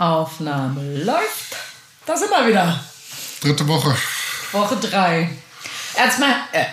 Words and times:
Aufnahme 0.00 0.96
läuft. 1.04 1.56
Da 2.06 2.16
sind 2.16 2.30
wir 2.30 2.48
wieder. 2.48 2.80
Dritte 3.42 3.68
Woche. 3.68 3.94
Woche 4.52 4.76
drei. 4.76 5.28
Erstmal, 5.94 6.30
äh, 6.52 6.64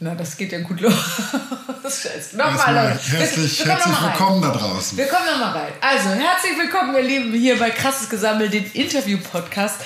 na, 0.00 0.14
das 0.14 0.36
geht 0.36 0.50
ja 0.52 0.60
gut 0.60 0.80
los. 0.80 0.94
Scheiße. 1.82 2.36
Nochmal, 2.38 2.74
Leute. 2.74 3.00
herzlich, 3.18 3.58
Wir- 3.58 3.66
herzlich 3.74 3.92
noch 3.94 4.02
willkommen 4.02 4.40
da 4.42 4.50
draußen. 4.52 4.96
Wir 4.96 5.06
kommen 5.08 5.26
nochmal 5.26 5.52
rein. 5.52 5.72
Also, 5.82 6.08
herzlich 6.08 6.58
willkommen, 6.58 6.94
ihr 6.94 7.02
Lieben, 7.02 7.32
hier 7.34 7.58
bei 7.58 7.68
Krasses 7.70 8.08
Gesammelt, 8.08 8.54
dem 8.54 8.64
Interview-Podcast, 8.72 9.76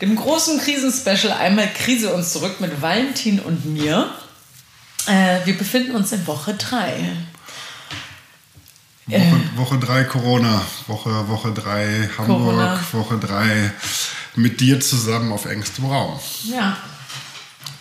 dem 0.00 0.14
großen 0.14 0.60
Krisenspecial. 0.60 1.32
Einmal 1.32 1.68
Krise 1.72 2.14
uns 2.14 2.32
zurück 2.32 2.60
mit 2.60 2.80
Valentin 2.80 3.40
und 3.40 3.64
mir. 3.66 4.08
Äh, 5.08 5.38
wir 5.44 5.58
befinden 5.58 5.96
uns 5.96 6.12
in 6.12 6.24
Woche 6.28 6.54
drei. 6.54 6.94
Woche, 9.10 9.56
Woche 9.56 9.78
drei 9.78 10.04
Corona, 10.04 10.62
Woche, 10.86 11.28
Woche 11.28 11.52
drei 11.52 12.08
Hamburg, 12.16 12.38
Corona. 12.38 12.80
Woche 12.92 13.18
drei 13.18 13.72
mit 14.36 14.60
dir 14.60 14.80
zusammen 14.80 15.32
auf 15.32 15.46
engstem 15.46 15.86
Raum. 15.86 16.18
Ja. 16.44 16.76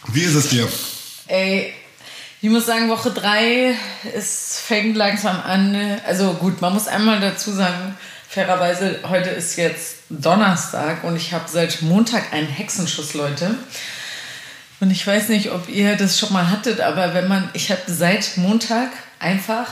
Wie 0.07 0.21
ist 0.21 0.35
es 0.35 0.49
dir? 0.49 0.67
Ey, 1.27 1.73
ich 2.41 2.49
muss 2.49 2.65
sagen, 2.65 2.89
Woche 2.89 3.11
drei, 3.11 3.75
es 4.15 4.59
fängt 4.65 4.95
langsam 4.95 5.39
an. 5.41 5.99
Also 6.05 6.33
gut, 6.33 6.61
man 6.61 6.73
muss 6.73 6.87
einmal 6.87 7.19
dazu 7.19 7.51
sagen, 7.51 7.95
fairerweise, 8.27 8.99
heute 9.09 9.29
ist 9.29 9.57
jetzt 9.57 9.97
Donnerstag 10.09 11.03
und 11.03 11.15
ich 11.15 11.33
habe 11.33 11.45
seit 11.47 11.81
Montag 11.81 12.33
einen 12.33 12.47
Hexenschuss, 12.47 13.13
Leute. 13.13 13.55
Und 14.79 14.91
ich 14.91 15.05
weiß 15.05 15.29
nicht, 15.29 15.51
ob 15.51 15.67
ihr 15.67 15.97
das 15.97 16.17
schon 16.17 16.31
mal 16.31 16.49
hattet, 16.49 16.79
aber 16.79 17.13
wenn 17.13 17.27
man, 17.27 17.49
ich 17.53 17.69
habe 17.71 17.81
seit 17.87 18.37
Montag 18.37 18.89
einfach 19.19 19.67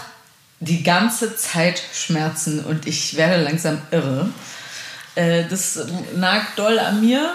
die 0.60 0.84
ganze 0.84 1.36
Zeit 1.36 1.82
Schmerzen 1.94 2.64
und 2.64 2.88
ich 2.88 3.16
werde 3.16 3.44
langsam 3.44 3.82
irre. 3.92 4.30
Äh, 5.16 5.46
das 5.50 5.80
nagt 6.16 6.58
doll 6.58 6.80
an 6.80 7.02
mir. 7.02 7.34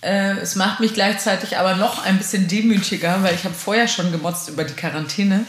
Äh, 0.00 0.38
es 0.38 0.54
macht 0.54 0.80
mich 0.80 0.94
gleichzeitig 0.94 1.56
aber 1.56 1.76
noch 1.76 2.04
ein 2.04 2.18
bisschen 2.18 2.46
demütiger, 2.46 3.22
weil 3.22 3.34
ich 3.34 3.44
habe 3.44 3.54
vorher 3.54 3.88
schon 3.88 4.12
gemotzt 4.12 4.48
über 4.48 4.64
die 4.64 4.74
Quarantäne. 4.74 5.44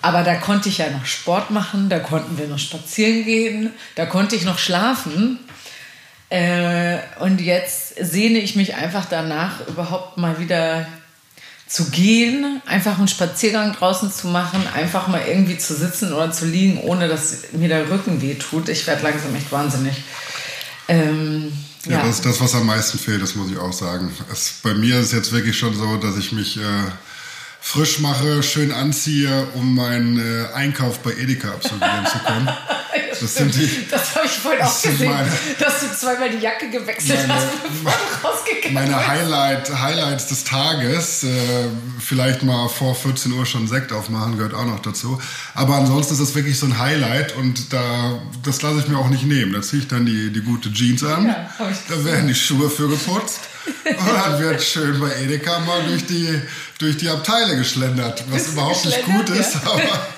Aber 0.00 0.24
da 0.24 0.34
konnte 0.34 0.68
ich 0.68 0.78
ja 0.78 0.90
noch 0.90 1.06
Sport 1.06 1.50
machen, 1.50 1.88
da 1.88 2.00
konnten 2.00 2.36
wir 2.36 2.48
noch 2.48 2.58
spazieren 2.58 3.24
gehen, 3.24 3.70
da 3.94 4.04
konnte 4.04 4.34
ich 4.34 4.44
noch 4.44 4.58
schlafen. 4.58 5.38
Äh, 6.28 6.98
und 7.20 7.40
jetzt 7.40 7.94
sehne 8.00 8.38
ich 8.38 8.56
mich 8.56 8.74
einfach 8.74 9.06
danach, 9.06 9.66
überhaupt 9.68 10.16
mal 10.16 10.38
wieder 10.40 10.86
zu 11.72 11.86
gehen, 11.86 12.60
einfach 12.66 12.98
einen 12.98 13.08
Spaziergang 13.08 13.72
draußen 13.72 14.12
zu 14.12 14.26
machen, 14.28 14.62
einfach 14.74 15.08
mal 15.08 15.22
irgendwie 15.26 15.56
zu 15.56 15.74
sitzen 15.74 16.12
oder 16.12 16.30
zu 16.30 16.44
liegen, 16.44 16.78
ohne 16.82 17.08
dass 17.08 17.38
mir 17.52 17.68
der 17.68 17.88
Rücken 17.88 18.20
weh 18.20 18.34
tut. 18.34 18.68
Ich 18.68 18.86
werde 18.86 19.02
langsam 19.02 19.34
echt 19.34 19.50
wahnsinnig. 19.50 20.04
Ähm, 20.86 21.50
Ja, 21.86 21.92
ja, 21.92 22.06
das 22.06 22.16
ist 22.16 22.26
das, 22.26 22.40
was 22.42 22.54
am 22.54 22.66
meisten 22.66 22.98
fehlt, 22.98 23.22
das 23.22 23.36
muss 23.36 23.50
ich 23.50 23.56
auch 23.56 23.72
sagen. 23.72 24.12
Es, 24.30 24.56
bei 24.62 24.74
mir 24.74 24.98
ist 24.98 25.06
es 25.06 25.12
jetzt 25.12 25.32
wirklich 25.32 25.58
schon 25.58 25.74
so, 25.74 25.96
dass 25.96 26.18
ich 26.18 26.32
mich 26.32 26.58
äh, 26.58 26.60
frisch 27.64 28.00
mache, 28.00 28.42
schön 28.42 28.72
anziehe, 28.72 29.46
um 29.54 29.74
meinen 29.74 30.18
äh, 30.18 30.52
Einkauf 30.52 30.98
bei 30.98 31.12
Edeka 31.12 31.48
absolvieren 31.52 32.06
zu 32.10 32.18
können. 32.18 32.48
Das 33.20 33.36
sind 33.36 33.54
die, 33.54 33.70
Das 33.88 34.16
habe 34.16 34.26
ich 34.26 34.32
vorhin 34.32 34.62
auch 34.62 34.82
gesehen, 34.82 35.08
meine- 35.08 35.30
dass 35.60 35.80
du 35.80 35.94
zweimal 35.96 36.28
die 36.28 36.38
Jacke 36.38 36.68
gewechselt 36.70 37.20
Meine- 37.28 37.34
hast, 37.34 37.46
bevor 37.62 37.92
du 37.92 38.26
rausgegangen 38.26 38.74
meine. 38.74 39.06
Highlight, 39.06 39.80
Highlights 39.80 40.26
des 40.26 40.42
Tages. 40.44 41.22
Äh, 41.22 41.28
vielleicht 42.00 42.42
mal 42.42 42.68
vor 42.68 42.96
14 42.96 43.30
Uhr 43.32 43.46
schon 43.46 43.68
Sekt 43.68 43.92
aufmachen, 43.92 44.36
gehört 44.38 44.54
auch 44.54 44.64
noch 44.66 44.80
dazu. 44.82 45.20
Aber 45.54 45.76
ansonsten 45.76 46.14
ist 46.14 46.20
das 46.20 46.34
wirklich 46.34 46.58
so 46.58 46.66
ein 46.66 46.78
Highlight 46.80 47.36
und 47.36 47.72
da, 47.72 48.20
das 48.42 48.60
lasse 48.62 48.80
ich 48.80 48.88
mir 48.88 48.98
auch 48.98 49.08
nicht 49.10 49.24
nehmen. 49.24 49.52
Da 49.52 49.62
ziehe 49.62 49.82
ich 49.82 49.88
dann 49.88 50.04
die, 50.04 50.32
die 50.32 50.40
gute 50.40 50.72
Jeans 50.72 51.04
an, 51.04 51.26
Ja, 51.26 51.48
da 51.88 52.04
werden 52.04 52.26
die 52.26 52.34
Schuhe 52.34 52.68
für 52.68 52.88
geputzt 52.88 53.38
und 53.84 53.96
dann 54.16 54.40
wird 54.40 54.60
schön 54.62 54.98
bei 54.98 55.12
Edeka 55.22 55.60
mal 55.60 55.84
durch 55.86 56.04
die, 56.06 56.28
durch 56.82 56.96
die 56.96 57.08
Abteile 57.08 57.56
geschlendert, 57.56 58.24
was 58.28 58.48
überhaupt 58.48 58.84
nicht 58.84 59.04
gut 59.04 59.30
ist, 59.30 59.56
aber 59.64 59.80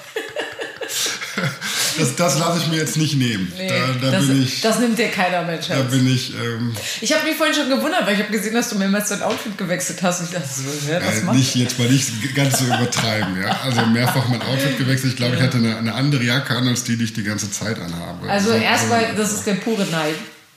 das, 1.98 2.16
das 2.16 2.38
lasse 2.38 2.60
ich 2.60 2.66
mir 2.68 2.78
jetzt 2.78 2.96
nicht 2.96 3.16
nehmen. 3.16 3.52
Nee, 3.56 3.68
da, 3.68 3.74
da 4.00 4.10
das, 4.12 4.26
bin 4.26 4.42
ich, 4.42 4.60
das 4.62 4.78
nimmt 4.78 4.98
dir 4.98 5.08
keiner 5.08 5.42
mehr, 5.42 5.58
da 5.68 5.82
bin 5.82 6.12
ich 6.12 6.34
ähm, 6.34 6.74
Ich 7.00 7.12
habe 7.12 7.26
mich 7.26 7.36
vorhin 7.36 7.54
schon 7.54 7.68
gewundert, 7.68 8.06
weil 8.06 8.14
ich 8.14 8.20
habe 8.20 8.32
gesehen, 8.32 8.54
dass 8.54 8.70
du 8.70 8.76
mehrmals 8.76 9.10
dein 9.10 9.22
Outfit 9.22 9.58
gewechselt 9.58 10.02
hast. 10.02 10.20
Und 10.20 10.26
ich 10.26 10.32
dachte 10.32 10.48
so, 10.48 10.90
ja, 10.90 11.00
was 11.04 11.18
Äh, 11.18 11.24
macht 11.24 11.36
nicht 11.36 11.54
jetzt 11.54 11.78
mal 11.78 11.88
nicht 11.88 12.34
ganz 12.34 12.58
so 12.58 12.64
übertreiben, 12.64 13.42
ja. 13.42 13.60
Also 13.62 13.84
mehrfach 13.86 14.26
mein 14.28 14.42
Outfit 14.42 14.78
gewechselt. 14.78 15.12
Ich 15.12 15.16
glaube, 15.16 15.36
ich 15.36 15.42
hatte 15.42 15.58
eine, 15.58 15.76
eine 15.76 15.94
andere 15.94 16.24
Jacke 16.24 16.56
an, 16.56 16.66
als 16.66 16.84
die, 16.84 16.96
die 16.96 17.04
ich 17.04 17.12
die 17.12 17.24
ganze 17.24 17.50
Zeit 17.50 17.78
anhabe. 17.78 18.28
Also 18.28 18.52
erstmal, 18.52 19.04
äh, 19.04 19.14
das 19.16 19.32
ist 19.32 19.46
der 19.46 19.54
pure 19.54 19.84
Neid, 19.86 20.16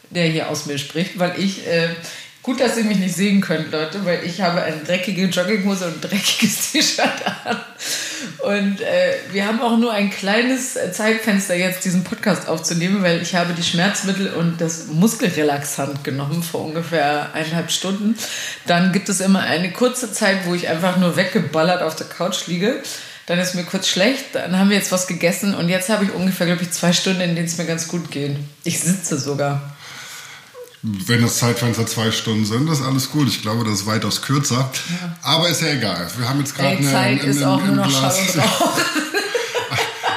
der 0.09 0.27
hier 0.27 0.49
aus 0.49 0.65
mir 0.65 0.77
spricht, 0.77 1.19
weil 1.19 1.33
ich, 1.37 1.67
äh, 1.67 1.89
gut, 2.47 2.61
dass 2.61 2.77
ihr 2.77 2.85
mich 2.85 2.97
nicht 2.97 3.13
sehen 3.13 3.41
könnt, 3.41 3.73
Leute, 3.73 4.05
weil 4.05 4.23
ich 4.23 4.41
habe 4.41 4.61
eine 4.61 4.77
dreckige 4.77 5.25
Jogginghose 5.25 5.85
und 5.85 5.95
ein 5.95 6.09
dreckiges 6.09 6.71
T-Shirt 6.71 7.21
an. 7.43 7.59
Und 8.39 8.79
äh, 8.79 9.15
wir 9.33 9.45
haben 9.45 9.59
auch 9.59 9.77
nur 9.77 9.91
ein 9.91 10.09
kleines 10.09 10.77
Zeitfenster 10.93 11.55
jetzt, 11.55 11.83
diesen 11.83 12.05
Podcast 12.05 12.47
aufzunehmen, 12.47 13.03
weil 13.03 13.21
ich 13.21 13.35
habe 13.35 13.53
die 13.53 13.63
Schmerzmittel 13.63 14.29
und 14.29 14.61
das 14.61 14.87
Muskelrelaxant 14.87 16.05
genommen 16.05 16.41
vor 16.41 16.61
ungefähr 16.61 17.33
eineinhalb 17.33 17.69
Stunden. 17.69 18.15
Dann 18.65 18.93
gibt 18.93 19.09
es 19.09 19.19
immer 19.19 19.41
eine 19.41 19.73
kurze 19.73 20.13
Zeit, 20.13 20.45
wo 20.45 20.53
ich 20.53 20.69
einfach 20.69 20.95
nur 20.95 21.17
weggeballert 21.17 21.81
auf 21.81 21.97
der 21.97 22.07
Couch 22.07 22.47
liege. 22.47 22.81
Dann 23.25 23.39
ist 23.39 23.55
mir 23.55 23.65
kurz 23.65 23.89
schlecht, 23.89 24.23
dann 24.35 24.57
haben 24.57 24.69
wir 24.69 24.77
jetzt 24.77 24.93
was 24.93 25.05
gegessen 25.07 25.53
und 25.53 25.67
jetzt 25.67 25.89
habe 25.89 26.05
ich 26.05 26.13
ungefähr, 26.13 26.47
glaube 26.47 26.63
ich, 26.63 26.71
zwei 26.71 26.93
Stunden, 26.93 27.19
in 27.19 27.35
denen 27.35 27.47
es 27.47 27.57
mir 27.57 27.65
ganz 27.65 27.89
gut 27.89 28.09
geht. 28.09 28.37
Ich 28.63 28.79
sitze 28.79 29.19
sogar. 29.19 29.76
Wenn 30.83 31.21
das 31.23 31.37
Zeitfenster 31.39 31.85
zwei 31.87 32.11
Stunden 32.11 32.45
sind, 32.45 32.69
ist 32.69 32.81
alles 32.83 33.09
gut. 33.09 33.27
Ich 33.27 33.41
glaube, 33.41 33.63
das 33.65 33.81
ist 33.81 33.85
weitaus 33.87 34.21
kürzer. 34.21 34.71
Aber 35.23 35.49
ist 35.49 35.61
ja 35.61 35.69
egal. 35.69 36.07
Wir 36.17 36.29
haben 36.29 36.39
jetzt 36.39 36.55
gerade 36.55 36.77
eine, 36.77 36.91
Zeit 36.91 37.21
ein- 37.23 37.27
ist 37.27 37.37
ein- 37.41 37.43
auch 37.45 37.59
nur 37.61 37.69
ein 37.69 37.75
noch 37.77 37.87
Glas- 37.99 38.37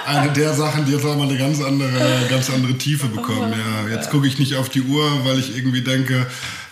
eine 0.06 0.30
der 0.32 0.52
Sachen, 0.54 0.84
die 0.84 0.92
jetzt 0.92 1.04
auch 1.04 1.16
mal 1.16 1.28
eine 1.28 1.38
ganz 1.38 1.60
andere, 1.62 2.26
ganz 2.28 2.50
andere 2.50 2.74
Tiefe 2.76 3.06
bekommen. 3.06 3.52
Ja, 3.52 3.94
jetzt 3.94 4.10
gucke 4.10 4.26
ich 4.26 4.38
nicht 4.38 4.56
auf 4.56 4.68
die 4.68 4.82
Uhr, 4.82 5.24
weil 5.24 5.38
ich 5.38 5.56
irgendwie 5.56 5.82
denke, 5.82 6.26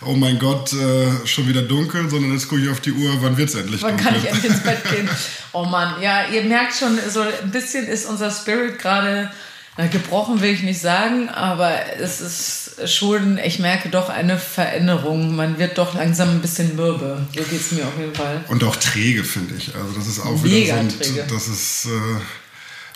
oh 0.05 0.13
mein 0.13 0.39
Gott, 0.39 0.73
äh, 0.73 1.25
schon 1.25 1.47
wieder 1.47 1.61
dunkel, 1.61 2.09
sondern 2.09 2.33
jetzt 2.33 2.49
gucke 2.49 2.61
ich 2.61 2.69
auf 2.69 2.81
die 2.81 2.91
Uhr, 2.91 3.11
wann 3.21 3.37
wird 3.37 3.49
es 3.49 3.55
endlich 3.55 3.81
Wann 3.81 3.91
dunkel? 3.97 4.05
kann 4.07 4.15
ich 4.17 4.25
endlich 4.29 4.51
ins 4.51 4.63
Bett 4.63 4.83
gehen? 4.89 5.09
Oh 5.51 5.65
Mann, 5.65 5.99
ja, 5.99 6.27
ihr 6.31 6.43
merkt 6.43 6.75
schon, 6.77 6.99
so 7.11 7.21
ein 7.21 7.49
bisschen 7.49 7.87
ist 7.87 8.05
unser 8.05 8.29
Spirit 8.29 8.77
gerade, 8.77 9.31
na, 9.79 9.87
gebrochen 9.87 10.41
will 10.41 10.53
ich 10.53 10.61
nicht 10.61 10.81
sagen, 10.81 11.29
aber 11.29 11.73
es 12.01 12.19
ist 12.19 12.93
schon, 12.93 13.37
ich 13.37 13.59
merke 13.59 13.87
doch 13.87 14.09
eine 14.09 14.37
Veränderung. 14.37 15.33
Man 15.37 15.57
wird 15.57 15.77
doch 15.77 15.93
langsam 15.93 16.31
ein 16.31 16.41
bisschen 16.41 16.75
mürbe. 16.75 17.25
So 17.33 17.41
geht 17.43 17.61
es 17.61 17.71
mir 17.71 17.87
auf 17.87 17.97
jeden 17.97 18.13
Fall. 18.13 18.43
Und 18.49 18.61
auch 18.65 18.75
träge, 18.75 19.23
finde 19.23 19.55
ich. 19.55 19.73
Also 19.73 19.93
das 19.97 20.05
ist 20.05 20.19
auch 20.19 20.43
wieder 20.43 20.73
so 20.73 20.79
ein, 20.79 20.93
das 21.29 21.47
ist, 21.47 21.85
äh, 21.85 22.19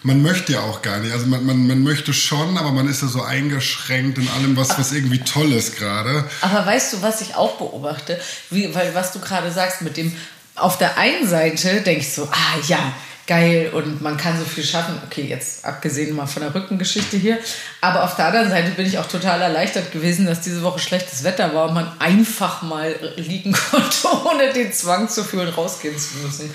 man 0.01 0.21
möchte 0.21 0.51
ja 0.51 0.59
auch 0.59 0.81
gar 0.81 0.99
nicht. 0.99 1.13
Also 1.13 1.25
man, 1.27 1.45
man, 1.45 1.65
man 1.67 1.83
möchte 1.83 2.13
schon, 2.13 2.57
aber 2.57 2.73
man 2.73 2.89
ist 2.89 3.01
ja 3.01 3.07
so 3.07 3.21
eingeschränkt 3.21 4.17
in 4.17 4.27
allem, 4.27 4.57
was, 4.57 4.77
was 4.77 4.91
irgendwie 4.91 5.19
toll 5.19 5.53
ist 5.53 5.77
gerade. 5.77 6.25
Aber 6.41 6.65
weißt 6.65 6.91
du, 6.91 7.01
was 7.01 7.21
ich 7.21 7.35
auch 7.35 7.55
beobachte? 7.59 8.19
Wie, 8.49 8.75
weil 8.75 8.93
was 8.93 9.13
du 9.13 9.21
gerade 9.21 9.53
sagst 9.53 9.83
mit 9.83 9.95
dem, 9.95 10.13
auf 10.55 10.77
der 10.77 10.97
einen 10.97 11.29
Seite 11.29 11.79
denke 11.79 12.01
ich 12.01 12.13
so, 12.13 12.25
ah 12.29 12.59
ja, 12.67 12.93
geil 13.25 13.71
und 13.73 14.01
man 14.01 14.17
kann 14.17 14.37
so 14.37 14.43
viel 14.43 14.63
schaffen. 14.63 14.95
Okay, 15.05 15.23
jetzt 15.23 15.63
abgesehen 15.63 16.15
mal 16.15 16.25
von 16.25 16.41
der 16.41 16.53
Rückengeschichte 16.53 17.17
hier. 17.17 17.39
Aber 17.81 18.03
auf 18.03 18.15
der 18.15 18.27
anderen 18.27 18.49
Seite 18.49 18.71
bin 18.71 18.85
ich 18.85 18.97
auch 18.97 19.07
total 19.07 19.41
erleichtert 19.41 19.91
gewesen, 19.91 20.25
dass 20.25 20.41
diese 20.41 20.61
Woche 20.61 20.79
schlechtes 20.79 21.23
Wetter 21.23 21.53
war 21.53 21.69
und 21.69 21.73
man 21.73 21.91
einfach 21.99 22.61
mal 22.63 22.95
liegen 23.15 23.53
konnte, 23.71 24.07
ohne 24.25 24.51
den 24.51 24.73
Zwang 24.73 25.07
zu 25.07 25.23
fühlen, 25.23 25.49
rausgehen 25.49 25.97
zu 25.97 26.17
müssen. 26.17 26.49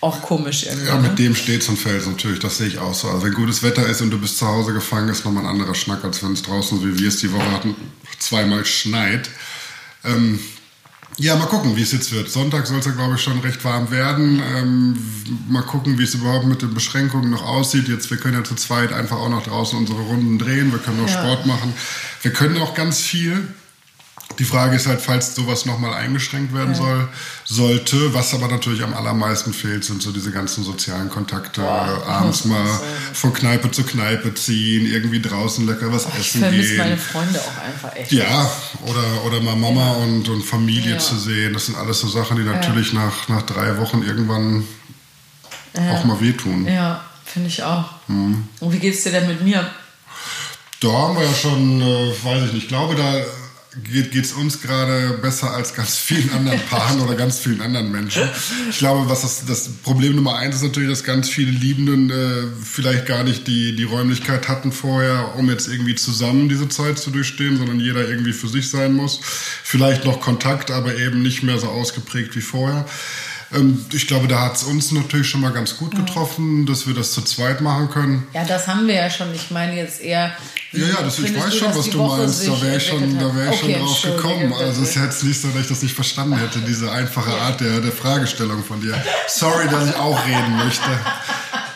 Auch 0.00 0.22
komisch 0.22 0.64
irgendwie. 0.64 0.86
Ja, 0.86 0.96
ne? 0.96 1.08
mit 1.08 1.18
dem 1.18 1.34
steht's 1.34 1.68
und 1.68 1.78
fällt's 1.78 2.06
natürlich, 2.06 2.38
das 2.38 2.58
sehe 2.58 2.68
ich 2.68 2.78
auch 2.78 2.94
so. 2.94 3.08
Also 3.08 3.22
wenn 3.22 3.34
gutes 3.34 3.62
Wetter 3.62 3.86
ist 3.86 4.00
und 4.00 4.10
du 4.10 4.18
bist 4.18 4.38
zu 4.38 4.46
Hause 4.46 4.72
gefangen, 4.72 5.08
ist 5.08 5.24
nochmal 5.24 5.44
ein 5.44 5.50
anderer 5.50 5.74
Schnack, 5.74 6.04
als 6.04 6.22
wenn 6.22 6.32
es 6.32 6.42
draußen, 6.42 6.78
so 6.78 6.86
wie 6.86 6.98
wir 6.98 7.08
es 7.08 7.18
die 7.18 7.32
Woche 7.32 7.50
hatten, 7.50 7.74
zweimal 8.18 8.64
schneit. 8.64 9.30
Ähm, 10.04 10.38
ja, 11.18 11.36
mal 11.36 11.46
gucken, 11.46 11.76
wie 11.76 11.82
es 11.82 11.92
jetzt 11.92 12.12
wird. 12.12 12.30
Sonntag 12.30 12.66
soll 12.66 12.78
es 12.80 12.86
ja, 12.86 12.92
glaube 12.92 13.14
ich, 13.14 13.20
schon 13.20 13.38
recht 13.40 13.64
warm 13.64 13.90
werden. 13.90 14.42
Ähm, 14.56 14.98
mal 15.48 15.62
gucken, 15.62 15.98
wie 15.98 16.02
es 16.04 16.14
überhaupt 16.14 16.46
mit 16.46 16.62
den 16.62 16.74
Beschränkungen 16.74 17.30
noch 17.30 17.44
aussieht. 17.46 17.88
Jetzt, 17.88 18.10
wir 18.10 18.16
können 18.18 18.34
ja 18.34 18.44
zu 18.44 18.54
zweit 18.54 18.92
einfach 18.92 19.18
auch 19.18 19.28
noch 19.28 19.44
draußen 19.44 19.78
unsere 19.78 20.00
Runden 20.00 20.38
drehen. 20.38 20.72
Wir 20.72 20.78
können 20.78 21.00
noch 21.00 21.08
Ja. 21.08 21.22
Sport 21.22 21.46
machen. 21.46 21.72
Wir 22.22 22.32
können 22.32 22.56
auch 22.58 22.74
ganz 22.74 23.00
viel. 23.00 23.48
Die 24.38 24.44
Frage 24.44 24.76
ist 24.76 24.86
halt, 24.86 25.00
falls 25.00 25.34
sowas 25.34 25.64
nochmal 25.66 25.94
eingeschränkt 25.94 26.52
werden 26.54 26.74
soll, 26.74 27.08
sollte, 27.44 28.14
was 28.14 28.34
aber 28.34 28.48
natürlich 28.48 28.82
am 28.82 28.94
allermeisten 28.94 29.52
fehlt, 29.52 29.84
sind 29.84 30.02
so 30.02 30.12
diese 30.12 30.30
ganzen 30.30 30.64
sozialen 30.64 31.08
Kontakte, 31.10 31.62
äh, 31.62 31.64
abends 31.64 32.44
mal 32.44 32.66
von 33.12 33.32
Kneipe 33.32 33.70
zu 33.70 33.84
Kneipe 33.84 34.34
ziehen, 34.34 34.86
irgendwie 34.86 35.20
draußen 35.20 35.66
lecker 35.66 35.92
was 35.92 36.06
Ich 36.06 36.14
essen 36.18 36.40
vermisse 36.40 36.68
gehen. 36.70 36.78
meine 36.78 36.96
Freunde 36.96 37.40
auch 37.40 37.62
einfach 37.64 37.96
echt. 37.96 38.12
Ja, 38.12 38.50
oder, 38.86 39.24
oder 39.26 39.40
mal 39.40 39.56
Mama 39.56 39.92
und, 39.94 40.28
und 40.28 40.42
Familie 40.44 40.92
Ja. 40.92 40.98
zu 40.98 41.16
sehen. 41.18 41.52
Das 41.52 41.66
sind 41.66 41.76
alles 41.76 42.00
so 42.00 42.08
Sachen, 42.08 42.36
die 42.36 42.44
natürlich 42.44 42.92
nach, 42.92 43.28
nach 43.28 43.42
drei 43.42 43.78
Wochen 43.78 44.02
irgendwann 44.02 44.64
auch 45.90 46.04
mal 46.04 46.20
wehtun. 46.20 46.66
Ja, 46.66 47.04
finde 47.24 47.48
ich 47.48 47.62
auch. 47.62 47.84
Mhm. 48.08 48.46
Und 48.60 48.72
wie 48.72 48.78
geht's 48.78 49.02
dir 49.02 49.10
denn 49.12 49.26
mit 49.26 49.42
mir? 49.42 49.68
Da 50.80 50.88
haben 50.92 51.16
wir 51.16 51.24
ja 51.24 51.32
schon, 51.34 51.80
äh, 51.80 52.12
weiß 52.22 52.44
ich 52.46 52.52
nicht, 52.52 52.62
ich 52.64 52.68
glaube, 52.68 52.94
da 52.94 53.14
geht 53.82 54.14
es 54.14 54.32
uns 54.32 54.62
gerade 54.62 55.18
besser 55.20 55.52
als 55.52 55.74
ganz 55.74 55.96
vielen 55.96 56.30
anderen 56.30 56.60
Paaren 56.70 57.00
oder 57.00 57.14
ganz 57.14 57.38
vielen 57.38 57.60
anderen 57.60 57.90
Menschen. 57.90 58.28
Ich 58.70 58.78
glaube, 58.78 59.08
was 59.08 59.22
das, 59.22 59.44
das 59.46 59.68
Problem 59.82 60.14
Nummer 60.14 60.36
eins 60.36 60.56
ist 60.56 60.62
natürlich, 60.62 60.88
dass 60.88 61.04
ganz 61.04 61.28
viele 61.28 61.50
Liebenden 61.50 62.10
äh, 62.10 62.46
vielleicht 62.62 63.06
gar 63.06 63.24
nicht 63.24 63.46
die, 63.46 63.74
die 63.74 63.84
Räumlichkeit 63.84 64.48
hatten 64.48 64.70
vorher, 64.70 65.34
um 65.36 65.50
jetzt 65.50 65.68
irgendwie 65.68 65.94
zusammen 65.94 66.48
diese 66.48 66.68
Zeit 66.68 66.98
zu 66.98 67.10
durchstehen, 67.10 67.56
sondern 67.56 67.80
jeder 67.80 68.08
irgendwie 68.08 68.32
für 68.32 68.48
sich 68.48 68.70
sein 68.70 68.92
muss. 68.92 69.20
Vielleicht 69.62 70.04
noch 70.04 70.20
Kontakt, 70.20 70.70
aber 70.70 70.96
eben 70.96 71.22
nicht 71.22 71.42
mehr 71.42 71.58
so 71.58 71.68
ausgeprägt 71.68 72.36
wie 72.36 72.42
vorher. 72.42 72.86
Ähm, 73.54 73.84
ich 73.92 74.06
glaube, 74.06 74.28
da 74.28 74.42
hat 74.42 74.56
es 74.56 74.64
uns 74.64 74.92
natürlich 74.92 75.28
schon 75.28 75.40
mal 75.40 75.52
ganz 75.52 75.76
gut 75.76 75.94
getroffen, 75.94 76.66
dass 76.66 76.86
wir 76.86 76.94
das 76.94 77.12
zu 77.12 77.22
zweit 77.22 77.60
machen 77.60 77.90
können. 77.90 78.26
Ja, 78.32 78.44
das 78.44 78.66
haben 78.66 78.86
wir 78.86 78.94
ja 78.94 79.10
schon. 79.10 79.34
Ich 79.34 79.50
meine 79.50 79.76
jetzt 79.76 80.00
eher. 80.00 80.32
Ja, 80.72 80.86
ja, 80.86 81.02
das, 81.02 81.18
ich 81.20 81.36
weiß 81.36 81.50
du, 81.50 81.58
schon, 81.58 81.76
was 81.76 81.90
du 81.90 81.98
Woche 81.98 82.18
meinst. 82.18 82.48
Da 82.48 82.62
wäre 82.62 82.76
ich 82.76 82.86
schon, 82.86 83.18
da 83.18 83.34
wär 83.34 83.52
ich 83.52 83.62
okay, 83.62 83.74
schon 83.74 83.86
drauf 83.86 84.02
gekommen. 84.02 84.52
Also 84.52 84.82
es 84.82 84.88
ist 84.90 84.96
jetzt 84.96 85.24
nicht 85.24 85.40
so, 85.40 85.48
dass 85.48 85.62
ich 85.62 85.68
das 85.68 85.82
nicht 85.82 85.94
verstanden 85.94 86.36
hätte, 86.36 86.58
diese 86.66 86.90
einfache 86.90 87.32
Art 87.40 87.60
der, 87.60 87.80
der 87.80 87.92
Fragestellung 87.92 88.64
von 88.64 88.80
dir. 88.80 89.00
Sorry, 89.28 89.68
dass 89.68 89.88
ich 89.88 89.96
auch 89.96 90.26
reden 90.26 90.56
möchte 90.56 90.90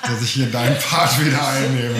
dass 0.08 0.22
ich 0.22 0.30
hier 0.30 0.46
deinen 0.46 0.78
Part 0.78 1.24
wieder 1.24 1.46
einnehme. 1.48 1.96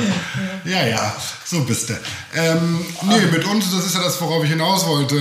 Ja, 0.65 0.87
ja, 0.87 1.17
so 1.45 1.65
bist 1.65 1.91
du. 1.91 1.95
Ähm, 2.35 2.85
nee, 3.03 3.27
mit 3.31 3.45
uns, 3.45 3.71
das 3.71 3.87
ist 3.87 3.95
ja 3.95 4.03
das, 4.03 4.21
worauf 4.21 4.45
ich 4.45 4.51
hinaus 4.51 4.87
wollte. 4.87 5.17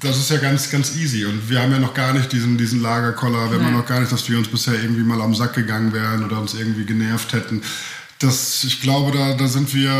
Das 0.00 0.16
ist 0.16 0.30
ja 0.30 0.38
ganz, 0.38 0.70
ganz 0.70 0.96
easy. 0.96 1.26
Und 1.26 1.50
wir 1.50 1.60
haben 1.60 1.72
ja 1.72 1.78
noch 1.78 1.92
gar 1.92 2.14
nicht 2.14 2.32
diesen, 2.32 2.56
diesen 2.56 2.80
Lagerkoller. 2.80 3.50
Wir 3.50 3.58
haben 3.58 3.66
ja 3.66 3.70
noch 3.70 3.86
gar 3.86 4.00
nicht, 4.00 4.10
dass 4.10 4.28
wir 4.28 4.38
uns 4.38 4.48
bisher 4.48 4.74
irgendwie 4.74 5.02
mal 5.02 5.20
am 5.20 5.34
Sack 5.34 5.54
gegangen 5.54 5.92
wären 5.92 6.24
oder 6.24 6.40
uns 6.40 6.54
irgendwie 6.54 6.86
genervt 6.86 7.32
hätten 7.34 7.62
das, 8.20 8.64
ich 8.64 8.82
glaube, 8.82 9.16
da, 9.16 9.32
da 9.32 9.48
sind 9.48 9.74
wir 9.74 9.90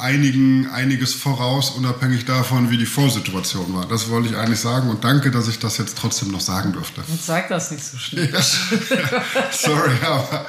einigen, 0.00 0.70
einiges 0.70 1.12
voraus, 1.12 1.70
unabhängig 1.70 2.24
davon, 2.24 2.70
wie 2.70 2.78
die 2.78 2.86
Vorsituation 2.86 3.74
war. 3.74 3.86
Das 3.86 4.08
wollte 4.08 4.30
ich 4.30 4.36
eigentlich 4.36 4.60
sagen 4.60 4.88
und 4.88 5.04
danke, 5.04 5.30
dass 5.30 5.46
ich 5.46 5.58
das 5.58 5.76
jetzt 5.76 5.98
trotzdem 5.98 6.30
noch 6.30 6.40
sagen 6.40 6.72
durfte. 6.72 7.02
Jetzt 7.06 7.26
sag 7.26 7.50
das 7.50 7.70
nicht 7.70 7.84
so 7.84 7.98
schnell. 7.98 8.32
Ja. 8.32 8.40
Sorry, 9.52 9.92
aber 10.02 10.46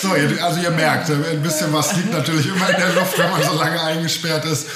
so, 0.00 0.12
also 0.42 0.60
ihr 0.62 0.70
merkt, 0.70 1.10
ein 1.10 1.42
bisschen 1.42 1.70
was 1.74 1.94
liegt 1.94 2.10
natürlich 2.10 2.46
immer 2.46 2.70
in 2.70 2.76
der 2.76 2.94
Luft, 2.94 3.18
wenn 3.18 3.30
man 3.30 3.42
so 3.42 3.52
lange 3.52 3.78
eingesperrt 3.82 4.46
ist. 4.46 4.66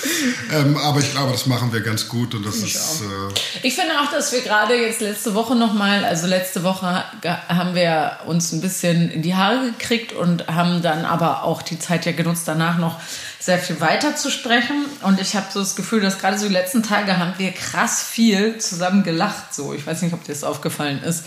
Ähm, 0.53 0.77
aber 0.77 1.01
ich 1.01 1.11
glaube, 1.13 1.33
das 1.33 1.47
machen 1.47 1.73
wir 1.73 1.81
ganz 1.81 2.09
gut 2.09 2.35
und 2.35 2.45
das 2.45 2.57
ich 2.57 2.75
ist. 2.75 3.01
Äh 3.01 3.67
ich 3.67 3.75
finde 3.75 3.95
auch, 4.03 4.11
dass 4.13 4.33
wir 4.33 4.43
gerade 4.43 4.75
jetzt 4.75 5.01
letzte 5.01 5.35
Woche 5.35 5.57
nochmal, 5.57 6.05
also 6.05 6.27
letzte 6.27 6.63
Woche 6.63 7.05
haben 7.49 7.75
wir 7.75 8.19
uns 8.27 8.53
ein 8.53 8.61
bisschen 8.61 9.11
in 9.11 9.23
die 9.23 9.35
Haare 9.35 9.71
gekriegt 9.71 10.13
und 10.13 10.47
haben 10.49 10.83
dann 10.83 11.07
aber 11.07 11.43
auch 11.45 11.63
die 11.63 11.79
Zeit 11.87 12.07
ja 12.07 12.13
genutzt, 12.13 12.43
danach 12.47 12.79
noch 12.79 13.01
sehr 13.39 13.59
viel 13.59 13.81
weiter 13.81 14.17
zu 14.17 14.31
sprechen. 14.31 14.85
Und 15.03 15.21
ich 15.21 15.37
habe 15.37 15.47
so 15.53 15.61
das 15.61 15.77
Gefühl, 15.77 16.01
dass 16.01 16.19
gerade 16.19 16.39
so 16.39 16.47
die 16.47 16.53
letzten 16.53 16.83
Tage 16.83 17.19
haben 17.19 17.35
wir 17.39 17.53
krass 17.53 18.03
viel 18.03 18.59
zusammen 18.59 19.05
gelacht. 19.05 19.55
So, 19.55 19.73
ich 19.73 19.87
weiß 19.87 20.03
nicht, 20.03 20.13
ob 20.13 20.25
dir 20.25 20.33
das 20.33 20.45
aufgefallen 20.45 21.03
ist. 21.03 21.25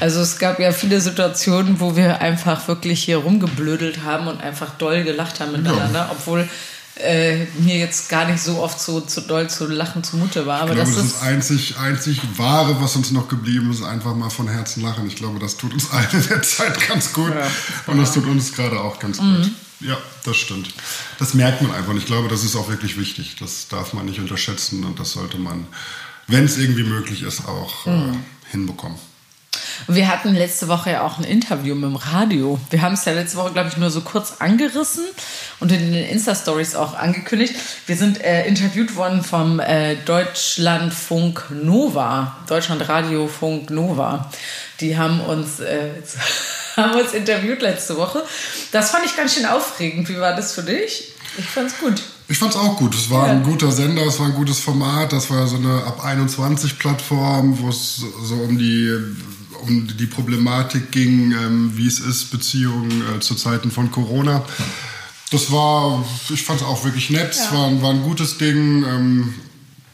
Also 0.00 0.20
es 0.20 0.38
gab 0.38 0.60
ja 0.60 0.72
viele 0.72 1.00
Situationen, 1.00 1.80
wo 1.80 1.96
wir 1.96 2.20
einfach 2.20 2.68
wirklich 2.68 3.02
hier 3.02 3.18
rumgeblödelt 3.18 4.04
haben 4.04 4.28
und 4.28 4.40
einfach 4.40 4.70
doll 4.78 5.02
gelacht 5.04 5.40
haben 5.40 5.52
miteinander, 5.52 6.00
ja. 6.00 6.10
obwohl 6.10 6.48
äh, 7.00 7.46
mir 7.60 7.76
jetzt 7.76 8.08
gar 8.08 8.26
nicht 8.26 8.42
so 8.42 8.58
oft 8.60 8.80
so 8.80 9.00
zu 9.00 9.20
doll 9.20 9.48
zu 9.48 9.66
lachen 9.66 10.02
zumute 10.02 10.46
war. 10.46 10.62
Aber 10.62 10.70
ich 10.70 10.76
glaube, 10.76 10.90
das, 10.90 11.04
ist 11.04 11.14
das 11.16 11.22
einzig, 11.22 11.78
einzig 11.78 12.20
Wahre, 12.36 12.80
was 12.80 12.96
uns 12.96 13.10
noch 13.10 13.28
geblieben 13.28 13.70
ist, 13.70 13.82
einfach 13.82 14.14
mal 14.14 14.30
von 14.30 14.48
Herzen 14.48 14.82
lachen. 14.82 15.06
Ich 15.06 15.16
glaube, 15.16 15.38
das 15.38 15.56
tut 15.56 15.72
uns 15.72 15.90
allen 15.92 16.08
in 16.12 16.28
der 16.28 16.42
Zeit 16.42 16.88
ganz 16.88 17.12
gut. 17.12 17.32
Ja, 17.34 17.46
und 17.86 17.98
das 17.98 18.12
tut 18.12 18.26
uns 18.26 18.52
gerade 18.52 18.80
auch 18.80 18.98
ganz 18.98 19.20
mhm. 19.20 19.42
gut. 19.42 19.50
Ja, 19.80 19.96
das 20.24 20.36
stimmt. 20.36 20.68
Das 21.18 21.34
merkt 21.34 21.62
man 21.62 21.72
einfach. 21.72 21.90
Und 21.90 21.98
ich 21.98 22.06
glaube, 22.06 22.28
das 22.28 22.44
ist 22.44 22.56
auch 22.56 22.68
wirklich 22.68 22.98
wichtig. 22.98 23.36
Das 23.38 23.68
darf 23.68 23.92
man 23.92 24.06
nicht 24.06 24.18
unterschätzen 24.18 24.84
und 24.84 24.98
das 24.98 25.12
sollte 25.12 25.38
man, 25.38 25.66
wenn 26.26 26.44
es 26.44 26.58
irgendwie 26.58 26.84
möglich 26.84 27.22
ist, 27.22 27.46
auch 27.46 27.86
mhm. 27.86 28.12
äh, 28.12 28.50
hinbekommen. 28.50 28.98
Wir 29.86 30.08
hatten 30.08 30.34
letzte 30.34 30.68
Woche 30.68 30.90
ja 30.90 31.02
auch 31.02 31.18
ein 31.18 31.24
Interview 31.24 31.74
mit 31.74 31.84
dem 31.84 31.96
Radio. 31.96 32.58
Wir 32.70 32.82
haben 32.82 32.94
es 32.94 33.04
ja 33.04 33.12
letzte 33.12 33.38
Woche, 33.38 33.52
glaube 33.52 33.68
ich, 33.68 33.76
nur 33.76 33.90
so 33.90 34.00
kurz 34.00 34.36
angerissen 34.40 35.04
und 35.60 35.70
in 35.70 35.92
den 35.92 36.04
Insta-Stories 36.08 36.74
auch 36.74 36.94
angekündigt. 36.94 37.54
Wir 37.86 37.96
sind 37.96 38.20
äh, 38.22 38.46
interviewt 38.46 38.96
worden 38.96 39.22
vom 39.22 39.60
äh, 39.60 39.96
Deutschlandfunk 40.04 41.44
Nova, 41.50 42.36
Deutschlandradio 42.48 43.28
Funk 43.28 43.70
Nova. 43.70 44.30
Die 44.80 44.98
haben 44.98 45.20
uns 45.20 45.60
äh, 45.60 45.90
haben 46.78 46.98
uns 46.98 47.12
interviewt 47.12 47.60
letzte 47.60 47.96
Woche. 47.96 48.24
Das 48.72 48.90
fand 48.90 49.04
ich 49.04 49.16
ganz 49.16 49.34
schön 49.34 49.46
aufregend. 49.46 50.08
Wie 50.08 50.18
war 50.18 50.34
das 50.34 50.52
für 50.52 50.62
dich? 50.62 51.12
Ich 51.36 51.46
fand 51.46 51.70
es 51.70 51.78
gut. 51.78 52.02
Ich 52.28 52.38
fand 52.38 52.54
es 52.54 52.58
auch 52.58 52.76
gut. 52.76 52.94
Es 52.94 53.10
war 53.10 53.26
ja. 53.26 53.32
ein 53.32 53.42
guter 53.42 53.70
Sender, 53.72 54.02
es 54.06 54.18
war 54.18 54.26
ein 54.26 54.34
gutes 54.34 54.60
Format. 54.60 55.12
Das 55.12 55.30
war 55.30 55.46
so 55.46 55.56
eine 55.56 55.84
ab 55.84 56.04
21 56.04 56.78
Plattform, 56.78 57.58
wo 57.60 57.68
es 57.68 57.96
so 57.96 58.34
um 58.34 58.58
die 58.58 58.92
um 59.62 59.88
die 59.96 60.06
Problematik 60.06 60.92
ging, 60.92 61.32
ähm, 61.32 61.72
wie 61.74 61.88
es 61.88 61.98
ist, 61.98 62.30
Beziehungen 62.30 63.02
äh, 63.16 63.20
zu 63.20 63.34
Zeiten 63.34 63.72
von 63.72 63.90
Corona. 63.90 64.44
Das 65.30 65.50
war, 65.50 66.04
ich 66.32 66.44
fand 66.44 66.60
es 66.60 66.66
auch 66.66 66.84
wirklich 66.84 67.10
nett. 67.10 67.34
Ja. 67.34 67.44
Es 67.44 67.52
war, 67.52 67.82
war, 67.82 67.90
ein 67.90 68.02
gutes 68.02 68.38
Ding. 68.38 68.84
Ähm, 68.84 69.34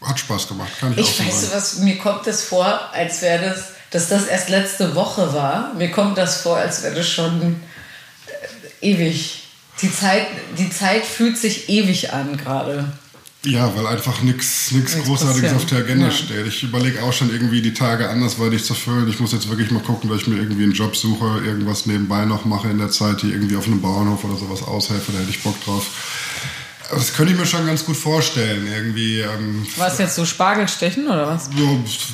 hat 0.02 0.20
Spaß 0.20 0.48
gemacht, 0.48 0.70
kann 0.78 0.92
ich, 0.92 0.98
ich 0.98 1.06
auch 1.06 1.14
so 1.14 1.25
weiß, 1.25 1.40
sagen. 1.40 1.52
was 1.54 1.78
mir 1.78 1.98
kommt 1.98 2.26
es 2.26 2.42
vor, 2.42 2.90
als 2.92 3.22
wäre 3.22 3.50
das 3.50 3.73
dass 3.94 4.08
das 4.08 4.26
erst 4.26 4.49
letzte 4.49 4.96
Woche 4.96 5.32
war. 5.35 5.73
Mir 5.75 5.88
kommt 5.88 6.19
das 6.19 6.43
vor, 6.43 6.56
als 6.56 6.82
wäre 6.82 6.96
das 6.96 7.08
schon 7.08 7.61
äh, 8.26 8.91
ewig. 8.91 9.44
Die 9.82 9.93
Zeit, 9.93 10.26
die 10.58 10.69
Zeit 10.69 11.06
fühlt 11.06 11.38
sich 11.38 11.69
ewig 11.69 12.12
an 12.12 12.37
gerade. 12.37 12.93
Ja, 13.44 13.73
weil 13.76 13.87
einfach 13.87 14.20
nichts 14.23 14.73
Großartiges 15.05 15.52
auf 15.52 15.67
der 15.67 15.79
Agenda 15.79 16.06
ja. 16.06 16.11
steht. 16.11 16.44
Ich 16.46 16.64
überlege 16.64 17.05
auch 17.05 17.12
schon 17.12 17.31
irgendwie 17.31 17.62
die 17.62 17.75
Tage 17.75 18.08
anders 18.08 18.41
weil 18.41 18.52
ich 18.55 18.64
zu 18.64 18.75
füllen. 18.75 19.08
Ich 19.08 19.20
muss 19.20 19.32
jetzt 19.32 19.49
wirklich 19.49 19.70
mal 19.70 19.82
gucken, 19.82 20.11
dass 20.11 20.23
ich 20.23 20.26
mir 20.26 20.38
irgendwie 20.38 20.64
einen 20.64 20.73
Job 20.73 20.96
suche, 20.96 21.43
irgendwas 21.44 21.87
nebenbei 21.87 22.25
noch 22.25 22.44
mache 22.44 22.70
in 22.70 22.79
der 22.79 22.91
Zeit, 22.91 23.23
die 23.23 23.31
irgendwie 23.31 23.55
auf 23.55 23.67
einem 23.67 23.81
Bauernhof 23.81 24.25
oder 24.25 24.37
sowas 24.37 24.62
aushelfe. 24.62 25.12
Da 25.12 25.19
hätte 25.20 25.31
ich 25.31 25.43
Bock 25.43 25.62
drauf. 25.64 25.87
Das 26.90 27.14
könnte 27.14 27.32
ich 27.32 27.38
mir 27.38 27.46
schon 27.46 27.66
ganz 27.66 27.84
gut 27.84 27.96
vorstellen. 27.96 28.66
Irgendwie, 28.66 29.20
ähm, 29.20 29.66
was 29.76 29.98
jetzt 29.98 30.16
so 30.16 30.26
Spargelstechen 30.26 31.06
oder 31.06 31.26
was? 31.26 31.48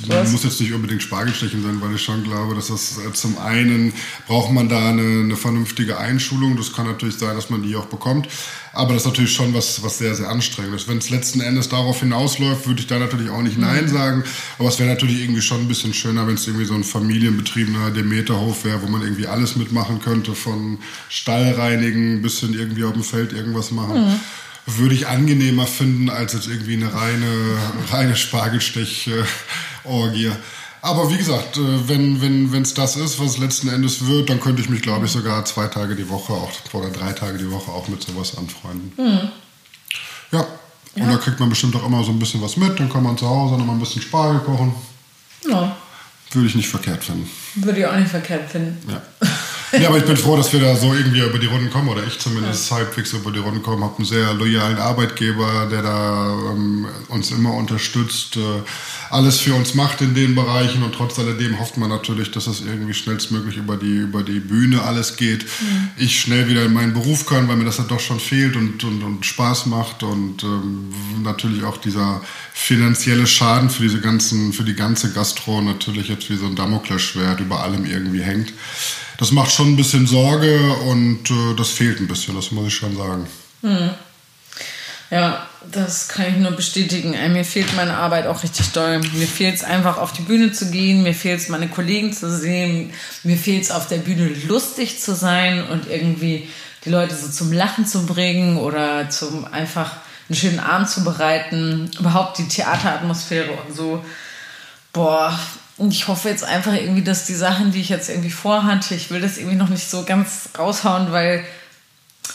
Ja, 0.09 0.23
muss 0.25 0.45
jetzt 0.45 0.61
nicht 0.61 0.73
unbedingt 0.73 1.03
Spargelstechen 1.03 1.63
sein, 1.63 1.81
weil 1.81 1.95
ich 1.95 2.03
schon 2.03 2.23
glaube, 2.23 2.55
dass 2.55 2.69
das 2.69 2.99
äh, 2.99 3.13
zum 3.13 3.37
einen 3.39 3.93
braucht 4.29 4.53
man 4.53 4.69
da 4.69 4.91
eine, 4.91 5.25
eine, 5.25 5.37
vernünftige 5.37 5.99
Einschulung. 5.99 6.57
Das 6.57 6.73
kann 6.73 6.87
natürlich 6.87 7.17
sein, 7.17 7.35
dass 7.35 7.51
man 7.51 7.63
die 7.63 7.75
auch 7.75 7.87
bekommt. 7.87 8.29
Aber 8.73 8.93
das 8.95 9.03
ist 9.03 9.09
natürlich 9.09 9.33
schon 9.33 9.53
was, 9.53 9.83
was 9.83 9.99
sehr, 9.99 10.15
sehr 10.15 10.29
anstrengend 10.29 10.77
ist. 10.77 10.87
Wenn 10.87 10.99
es 10.99 11.11
letzten 11.11 11.41
Endes 11.41 11.69
darauf 11.69 11.99
hinausläuft, 11.99 12.69
würde 12.69 12.81
ich 12.81 12.87
da 12.87 13.01
natürlich 13.01 13.31
auch 13.31 13.43
nicht 13.43 13.59
Nein 13.59 13.87
mhm. 13.87 13.89
sagen. 13.89 14.25
Aber 14.59 14.69
es 14.69 14.79
wäre 14.79 14.89
natürlich 14.89 15.21
irgendwie 15.21 15.43
schon 15.43 15.63
ein 15.63 15.69
bisschen 15.69 15.93
schöner, 15.93 16.29
wenn 16.29 16.35
es 16.35 16.47
irgendwie 16.47 16.67
so 16.67 16.75
ein 16.75 16.85
familienbetriebener 16.85 17.91
Demeterhof 17.91 18.65
wäre, 18.65 18.81
wo 18.83 18.87
man 18.87 19.03
irgendwie 19.03 19.27
alles 19.27 19.57
mitmachen 19.57 20.01
könnte, 20.01 20.37
von 20.37 20.79
Stallreinigen 21.09 22.23
bis 22.23 22.39
hin 22.39 22.55
irgendwie 22.55 22.85
auf 22.85 22.93
dem 22.93 23.03
Feld 23.03 23.33
irgendwas 23.33 23.73
machen. 23.73 24.07
Mhm 24.07 24.21
würde 24.79 24.95
ich 24.95 25.07
angenehmer 25.07 25.67
finden 25.67 26.11
als 26.11 26.35
jetzt 26.35 26.49
irgendwie 26.49 26.75
eine 26.75 26.93
reine, 26.95 27.57
reine 27.91 28.17
Spargelstech-Orgie. 28.17 30.33
Aber 30.83 31.11
wie 31.11 31.19
gesagt, 31.19 31.59
äh, 31.59 31.89
wenn 31.89 32.23
wenn 32.23 32.53
wenn, 32.53 32.67
das 32.75 32.97
ist, 32.97 33.21
was 33.21 33.39
letzten 33.39 33.69
Endes 33.69 34.07
wird, 34.07 34.31
dann 34.31 34.41
könnte 34.41 34.63
ich 34.63 34.71
mich, 34.71 34.83
glaube 34.83 35.07
ich, 35.07 35.13
sogar 35.13 35.45
zwei 35.45 35.67
Tage 35.67 35.95
die 35.95 36.09
Woche 36.09 36.33
auch, 36.33 36.51
oder 36.73 36.89
drei 36.91 37.13
Tage 37.13 37.39
die 37.39 37.51
Woche 37.51 37.71
auch 37.71 37.87
mit 37.89 38.03
sowas 38.03 38.39
anfreunden. 38.39 38.93
Mhm. 38.97 39.29
Ja, 40.33 40.47
und 40.95 41.03
ja. 41.03 41.13
da 41.13 41.19
kriegt 41.19 41.39
man 41.39 41.51
bestimmt 41.51 41.77
auch 41.77 41.87
immer 41.87 42.03
so 42.03 42.13
ein 42.13 42.19
bisschen 42.19 42.41
was 42.43 42.57
mit. 42.57 42.81
Dann 42.81 42.91
kann 42.91 43.03
man 43.03 43.19
zu 43.19 43.29
Hause 43.29 43.57
nochmal 43.57 43.77
ein 43.77 43.81
bisschen 43.81 44.01
Spargel 44.03 44.41
kochen. 44.41 44.75
Ja. 45.49 45.77
Würde 46.33 46.49
ich 46.49 46.55
nicht 46.55 46.69
verkehrt 46.69 47.05
finden. 47.05 47.29
Würde 47.57 47.81
ich 47.81 47.87
auch 47.87 47.97
nicht 47.97 48.11
verkehrt 48.11 48.51
finden. 48.51 48.79
Ja. 48.91 49.03
Ja, 49.73 49.89
aber 49.89 49.99
ich 49.99 50.05
bin 50.05 50.17
froh, 50.17 50.37
dass 50.37 50.53
wir 50.53 50.61
da 50.61 50.75
so 50.75 50.95
irgendwie 50.95 51.21
über 51.21 51.39
die 51.39 51.47
Runden 51.47 51.71
kommen, 51.71 51.89
oder 51.89 52.05
ich 52.07 52.19
zumindest 52.19 52.71
ja. 52.71 52.77
halbwegs 52.77 53.13
über 53.13 53.31
die 53.31 53.39
Runden 53.39 53.63
kommen. 53.63 53.85
Habe 53.85 53.97
einen 53.99 54.05
sehr 54.05 54.35
loyalen 54.35 54.79
Arbeitgeber, 54.79 55.69
der 55.71 55.83
da 55.83 56.37
ähm, 56.53 56.87
uns 57.09 57.31
immer 57.31 57.55
unterstützt, 57.55 58.37
äh, 58.37 58.41
alles 59.11 59.41
für 59.41 59.55
uns 59.55 59.75
macht 59.75 60.01
in 60.01 60.15
den 60.15 60.35
Bereichen 60.35 60.83
und 60.83 60.95
trotz 60.95 61.19
alledem 61.19 61.59
hofft 61.59 61.77
man 61.77 61.91
natürlich, 61.91 62.31
dass 62.31 62.45
das 62.45 62.61
irgendwie 62.61 62.95
schnellstmöglich 62.95 63.57
über 63.57 63.77
die, 63.77 63.97
über 63.97 64.23
die 64.23 64.41
Bühne 64.41 64.83
alles 64.83 65.17
geht. 65.17 65.45
Mhm. 65.45 65.91
Ich 65.97 66.21
schnell 66.21 66.49
wieder 66.49 66.65
in 66.65 66.73
meinen 66.73 66.93
Beruf 66.93 67.27
kann, 67.27 67.49
weil 67.49 67.57
mir 67.57 67.65
das 67.65 67.79
ja 67.79 67.85
doch 67.85 68.01
schon 68.01 68.21
fehlt 68.21 68.57
und, 68.57 68.83
und, 68.85 69.03
und 69.03 69.27
Spaß 69.27 69.67
macht 69.67 70.03
und 70.03 70.43
ähm, 70.45 70.93
natürlich 71.23 71.65
auch 71.65 71.77
dieser 71.77 72.23
finanzielle 72.53 73.27
Schaden 73.27 73.71
für 73.71 73.83
diese 73.83 74.01
ganzen, 74.01 74.53
für 74.53 74.65
die 74.65 74.75
ganze 74.75 75.13
Gastro 75.13 75.61
natürlich 75.61 76.09
jetzt 76.09 76.31
wie 76.31 76.37
so 76.37 76.47
ein 76.47 76.55
Damoklesschwert 76.55 77.41
über 77.41 77.63
allem 77.63 77.85
irgendwie 77.85 78.23
hängt 78.23 78.53
das 79.21 79.33
macht 79.33 79.53
schon 79.53 79.69
ein 79.69 79.77
bisschen 79.77 80.07
Sorge 80.07 80.59
und 80.89 81.31
äh, 81.31 81.55
das 81.55 81.69
fehlt 81.69 82.01
ein 82.01 82.09
bisschen, 82.09 82.35
das 82.35 82.51
muss 82.53 82.69
ich 82.69 82.75
schon 82.75 82.97
sagen. 82.97 83.27
Hm. 83.61 83.91
Ja, 85.11 85.47
das 85.71 86.09
kann 86.09 86.27
ich 86.27 86.37
nur 86.37 86.53
bestätigen. 86.53 87.11
Mir 87.33 87.45
fehlt 87.45 87.77
meine 87.77 87.97
Arbeit 87.97 88.27
auch 88.27 88.43
richtig 88.43 88.71
doll. 88.71 89.01
Mir 89.13 89.27
fehlt 89.27 89.57
es 89.57 89.65
einfach 89.65 89.99
auf 89.99 90.13
die 90.13 90.23
Bühne 90.23 90.53
zu 90.53 90.71
gehen, 90.71 91.03
mir 91.03 91.15
fehlt 91.15 91.41
es 91.41 91.49
meine 91.49 91.69
Kollegen 91.69 92.15
zu 92.15 92.35
sehen, 92.35 92.93
mir 93.23 93.37
fehlt 93.37 93.65
es 93.65 93.71
auf 93.71 93.89
der 93.89 93.99
Bühne 93.99 94.29
lustig 94.47 95.01
zu 95.01 95.15
sein 95.15 95.67
und 95.67 95.91
irgendwie 95.91 96.49
die 96.87 96.91
Leute 96.91 97.15
so 97.15 97.29
zum 97.29 97.53
Lachen 97.53 97.87
zu 97.87 98.07
bringen 98.07 98.57
oder 98.57 99.11
zum 99.11 99.45
einfach 99.45 99.97
einen 100.31 100.37
schönen 100.37 100.61
Abend 100.61 100.89
zu 100.89 101.05
bereiten, 101.05 101.91
überhaupt 101.99 102.39
die 102.39 102.49
Theateratmosphäre 102.49 103.51
und 103.51 103.77
so. 103.77 104.03
Boah, 104.95 105.39
und 105.81 105.95
ich 105.95 106.09
hoffe 106.09 106.29
jetzt 106.29 106.45
einfach 106.45 106.75
irgendwie, 106.75 107.03
dass 107.03 107.25
die 107.25 107.35
Sachen, 107.35 107.73
die 107.73 107.81
ich 107.81 107.89
jetzt 107.89 108.11
irgendwie 108.11 108.31
vorhatte, 108.31 108.95
ich 108.95 109.11
will 109.11 109.23
das 109.23 109.39
irgendwie 109.39 109.57
noch 109.57 109.71
nicht 109.71 109.89
so 109.89 110.05
ganz 110.05 110.51
raushauen, 110.59 111.11
weil 111.11 111.43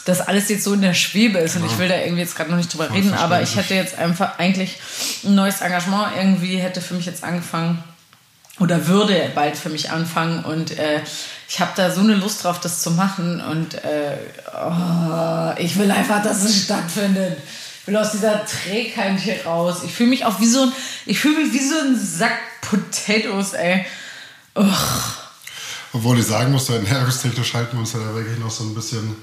das 0.06 0.20
alles 0.20 0.50
jetzt 0.50 0.64
so 0.64 0.74
in 0.74 0.82
der 0.82 0.96
Schwebe 0.96 1.38
ist 1.38 1.56
und 1.56 1.64
ich 1.64 1.78
will 1.78 1.88
da 1.88 1.96
irgendwie 1.96 2.22
jetzt 2.22 2.36
gerade 2.36 2.50
noch 2.50 2.58
nicht 2.58 2.74
drüber 2.74 2.92
reden, 2.92 3.14
aber 3.14 3.44
ich 3.44 3.56
hätte 3.56 3.76
jetzt 3.76 4.00
einfach 4.00 4.40
eigentlich 4.40 4.80
ein 5.24 5.36
neues 5.36 5.62
Engagement 5.62 6.18
irgendwie 6.18 6.58
hätte 6.58 6.82
für 6.82 6.96
mich 6.96 7.06
jetzt 7.06 7.24
angefangen 7.24 7.84
oder 8.60 8.88
würde 8.88 9.32
bald 9.36 9.56
für 9.58 9.70
mich 9.70 9.92
anfangen 9.92 10.44
und 10.44 10.76
äh, 10.80 11.02
ich 11.48 11.60
habe 11.60 11.72
da 11.76 11.92
so 11.92 12.02
eine 12.02 12.16
Lust 12.16 12.44
drauf, 12.44 12.60
das 12.60 12.82
zu 12.82 12.90
machen 12.90 13.42
und 13.42 13.76
äh, 13.76 14.18
oh, 14.56 15.54
ich 15.58 15.78
will 15.78 15.92
einfach, 15.92 16.24
dass 16.24 16.44
es 16.44 16.64
stattfindet. 16.64 17.38
Will 17.86 17.98
aus 17.98 18.12
dieser 18.12 18.46
Trägheit 18.46 19.20
hier 19.20 19.46
raus. 19.46 19.84
Ich 19.86 19.94
fühle 19.94 20.10
mich 20.10 20.26
auch 20.26 20.40
wie 20.40 20.48
so 20.48 20.64
ein, 20.64 20.72
ich 21.06 21.20
fühle 21.20 21.44
mich 21.44 21.54
wie 21.54 21.68
so 21.68 21.76
ein 21.78 22.00
Sack 22.00 22.40
Potatoes, 22.62 23.54
ey. 23.54 23.86
Ugh. 24.56 24.66
Obwohl 25.94 26.20
ich 26.20 26.26
sagen 26.26 26.52
muss, 26.52 26.68
ernährungstechnisch 26.70 27.54
halten 27.54 27.74
wir 27.74 27.80
uns 27.82 27.94
ja 27.94 28.00
da 28.00 28.14
wirklich 28.14 28.40
noch 28.40 28.52
so 28.52 28.64
ein 28.64 28.76
bisschen 28.76 29.16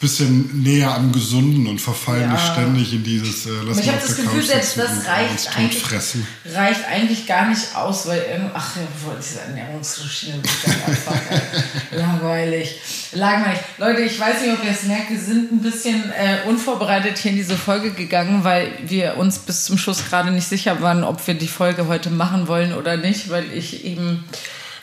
bisschen 0.00 0.62
näher 0.62 0.94
am 0.94 1.12
Gesunden 1.12 1.66
und 1.66 1.78
verfallen 1.78 2.22
ja. 2.22 2.32
nicht 2.32 2.46
ständig 2.52 2.94
in 2.94 3.04
dieses 3.04 3.44
äh, 3.44 3.50
Lass 3.66 3.78
Ich 3.78 3.88
habe 3.88 3.98
das 4.00 4.16
Gefühl, 4.16 4.42
selbst 4.42 4.78
das 4.78 5.06
reicht 5.06 5.56
eigentlich, 5.56 5.84
reicht 6.54 6.84
eigentlich 6.86 7.26
gar 7.26 7.50
nicht 7.50 7.76
aus, 7.76 8.06
weil 8.06 8.50
ach 8.54 8.76
ja, 8.76 8.82
diese 9.20 9.40
Ernährungsregime 9.40 10.42
langweilig. 11.90 12.80
Langweilig. 13.12 13.60
Leute, 13.76 14.00
ich 14.00 14.18
weiß 14.18 14.40
nicht, 14.40 14.54
ob 14.54 14.64
ihr 14.64 14.70
es 14.70 14.84
merkt, 14.84 15.10
wir 15.10 15.20
sind 15.20 15.52
ein 15.52 15.60
bisschen 15.60 16.10
äh, 16.12 16.48
unvorbereitet 16.48 17.18
hier 17.18 17.32
in 17.32 17.36
diese 17.36 17.58
Folge 17.58 17.90
gegangen, 17.90 18.42
weil 18.42 18.72
wir 18.86 19.18
uns 19.18 19.40
bis 19.40 19.66
zum 19.66 19.76
Schluss 19.76 20.06
gerade 20.08 20.30
nicht 20.30 20.48
sicher 20.48 20.80
waren, 20.80 21.04
ob 21.04 21.26
wir 21.26 21.34
die 21.34 21.46
Folge 21.46 21.88
heute 21.88 22.08
machen 22.08 22.48
wollen 22.48 22.72
oder 22.72 22.96
nicht, 22.96 23.28
weil 23.28 23.52
ich 23.52 23.84
eben 23.84 24.24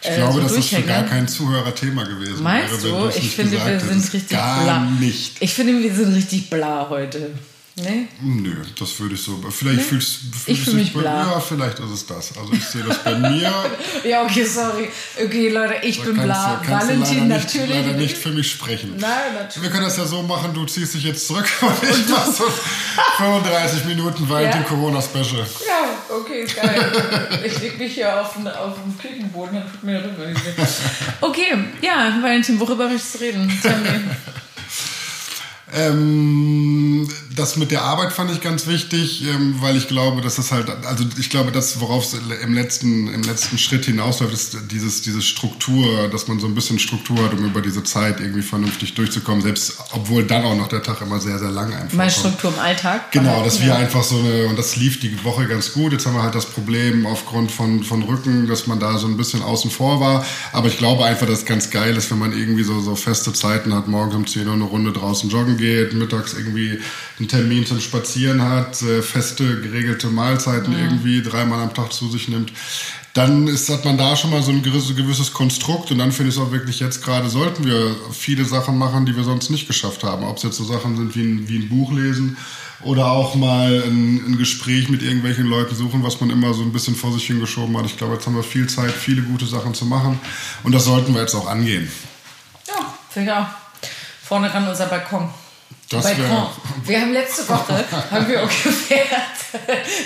ich 0.01 0.16
glaube, 0.16 0.34
so 0.34 0.39
das 0.42 0.51
ist 0.54 0.70
für 0.70 0.82
gar 0.82 1.04
kein 1.04 1.27
Zuhörerthema 1.27 2.04
gewesen. 2.04 2.44
Meinst 2.44 2.84
wäre, 2.84 3.10
du? 3.12 3.18
Ich 3.18 3.36
finde, 3.36 3.54
wir 3.54 3.80
sind 3.80 4.13
richtig 4.13 4.30
gar 4.30 4.63
bla. 4.63 4.80
Nicht. 5.00 5.38
Ich 5.39 5.54
finde, 5.54 5.82
wir 5.82 5.94
sind 5.94 6.13
richtig 6.13 6.50
bla 6.50 6.88
heute. 6.89 7.32
Nee? 7.79 8.07
Nö, 8.22 8.55
das 8.79 9.00
würde 9.00 9.13
ich 9.13 9.22
so. 9.22 9.39
Vielleicht 9.51 9.77
nee? 9.77 9.84
fühlst, 9.84 10.19
ich 10.48 10.62
fühle 10.62 10.77
mich 10.77 10.93
bei, 10.93 11.01
bla. 11.01 11.31
Ja, 11.31 11.39
vielleicht 11.39 11.77
ist 11.77 11.91
es 11.91 12.05
das. 12.07 12.36
Also 12.36 12.51
ich 12.51 12.65
sehe 12.65 12.84
das 12.84 13.03
bei 13.03 13.13
mir. 13.13 13.53
ja, 14.03 14.24
okay, 14.24 14.46
sorry. 14.46 14.89
Okay, 15.15 15.50
Leute, 15.50 15.75
ich 15.84 16.00
da 16.00 16.05
bin 16.05 16.15
bla. 16.15 16.60
Du, 16.63 16.72
Valentin 16.72 17.27
nicht, 17.27 17.43
natürlich. 17.43 17.69
leider 17.69 17.93
nicht 17.93 18.17
für 18.17 18.29
mich 18.29 18.50
sprechen. 18.50 18.96
Nein, 18.98 19.36
natürlich. 19.36 19.62
Wir 19.62 19.69
können 19.69 19.86
das 19.86 19.98
ja 19.98 20.05
so 20.05 20.24
machen, 20.24 20.55
du 20.55 20.65
ziehst 20.65 20.96
dich 20.96 21.03
jetzt 21.03 21.27
zurück 21.27 21.48
und 21.62 21.89
ich 21.89 22.10
mache 22.10 22.31
so 22.31 22.46
35 23.17 23.86
Minuten 23.86 24.27
Valentin 24.27 24.62
ja? 24.62 24.67
Corona-Special. 24.67 25.46
Ja, 25.67 26.15
okay, 26.15 26.41
ist 26.41 26.55
geil. 26.55 27.41
ich 27.46 27.62
leg 27.62 27.77
mich 27.77 27.93
hier 27.93 28.22
auf 28.22 28.34
den, 28.34 28.48
auf 28.48 28.74
den 28.74 28.98
Küchenboden, 28.98 29.53
dann 29.53 29.72
tut 29.72 29.84
mir 29.84 30.03
Rücken. 30.03 30.36
Okay, 31.22 31.55
ja, 31.81 32.17
Valentin, 32.24 32.60
worüber 32.60 32.89
möchtest 32.89 33.15
du 33.15 33.19
reden? 33.19 33.60
Tell 33.62 33.77
me. 33.77 34.01
Ähm, 35.77 37.07
das 37.38 37.55
mit 37.55 37.72
der 37.72 37.84
Arbeit 37.84 38.12
fand 38.12 38.31
ich 38.31 38.41
ganz 38.41 38.67
wichtig, 38.67 39.24
ähm, 39.24 39.55
weil 39.60 39.77
ich 39.77 39.88
glaube, 39.88 40.22
dass 40.22 40.36
das 40.36 40.51
halt, 40.51 40.69
also 40.86 41.03
ich 41.19 41.29
glaube, 41.29 41.51
das, 41.51 41.79
worauf 41.79 42.03
es 42.03 42.15
im 42.41 42.53
letzten, 42.53 43.07
im 43.13 43.22
letzten 43.22 43.57
Schritt 43.57 43.86
hinausläuft, 43.86 44.34
ist 44.34 44.57
dieses, 44.72 45.01
diese 45.03 45.22
Struktur, 45.22 46.07
dass 46.10 46.27
man 46.27 46.39
so 46.39 46.48
ein 46.48 46.55
bisschen 46.55 46.79
Struktur 46.79 47.24
hat, 47.24 47.34
um 47.34 47.46
über 47.46 47.62
diese 47.62 47.84
Zeit 47.84 48.19
irgendwie 48.19 48.41
vernünftig 48.41 48.96
durchzukommen, 48.96 49.41
selbst 49.41 49.77
obwohl 49.91 50.24
dann 50.24 50.43
auch 50.46 50.55
noch 50.55 50.67
der 50.67 50.81
Tag 50.81 51.01
immer 51.01 51.19
sehr, 51.19 51.38
sehr 51.38 51.51
lang 51.51 51.74
einfach 51.74 51.96
Meine 51.96 52.12
Struktur 52.12 52.51
im 52.53 52.60
Alltag? 52.60 53.12
Genau, 53.12 53.43
dass 53.43 53.62
wir 53.62 53.75
einfach 53.75 54.03
so 54.03 54.17
eine, 54.17 54.48
und 54.48 54.57
das 54.57 54.75
lief 54.75 55.00
die 55.00 55.24
Woche 55.24 55.48
ganz 55.48 55.74
gut, 55.74 55.91
jetzt 55.91 56.07
haben 56.07 56.15
wir 56.15 56.24
halt 56.24 56.36
das 56.36 56.48
Problem 56.48 57.05
aufgrund 57.05 57.51
von, 57.51 57.84
von 57.84 58.01
Rücken, 58.01 58.48
dass 58.48 58.65
man 58.65 58.79
da 58.79 58.98
so 58.98 59.07
ein 59.07 59.17
bisschen 59.17 59.43
außen 59.43 59.69
vor 59.69 60.00
war, 60.00 60.25
aber 60.53 60.67
ich 60.67 60.77
glaube 60.77 61.05
einfach, 61.05 61.27
dass 61.27 61.39
es 61.39 61.46
ganz 61.46 61.69
geil 61.69 61.96
ist, 61.96 62.10
wenn 62.10 62.17
man 62.19 62.34
irgendwie 62.34 62.63
so, 62.63 62.81
so 62.81 62.96
feste 62.96 63.31
Zeiten 63.34 63.74
hat, 63.74 63.88
morgens 63.88 64.15
um 64.15 64.25
10 64.25 64.48
Uhr 64.48 64.53
eine 64.53 64.63
Runde 64.63 64.91
draußen 64.91 65.29
joggen 65.29 65.57
geht, 65.57 65.66
mittags 65.93 66.33
irgendwie 66.33 66.79
einen 67.19 67.27
Termin 67.27 67.65
zum 67.65 67.79
Spazieren 67.79 68.41
hat, 68.41 68.81
äh, 68.81 69.01
feste, 69.01 69.62
geregelte 69.62 70.07
Mahlzeiten 70.07 70.74
mhm. 70.74 70.79
irgendwie 70.79 71.21
dreimal 71.21 71.62
am 71.62 71.74
Tag 71.74 71.93
zu 71.93 72.09
sich 72.09 72.27
nimmt, 72.27 72.51
dann 73.17 73.47
ist, 73.47 73.69
hat 73.69 73.83
man 73.83 73.97
da 73.97 74.15
schon 74.15 74.29
mal 74.29 74.43
so 74.43 74.51
ein 74.51 74.62
gewisses 74.62 75.33
Konstrukt 75.33 75.89
und 75.91 75.97
dann 75.97 76.12
finde 76.12 76.29
ich 76.29 76.36
es 76.36 76.41
auch 76.41 76.51
wirklich 76.51 76.79
jetzt 76.79 77.03
gerade, 77.03 77.29
sollten 77.29 77.65
wir 77.65 77.95
viele 78.12 78.45
Sachen 78.45 78.77
machen, 78.77 79.07
die 79.07 79.15
wir 79.15 79.24
sonst 79.24 79.50
nicht 79.50 79.67
geschafft 79.67 80.03
haben. 80.03 80.24
Ob 80.24 80.38
es 80.38 80.43
jetzt 80.43 80.57
so 80.57 80.63
Sachen 80.63 80.95
sind 80.95 81.15
wie 81.15 81.24
ein, 81.24 81.50
wie 81.50 81.57
ein 81.57 81.69
Buch 81.69 81.91
lesen 81.91 82.38
oder 82.83 83.07
auch 83.07 83.33
mal 83.33 83.83
ein, 83.88 84.24
ein, 84.27 84.38
Gespräch 84.38 84.89
mit 84.89 85.01
irgendwelchen 85.01 85.47
Leuten 85.47 85.74
suchen, 85.74 86.03
was 86.03 86.21
man 86.21 86.29
immer 86.29 86.53
so 86.53 86.62
ein 86.62 86.71
bisschen 86.71 86.95
vor 86.95 87.12
sich 87.12 87.25
hingeschoben 87.25 87.75
hat. 87.75 87.88
Ich 87.88 87.97
glaube, 87.97 88.13
jetzt 88.13 88.27
haben 88.27 88.36
wir 88.36 88.43
viel 88.43 88.67
Zeit, 88.67 88.91
viele 88.91 89.24
gute 89.24 89.47
Sachen 89.47 89.74
zu 89.74 89.86
machen 89.86 90.19
und 90.62 90.75
das 90.75 90.86
sollten 90.86 91.15
wir 91.15 91.21
jetzt 91.21 91.33
auch 91.33 91.47
angehen. 91.47 91.91
Ja, 93.15 93.41
auch. 93.41 93.47
Vorne 94.24 94.53
ran 94.53 94.67
unser 94.67 94.86
Balkon. 94.86 95.29
Das 95.89 96.03
Balkon. 96.03 96.47
Wir 96.83 97.00
haben 97.00 97.13
letzte 97.13 97.47
Woche 97.47 97.81
haben 98.12 98.27
wir 98.27 98.41
ungefähr 98.41 99.05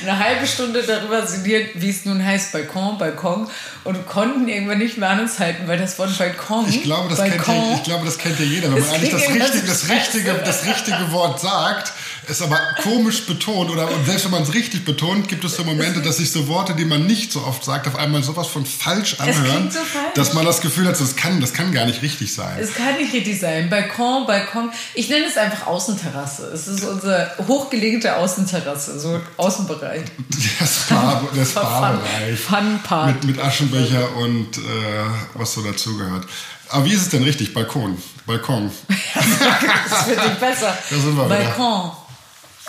eine 0.04 0.20
halbe 0.20 0.46
Stunde 0.46 0.84
darüber 0.84 1.26
sinniert, 1.26 1.72
wie 1.74 1.90
es 1.90 2.06
nun 2.06 2.24
heißt, 2.24 2.52
Balkon, 2.52 3.00
Balkon, 3.00 3.48
und 3.84 4.08
konnten 4.08 4.48
irgendwann 4.48 4.78
nicht 4.78 5.00
mehr 5.00 5.10
an 5.10 5.22
uns 5.22 5.40
halten, 5.40 5.68
weil 5.68 5.80
das 5.80 5.98
Wort 5.98 6.16
Balkon. 6.16 6.70
Ich 6.70 6.84
glaube, 6.84 7.10
das, 7.10 7.18
Balkon, 7.18 7.40
kennt, 7.40 7.68
ja, 7.68 7.76
ich 7.76 7.84
glaube, 7.84 8.06
das 8.06 8.18
kennt 8.20 8.40
ja 8.40 8.46
jeder, 8.46 8.72
wenn 8.72 8.80
man 8.80 8.90
eigentlich 8.92 9.10
das 9.10 9.28
richtige, 9.28 9.68
das, 9.68 9.90
richtige, 9.90 10.34
das 10.34 10.66
richtige 10.66 11.12
Wort 11.12 11.40
sagt 11.40 11.94
es 12.28 12.42
aber 12.42 12.60
komisch 12.84 13.26
betont 13.26 13.72
oder 13.72 13.90
selbst 14.06 14.26
wenn 14.26 14.32
man 14.32 14.44
es 14.44 14.54
richtig 14.54 14.86
betont, 14.86 15.28
gibt 15.28 15.44
es 15.44 15.56
so 15.56 15.64
Momente, 15.64 16.02
dass 16.02 16.18
sich 16.18 16.32
so 16.32 16.48
Worte, 16.48 16.74
die 16.76 16.86
man 16.86 17.08
nicht 17.08 17.32
so 17.32 17.44
oft 17.44 17.64
sagt, 17.64 17.88
auf 17.88 17.96
einmal 17.96 18.22
sowas 18.24 18.48
von 18.48 18.66
falsch 18.66 19.20
anhören, 19.20 19.72
so 19.72 19.80
falsch. 19.80 20.14
dass 20.16 20.34
man 20.34 20.46
das 20.46 20.62
Gefühl 20.62 20.88
hat, 20.88 21.00
das 21.00 21.16
kann, 21.16 21.42
das 21.42 21.54
kann 21.54 21.72
gar 21.72 21.86
nicht 21.86 22.02
richtig 22.02 22.34
sein. 22.34 22.58
Es 22.60 22.74
kann 22.74 22.98
nicht 22.98 23.14
richtig 23.14 23.40
sein. 23.40 23.70
Balkon, 23.70 24.28
Balkon. 24.28 24.72
Ich 24.94 25.10
nenne 25.10 25.26
es 25.26 25.38
einfach 25.38 25.68
Außenterrasse. 25.68 26.48
Es 26.54 26.68
ist 26.68 26.84
unsere 26.84 27.32
hochgelegte 27.48 28.16
Außenterrasse, 28.16 29.00
so 29.00 29.20
Außenbereich. 29.38 30.04
Der 30.60 30.68
Spa, 30.68 31.24
Spa-Bereich. 31.44 32.40
Fun, 32.40 32.80
Fun 32.88 33.06
mit, 33.08 33.24
mit 33.24 33.40
Aschenbecher 33.40 34.16
und 34.18 34.58
äh, 34.58 34.62
was 35.34 35.54
so 35.54 35.62
dazugehört. 35.62 36.26
Aber 36.70 36.86
wie 36.86 36.94
ist 36.94 37.02
es 37.02 37.10
denn 37.10 37.24
richtig? 37.24 37.54
Balkon. 37.54 37.98
Balkon. 38.26 38.72
das 38.88 40.08
wird 40.08 40.26
nicht 40.26 40.40
besser. 40.40 40.78
Da 40.90 40.96
sind 40.96 41.18
wir 41.18 41.26
Balkon. 41.26 41.82
Wieder. 41.82 42.01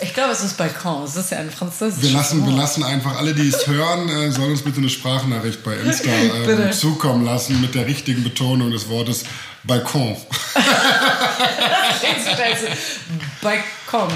Ich 0.03 0.13
glaube, 0.13 0.33
es 0.33 0.43
ist 0.43 0.57
Balkon. 0.57 1.03
Es 1.03 1.15
ist 1.15 1.31
ja 1.31 1.39
ein 1.39 1.49
französisches 1.49 2.03
wir 2.03 2.11
lassen, 2.11 2.45
wir 2.45 2.53
lassen 2.53 2.83
einfach 2.83 3.17
alle, 3.17 3.33
die 3.33 3.47
es 3.47 3.65
hören, 3.67 4.09
äh, 4.09 4.31
sollen 4.31 4.51
uns 4.51 4.61
bitte 4.61 4.79
eine 4.79 4.89
Sprachnachricht 4.89 5.63
bei 5.63 5.77
Insta 5.77 6.09
äh, 6.09 6.71
zukommen 6.71 7.25
lassen 7.25 7.61
mit 7.61 7.73
der 7.73 7.87
richtigen 7.87 8.23
Betonung 8.23 8.71
des 8.71 8.89
Wortes 8.89 9.23
Balkon. 9.63 10.17
Balkon. 13.41 14.11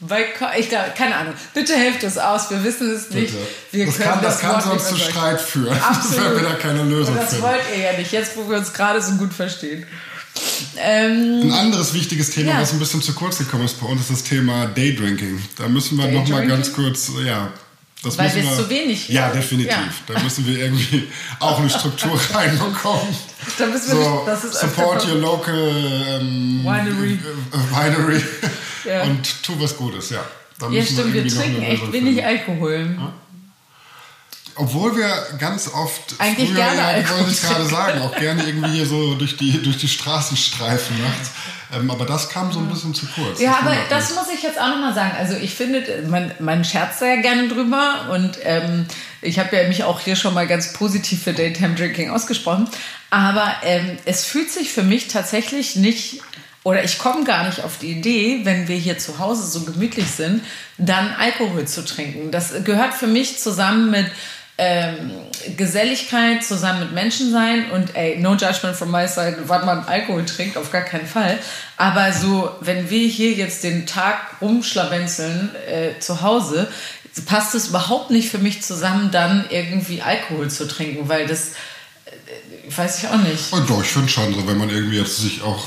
Balkon. 0.00 0.48
Ich 0.58 0.68
glaube, 0.68 0.92
keine 0.96 1.16
Ahnung. 1.16 1.34
Bitte 1.54 1.74
helft 1.74 2.04
uns 2.04 2.18
aus. 2.18 2.50
Wir 2.50 2.62
wissen 2.64 2.90
es 2.90 3.08
nicht. 3.10 3.32
Wir 3.70 3.86
das 3.86 3.98
kann, 3.98 4.20
das, 4.20 4.40
das 4.40 4.50
kann 4.50 4.60
sonst 4.60 4.88
zu 4.88 4.96
Streit 4.96 5.40
führen. 5.40 5.78
Absolut. 5.82 6.18
Das 6.18 6.24
wäre 6.24 6.40
wieder 6.40 6.54
keine 6.54 6.82
Lösung. 6.82 7.14
Und 7.14 7.22
das 7.22 7.30
finden. 7.30 7.44
wollt 7.44 7.62
ihr 7.74 7.84
ja 7.84 7.92
nicht. 7.96 8.12
Jetzt, 8.12 8.36
wo 8.36 8.50
wir 8.50 8.58
uns 8.58 8.72
gerade 8.72 9.00
so 9.00 9.12
gut 9.12 9.32
verstehen. 9.32 9.86
Ähm, 10.76 11.42
ein 11.44 11.52
anderes 11.52 11.92
wichtiges 11.94 12.30
Thema, 12.30 12.52
ja. 12.52 12.60
was 12.60 12.72
ein 12.72 12.78
bisschen 12.78 13.02
zu 13.02 13.12
kurz 13.12 13.38
gekommen 13.38 13.64
ist 13.64 13.80
bei 13.80 13.86
uns, 13.86 14.02
ist 14.02 14.10
das 14.10 14.22
Thema 14.24 14.66
Daydrinking. 14.66 15.40
Da 15.58 15.68
müssen 15.68 15.98
wir 15.98 16.08
noch 16.08 16.26
mal 16.28 16.46
ganz 16.46 16.72
kurz, 16.72 17.10
ja, 17.24 17.52
das 18.02 18.18
Weil 18.18 18.34
wir 18.34 18.42
es 18.42 18.56
zu 18.56 18.68
wenig. 18.68 19.08
Ja, 19.08 19.30
definitiv. 19.30 19.70
Ja. 19.70 20.14
Da 20.14 20.20
müssen 20.22 20.44
wir 20.46 20.58
irgendwie 20.58 21.08
auch 21.38 21.60
eine 21.60 21.70
Struktur 21.70 22.18
reinbekommen. 22.34 23.06
da 23.58 23.66
müssen 23.66 23.88
wir 23.88 24.04
so, 24.04 24.14
nicht, 24.14 24.26
das 24.26 24.44
ist 24.44 24.60
support 24.60 25.06
your 25.06 25.18
local 25.18 25.54
ähm, 25.54 26.64
winery, 26.64 27.12
äh, 27.12 27.70
winery 27.70 28.22
ja. 28.84 29.04
und 29.04 29.42
tu 29.44 29.52
was 29.60 29.76
Gutes, 29.76 30.10
ja. 30.10 30.24
Da 30.58 30.68
ja, 30.70 30.84
stimmt, 30.84 31.14
wir, 31.14 31.24
wir 31.24 31.32
trinken 31.32 31.62
echt 31.62 31.92
wenig 31.92 32.24
Alkohol. 32.24 32.98
Obwohl 34.54 34.96
wir 34.96 35.10
ganz 35.38 35.68
oft 35.68 36.14
eigentlich 36.18 36.50
früher, 36.50 36.64
gerne 36.64 37.02
ja, 37.02 37.10
wollte 37.16 37.30
ich 37.30 37.42
gerade 37.42 37.64
sagen, 37.64 38.02
auch 38.02 38.14
gerne 38.16 38.44
irgendwie 38.44 38.70
hier 38.70 38.86
so 38.86 39.14
durch 39.14 39.36
die, 39.36 39.62
durch 39.62 39.78
die 39.78 39.88
Straßen 39.88 40.36
streifen 40.36 41.00
nachts. 41.02 41.30
Ähm, 41.74 41.90
aber 41.90 42.04
das 42.04 42.28
kam 42.28 42.52
so 42.52 42.58
ein 42.58 42.68
bisschen 42.68 42.94
zu 42.94 43.06
kurz. 43.06 43.40
Ja, 43.40 43.58
aber 43.60 43.74
das 43.88 44.14
muss 44.14 44.28
ich 44.32 44.42
jetzt 44.42 44.60
auch 44.60 44.68
nochmal 44.68 44.94
sagen. 44.94 45.12
Also 45.18 45.34
ich 45.36 45.54
finde, 45.54 46.04
man, 46.06 46.32
man 46.38 46.64
scherzt 46.64 47.00
da 47.00 47.06
ja 47.06 47.20
gerne 47.20 47.48
drüber 47.48 48.10
und 48.12 48.38
ähm, 48.42 48.86
ich 49.22 49.38
habe 49.38 49.56
ja 49.56 49.66
mich 49.68 49.84
auch 49.84 50.00
hier 50.00 50.16
schon 50.16 50.34
mal 50.34 50.46
ganz 50.46 50.74
positiv 50.74 51.22
für 51.22 51.32
Daytime 51.32 51.74
Drinking 51.74 52.10
ausgesprochen. 52.10 52.68
Aber 53.08 53.54
ähm, 53.62 53.98
es 54.04 54.24
fühlt 54.24 54.50
sich 54.50 54.72
für 54.72 54.82
mich 54.82 55.08
tatsächlich 55.08 55.76
nicht 55.76 56.20
oder 56.64 56.84
ich 56.84 56.98
komme 56.98 57.24
gar 57.24 57.44
nicht 57.44 57.64
auf 57.64 57.78
die 57.78 57.90
Idee, 57.90 58.40
wenn 58.44 58.68
wir 58.68 58.76
hier 58.76 58.98
zu 58.98 59.18
Hause 59.18 59.46
so 59.46 59.62
gemütlich 59.62 60.06
sind, 60.06 60.44
dann 60.78 61.12
Alkohol 61.18 61.66
zu 61.66 61.84
trinken. 61.84 62.30
Das 62.30 62.52
gehört 62.64 62.94
für 62.94 63.08
mich 63.08 63.40
zusammen 63.40 63.90
mit 63.90 64.06
ähm, 64.62 65.10
Geselligkeit, 65.56 66.44
zusammen 66.44 66.80
mit 66.80 66.92
Menschen 66.92 67.32
sein 67.32 67.70
und 67.72 67.96
ey, 67.96 68.18
no 68.18 68.34
judgment 68.34 68.76
from 68.76 68.92
my 68.92 69.08
side, 69.08 69.36
wann 69.46 69.66
man 69.66 69.84
Alkohol 69.84 70.24
trinkt, 70.24 70.56
auf 70.56 70.70
gar 70.70 70.82
keinen 70.82 71.06
Fall. 71.06 71.38
Aber 71.76 72.12
so, 72.12 72.50
wenn 72.60 72.88
wir 72.88 73.08
hier 73.08 73.32
jetzt 73.32 73.64
den 73.64 73.86
Tag 73.86 74.40
rumschlawenzeln 74.40 75.50
äh, 75.66 75.98
zu 75.98 76.22
Hause, 76.22 76.68
passt 77.26 77.54
es 77.54 77.68
überhaupt 77.68 78.10
nicht 78.10 78.30
für 78.30 78.38
mich 78.38 78.62
zusammen, 78.62 79.10
dann 79.10 79.44
irgendwie 79.50 80.00
Alkohol 80.00 80.48
zu 80.48 80.68
trinken, 80.68 81.08
weil 81.08 81.26
das 81.26 81.50
äh, 82.04 82.76
weiß 82.76 82.98
ich 83.02 83.08
auch 83.08 83.16
nicht. 83.16 83.52
Und 83.52 83.68
doch, 83.68 83.82
ich 83.82 83.90
finde 83.90 84.08
schon 84.08 84.32
so, 84.32 84.46
wenn 84.46 84.58
man 84.58 84.70
irgendwie 84.70 84.98
jetzt 84.98 85.18
sich 85.18 85.42
auch, 85.42 85.66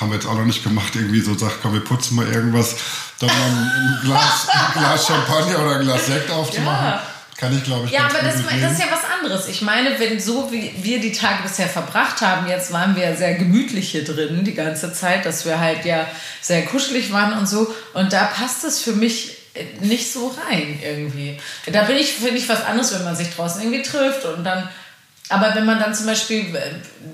haben 0.00 0.10
wir 0.10 0.14
jetzt 0.14 0.26
auch 0.26 0.34
noch 0.34 0.44
nicht 0.44 0.62
gemacht, 0.62 0.94
irgendwie 0.94 1.20
so 1.20 1.36
sagt, 1.36 1.56
komm, 1.62 1.74
wir 1.74 1.84
putzen 1.84 2.14
mal 2.14 2.28
irgendwas, 2.28 2.76
dann 3.18 3.28
mal 3.28 3.34
ein 3.34 3.98
Glas, 4.04 4.48
ein 4.48 4.78
Glas 4.78 5.06
Champagner 5.06 5.58
oder 5.58 5.76
ein 5.76 5.82
Glas 5.82 6.06
Sekt 6.06 6.30
aufzumachen. 6.30 6.86
Ja. 6.86 7.02
Kann 7.38 7.54
ich, 7.54 7.64
glaube 7.64 7.86
ich, 7.86 7.92
Ja, 7.92 8.06
aber 8.06 8.20
das, 8.22 8.36
das 8.36 8.72
ist 8.72 8.80
ja 8.80 8.86
was 8.90 9.04
anderes. 9.18 9.46
Ich 9.48 9.60
meine, 9.60 9.98
wenn 9.98 10.18
so 10.18 10.50
wie 10.50 10.72
wir 10.80 11.00
die 11.00 11.12
Tage 11.12 11.42
bisher 11.42 11.68
verbracht 11.68 12.22
haben, 12.22 12.48
jetzt 12.48 12.72
waren 12.72 12.96
wir 12.96 13.04
ja 13.04 13.14
sehr 13.14 13.34
gemütlich 13.34 13.90
hier 13.90 14.04
drin 14.04 14.42
die 14.44 14.54
ganze 14.54 14.92
Zeit, 14.92 15.26
dass 15.26 15.44
wir 15.44 15.60
halt 15.60 15.84
ja 15.84 16.06
sehr 16.40 16.64
kuschelig 16.64 17.12
waren 17.12 17.38
und 17.38 17.46
so. 17.46 17.74
Und 17.92 18.12
da 18.12 18.24
passt 18.24 18.64
es 18.64 18.80
für 18.80 18.92
mich 18.92 19.36
äh, 19.52 19.64
nicht 19.80 20.10
so 20.10 20.34
rein 20.48 20.78
irgendwie. 20.82 21.38
Da 21.70 21.82
bin 21.82 21.96
ich, 21.96 22.14
finde 22.14 22.38
ich, 22.38 22.48
was 22.48 22.64
anderes, 22.64 22.94
wenn 22.94 23.04
man 23.04 23.16
sich 23.16 23.28
draußen 23.34 23.60
irgendwie 23.60 23.82
trifft 23.82 24.24
und 24.24 24.44
dann. 24.44 24.68
Aber 25.28 25.56
wenn 25.56 25.66
man 25.66 25.80
dann 25.80 25.92
zum 25.92 26.06
Beispiel, 26.06 26.54
äh, 26.54 26.60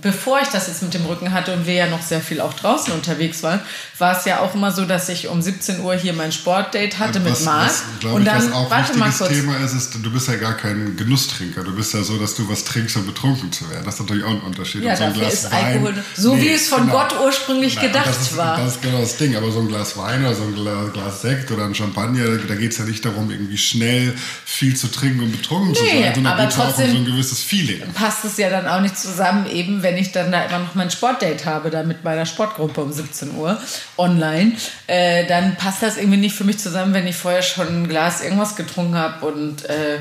bevor 0.02 0.41
ich 0.41 0.49
das 0.49 0.69
jetzt 0.69 0.83
mit 0.83 0.95
dem 0.95 1.07
Rücken 1.07 1.33
hatte 1.33 1.55
und 1.55 1.67
wir 1.67 1.75
ja 1.75 1.87
noch 1.88 2.02
sehr 2.02 2.21
viel 2.21 2.41
auch 2.41 2.52
draußen 2.52 2.93
unterwegs 2.93 3.43
waren, 3.43 3.61
war 4.02 4.18
es 4.18 4.26
ja 4.26 4.40
auch 4.40 4.54
immer 4.54 4.71
so, 4.73 4.85
dass 4.85 5.09
ich 5.09 5.28
um 5.28 5.40
17 5.40 5.80
Uhr 5.80 5.94
hier 5.94 6.12
mein 6.12 6.32
Sportdate 6.32 6.99
hatte 6.99 7.21
mit 7.21 7.32
was, 7.32 7.44
Marc. 7.44 7.66
was, 7.66 7.82
glaub 8.00 8.14
und 8.16 8.25
dann, 8.26 8.37
was 8.37 8.52
auch 8.52 8.71
warte 8.71 8.99
mal 8.99 9.06
wichtiges 9.09 9.18
kurz. 9.18 9.30
Thema 9.40 9.56
ist, 9.64 9.73
ist, 9.73 9.94
du 9.94 10.12
bist 10.12 10.28
ja 10.28 10.37
gar 10.37 10.54
kein 10.59 10.97
Genusstrinker. 10.97 11.62
Du 11.64 11.75
bist 11.75 11.94
ja 11.94 12.02
so, 12.02 12.18
dass 12.18 12.35
du 12.35 12.47
was 12.50 12.64
trinkst, 12.64 12.97
um 12.97 13.06
betrunken 13.06 13.50
zu 13.50 13.71
werden. 13.71 13.85
Das 13.87 13.94
ist 13.94 14.00
natürlich 14.00 14.25
auch 14.25 14.30
ein 14.30 14.40
Unterschied. 14.40 14.82
Ja, 14.85 14.94
so 14.94 15.04
ein 15.04 15.11
dafür 15.11 15.23
Glas 15.28 15.35
ist 15.44 15.52
Wein, 15.52 15.64
Alkohol 15.64 15.94
so, 16.16 16.37
wie 16.37 16.49
es 16.50 16.68
von 16.68 16.82
genau. 16.82 16.92
Gott 16.99 17.14
ursprünglich 17.25 17.75
Na, 17.76 17.82
gedacht 17.87 18.06
das 18.09 18.21
ist, 18.21 18.37
war. 18.37 18.56
Das 18.59 18.75
ist 18.75 18.82
genau 18.82 19.00
das 19.00 19.16
Ding. 19.16 19.37
Aber 19.37 19.50
so 19.52 19.61
ein 19.61 19.68
Glas 19.68 19.97
Wein 19.97 20.21
oder 20.25 20.35
so 20.35 20.42
ein 20.42 20.54
Glas, 20.54 20.92
Glas 20.92 21.23
Sekt 21.23 21.50
oder 21.52 21.64
ein 21.64 21.75
Champagner, 21.75 22.25
da 22.49 22.54
geht 22.56 22.73
es 22.73 22.78
ja 22.78 22.85
nicht 22.85 23.04
darum, 23.04 23.30
irgendwie 23.30 23.56
schnell 23.59 24.12
viel 24.44 24.75
zu 24.76 24.88
trinken 24.88 25.21
und 25.21 25.32
betrunken 25.32 25.75
zu 25.75 25.82
Nee, 25.85 26.02
sein, 26.02 26.14
sondern 26.16 26.32
aber 26.32 26.42
geht 26.42 26.52
es 26.52 26.59
auch 26.59 26.64
um 26.64 26.68
trotzdem- 26.73 26.90
so 26.90 26.97
ein 26.99 27.04
gewisses 27.04 27.40
Feeling. 27.40 27.80
passt 27.94 28.25
es 28.25 28.37
ja 28.37 28.50
dann 28.50 28.66
auch 28.66 28.80
nicht 28.80 28.99
zusammen, 28.99 29.47
eben 29.49 29.82
wenn 29.85 29.97
ich 29.97 30.11
dann 30.11 30.32
da 30.32 30.42
immer 30.44 30.59
noch 30.59 30.75
mein 30.75 30.90
Sportdate 30.90 31.44
habe, 31.44 31.71
da 31.71 31.82
mit 31.85 32.02
meiner 32.02 32.26
Sportgruppe 32.26 32.80
um 32.80 32.92
17 32.92 33.35
Uhr 33.37 33.61
online, 33.96 34.52
äh, 34.87 35.26
dann 35.26 35.56
passt 35.56 35.82
das 35.82 35.96
irgendwie 35.96 36.18
nicht 36.18 36.34
für 36.34 36.44
mich 36.44 36.58
zusammen, 36.58 36.94
wenn 36.94 37.06
ich 37.06 37.16
vorher 37.16 37.42
schon 37.42 37.68
ein 37.68 37.88
Glas 37.88 38.22
irgendwas 38.22 38.56
getrunken 38.56 38.96
habe 38.96 39.26
und 39.26 39.64
äh, 39.66 39.99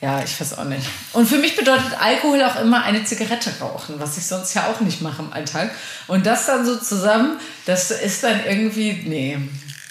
ja, 0.00 0.22
ich 0.22 0.38
weiß 0.38 0.58
auch 0.58 0.64
nicht. 0.64 0.86
Und 1.14 1.26
für 1.26 1.38
mich 1.38 1.56
bedeutet 1.56 1.98
Alkohol 1.98 2.42
auch 2.44 2.60
immer 2.60 2.84
eine 2.84 3.04
Zigarette 3.04 3.50
rauchen, 3.60 3.94
was 3.98 4.18
ich 4.18 4.26
sonst 4.26 4.52
ja 4.54 4.70
auch 4.70 4.80
nicht 4.80 5.00
mache 5.00 5.22
im 5.22 5.32
Alltag. 5.32 5.70
Und 6.06 6.26
das 6.26 6.46
dann 6.46 6.66
so 6.66 6.76
zusammen, 6.76 7.38
das 7.64 7.90
ist 7.90 8.22
dann 8.22 8.44
irgendwie, 8.44 8.92
nee. 9.06 9.38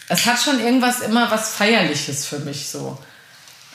Es 0.07 0.25
hat 0.27 0.39
schon 0.39 0.59
irgendwas 0.59 1.01
immer 1.01 1.31
was 1.31 1.55
Feierliches 1.55 2.27
für 2.27 2.37
mich 2.39 2.69
so. 2.69 2.99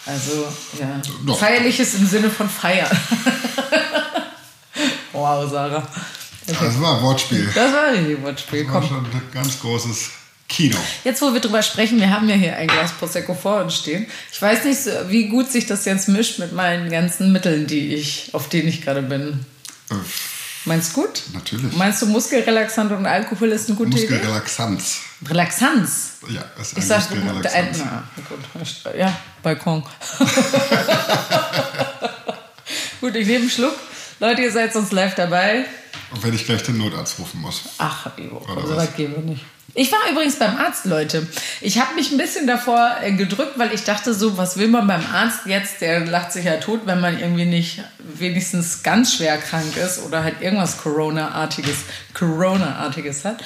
Also, 0.07 0.47
ja. 0.79 1.01
Doch. 1.27 1.39
Feierliches 1.39 1.95
im 1.95 2.07
Sinne 2.07 2.31
von 2.31 2.49
Feiern. 2.49 2.89
wow, 5.13 5.51
Sarah. 5.51 5.87
Das 6.59 6.81
war 6.81 6.97
ein 6.97 7.03
Wortspiel. 7.03 7.49
Das 7.55 7.73
war 7.73 7.85
ein 7.89 7.95
richtig 8.05 8.23
Wortspiel. 8.23 8.65
Das 8.65 8.73
war 8.73 8.81
Komm. 8.81 8.89
schon 8.89 9.05
ein 9.05 9.23
ganz 9.33 9.61
großes 9.61 10.11
Kino. 10.49 10.77
Jetzt, 11.05 11.23
wo 11.23 11.33
wir 11.33 11.41
drüber 11.41 11.63
sprechen, 11.63 12.01
wir 12.01 12.11
haben 12.11 12.29
ja 12.29 12.35
hier 12.35 12.57
ein 12.57 12.67
Glas 12.67 12.91
Prosecco 12.93 13.35
vor 13.35 13.63
uns 13.63 13.77
stehen. 13.77 14.07
Ich 14.33 14.43
weiß 14.43 14.65
nicht, 14.65 14.81
wie 15.09 15.29
gut 15.29 15.51
sich 15.51 15.67
das 15.67 15.85
jetzt 15.85 16.09
mischt 16.09 16.39
mit 16.41 16.53
meinen 16.53 16.91
ganzen 16.91 17.31
Mitteln, 17.33 17.67
die 17.69 17.95
ich, 17.95 18.31
auf 18.33 18.49
denen 18.49 18.69
ich 18.69 18.83
gerade 18.83 19.03
bin. 19.03 19.45
Äh, 19.91 19.95
Meinst 20.67 20.95
du 20.95 21.03
gut? 21.03 21.23
Natürlich. 21.33 21.75
Meinst 21.77 22.03
du, 22.03 22.07
Muskelrelaxant 22.07 22.93
und 22.93 23.07
Alkohol 23.07 23.51
ist 23.53 23.69
eine 23.69 23.79
gute 23.79 23.97
Idee? 23.97 24.11
Muskelrelaxanz. 24.13 24.99
Relaxanz. 25.27 26.11
Ja, 26.29 26.43
ist 26.61 26.73
Ich 26.73 26.79
ein 26.79 26.83
sag, 26.83 27.11
Muskelrelaxanz. 27.11 27.79
na, 27.79 28.03
gut. 28.29 28.95
Ja, 28.99 29.17
Balkon. 29.43 29.83
gut, 33.01 33.15
ich 33.17 33.27
nehme 33.27 33.41
einen 33.41 33.51
Schluck. 33.51 33.75
Leute, 34.19 34.43
ihr 34.43 34.53
seid 34.53 34.73
sonst 34.73 34.93
live 34.93 35.15
dabei. 35.15 35.65
Und 36.13 36.23
wenn 36.23 36.35
ich 36.35 36.45
gleich 36.45 36.63
den 36.63 36.79
Notarzt 36.79 37.19
rufen 37.19 37.41
muss. 37.41 37.63
Ach, 37.79 38.07
Ivo, 38.19 38.45
so 38.47 38.71
was? 38.71 38.77
weit 38.77 38.97
gehen 38.97 39.13
wir 39.15 39.23
nicht. 39.23 39.45
Ich 39.75 39.93
war 39.93 39.99
übrigens 40.11 40.37
beim 40.37 40.57
Arzt, 40.57 40.85
Leute. 40.85 41.29
Ich 41.61 41.79
habe 41.79 41.95
mich 41.95 42.11
ein 42.11 42.19
bisschen 42.19 42.47
davor 42.47 42.97
äh, 43.03 43.13
gedrückt, 43.13 43.57
weil 43.57 43.73
ich 43.73 43.85
dachte 43.85 44.15
so, 44.15 44.37
was 44.37 44.57
will 44.57 44.67
man 44.67 44.87
beim 44.87 45.05
Arzt 45.13 45.47
jetzt? 45.47 45.81
Der 45.81 46.05
lacht 46.07 46.33
sich 46.33 46.45
ja 46.45 46.57
tot, 46.57 46.81
wenn 46.87 47.01
man 47.01 47.19
irgendwie 47.21 47.45
nicht 47.45 47.81
wenigstens 47.99 48.83
ganz 48.83 49.15
schwer 49.15 49.39
krank 49.39 49.77
ist 49.77 50.03
oder 50.05 50.25
halt 50.25 50.41
irgendwas 50.41 50.79
Corona-artiges, 50.79 51.77
Corona-artiges 52.15 53.25
hat. 53.25 53.45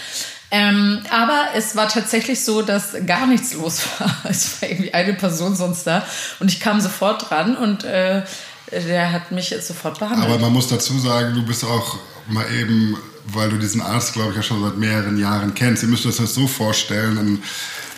Ähm, 0.51 1.01
aber 1.11 1.49
es 1.55 1.77
war 1.77 1.89
tatsächlich 1.89 2.43
so, 2.43 2.63
dass 2.63 2.95
gar 3.07 3.27
nichts 3.27 3.53
los 3.55 3.83
war. 3.99 4.15
Es 4.31 4.63
war 4.63 4.71
irgendwie 4.71 4.95
eine 4.95 5.15
Person 5.15 5.55
sonst 5.57 5.87
da 5.87 6.07
und 6.41 6.51
ich 6.51 6.61
kam 6.61 6.81
sofort 6.81 7.29
dran 7.29 7.57
und 7.57 7.85
äh, 7.85 8.23
der 8.71 9.13
hat 9.13 9.31
mich 9.31 9.55
sofort 9.61 9.99
behandelt. 9.99 10.29
Aber 10.29 10.39
man 10.39 10.53
muss 10.53 10.69
dazu 10.69 10.99
sagen, 10.99 11.35
du 11.35 11.45
bist 11.45 11.65
auch 11.65 11.99
mal 12.29 12.47
eben, 12.53 12.97
weil 13.27 13.51
du 13.51 13.59
diesen 13.59 13.81
Arzt, 13.81 14.15
glaube 14.15 14.31
ich, 14.31 14.37
ja 14.37 14.43
schon 14.43 14.63
seit 14.63 14.77
mehreren 14.77 15.19
Jahren 15.19 15.55
kennst. 15.55 15.83
Ihr 15.83 15.89
müsst 15.89 16.07
euch 16.07 16.17
das 16.17 16.35
so 16.35 16.47
vorstellen. 16.47 17.19
Ein, 17.19 17.43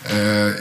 äh, 0.08 0.54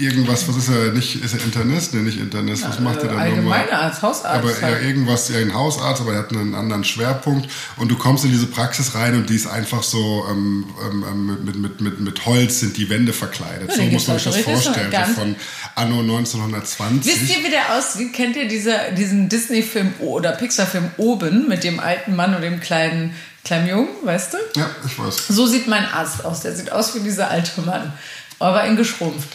irgendwas, 0.00 0.48
was 0.48 0.56
ist 0.56 0.68
er? 0.68 0.92
Nicht, 0.92 1.22
ist 1.22 1.34
er 1.34 1.42
Internist? 1.42 1.94
Nee, 1.94 2.00
nicht 2.00 2.18
Internist. 2.18 2.66
Was 2.68 2.80
macht 2.80 3.02
er 3.02 3.08
dann 3.08 3.36
nochmal? 3.36 3.70
Arzt, 3.70 4.02
Hausarzt. 4.02 4.26
Aber 4.26 4.50
ja, 4.50 4.62
halt. 4.62 4.82
irgendwas, 4.82 5.28
ja, 5.28 5.38
ein 5.38 5.54
Hausarzt, 5.54 6.00
aber 6.00 6.14
er 6.14 6.20
hat 6.20 6.32
einen 6.32 6.54
anderen 6.54 6.84
Schwerpunkt. 6.84 7.48
Und 7.76 7.90
du 7.90 7.96
kommst 7.96 8.24
in 8.24 8.30
diese 8.30 8.46
Praxis 8.46 8.94
rein 8.94 9.14
und 9.14 9.28
die 9.30 9.36
ist 9.36 9.46
einfach 9.46 9.82
so, 9.82 10.26
ähm, 10.30 10.66
ähm, 10.82 11.26
mit, 11.26 11.44
mit, 11.44 11.56
mit, 11.56 11.80
mit, 11.80 12.00
mit 12.00 12.26
Holz 12.26 12.60
sind 12.60 12.76
die 12.76 12.88
Wände 12.88 13.12
verkleidet. 13.12 13.70
Ja, 13.70 13.76
so 13.76 13.82
muss 13.84 14.08
man 14.08 14.18
sich 14.18 14.24
das 14.24 14.36
vorstellen. 14.38 14.90
So 14.90 15.14
von 15.14 15.36
Anno 15.74 16.00
1920. 16.00 17.12
Wisst 17.12 17.36
ihr, 17.36 17.44
wie 17.44 17.50
der 17.50 17.76
aussieht? 17.76 18.12
Kennt 18.12 18.36
ihr 18.36 18.48
diese, 18.48 18.74
diesen 18.96 19.28
Disney-Film 19.28 19.94
oder 20.00 20.32
Pixar-Film 20.32 20.90
Oben 20.96 21.48
mit 21.48 21.64
dem 21.64 21.80
alten 21.80 22.16
Mann 22.16 22.34
und 22.34 22.42
dem 22.42 22.60
kleinen, 22.60 23.14
kleinen 23.44 23.68
Jungen, 23.68 23.88
weißt 24.02 24.34
du? 24.34 24.38
Ja, 24.56 24.70
ich 24.86 24.98
weiß. 24.98 25.28
So 25.28 25.46
sieht 25.46 25.66
mein 25.66 25.84
Arzt 25.84 26.24
aus. 26.24 26.40
Der 26.40 26.54
sieht 26.54 26.72
aus 26.72 26.94
wie 26.94 27.00
dieser 27.00 27.30
alte 27.30 27.60
Mann, 27.62 27.92
aber 28.40 28.64
in 28.64 28.74
geschrumpft. 28.76 29.28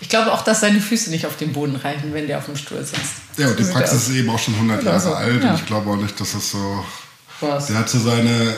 Ich 0.00 0.08
glaube 0.08 0.32
auch, 0.32 0.42
dass 0.44 0.60
seine 0.60 0.80
Füße 0.80 1.10
nicht 1.10 1.26
auf 1.26 1.36
den 1.36 1.52
Boden 1.52 1.76
reichen, 1.76 2.12
wenn 2.12 2.26
der 2.26 2.38
auf 2.38 2.44
dem 2.44 2.56
Stuhl 2.56 2.84
sitzt. 2.84 3.14
Ja, 3.38 3.48
und 3.48 3.58
die 3.58 3.64
Praxis 3.64 4.08
ist 4.08 4.14
eben 4.14 4.30
auch 4.30 4.38
schon 4.38 4.54
100 4.54 4.82
Oder 4.82 4.90
Jahre 4.90 5.00
so, 5.00 5.14
alt 5.14 5.42
ja. 5.42 5.50
und 5.50 5.56
ich 5.56 5.66
glaube 5.66 5.90
auch 5.90 5.96
nicht, 5.96 6.20
dass 6.20 6.34
es 6.34 6.50
so. 6.50 6.84
Was? 7.40 7.66
Der 7.66 7.78
hat 7.78 7.88
so 7.88 7.98
seine, 7.98 8.54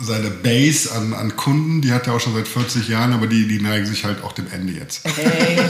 seine 0.00 0.30
Base 0.30 0.92
an, 0.92 1.14
an 1.14 1.34
Kunden, 1.34 1.80
die 1.80 1.92
hat 1.92 2.06
er 2.06 2.14
auch 2.14 2.20
schon 2.20 2.34
seit 2.34 2.46
40 2.46 2.86
Jahren, 2.88 3.12
aber 3.14 3.26
die, 3.26 3.48
die 3.48 3.60
neigen 3.60 3.86
sich 3.86 4.04
halt 4.04 4.22
auch 4.22 4.32
dem 4.32 4.52
Ende 4.52 4.74
jetzt. 4.74 5.00
Hey. 5.04 5.58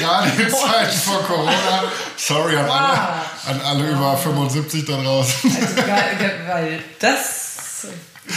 Gerade 0.00 0.30
in 0.30 0.50
Zeiten 0.50 0.98
vor 0.98 1.22
Corona. 1.22 1.84
Sorry 2.16 2.56
an 2.56 2.68
alle, 2.68 2.98
an 3.46 3.60
alle 3.60 3.88
über 3.88 4.16
75 4.16 4.84
da 4.84 5.00
draußen. 5.00 5.50
Also, 5.50 5.76
weil 6.48 6.82
das 6.98 7.86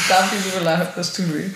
darf 0.09 0.31
ich 0.33 0.53
so 0.53 0.63
lachen, 0.63 0.87
das 0.95 1.13
tut 1.13 1.33
weh. 1.33 1.49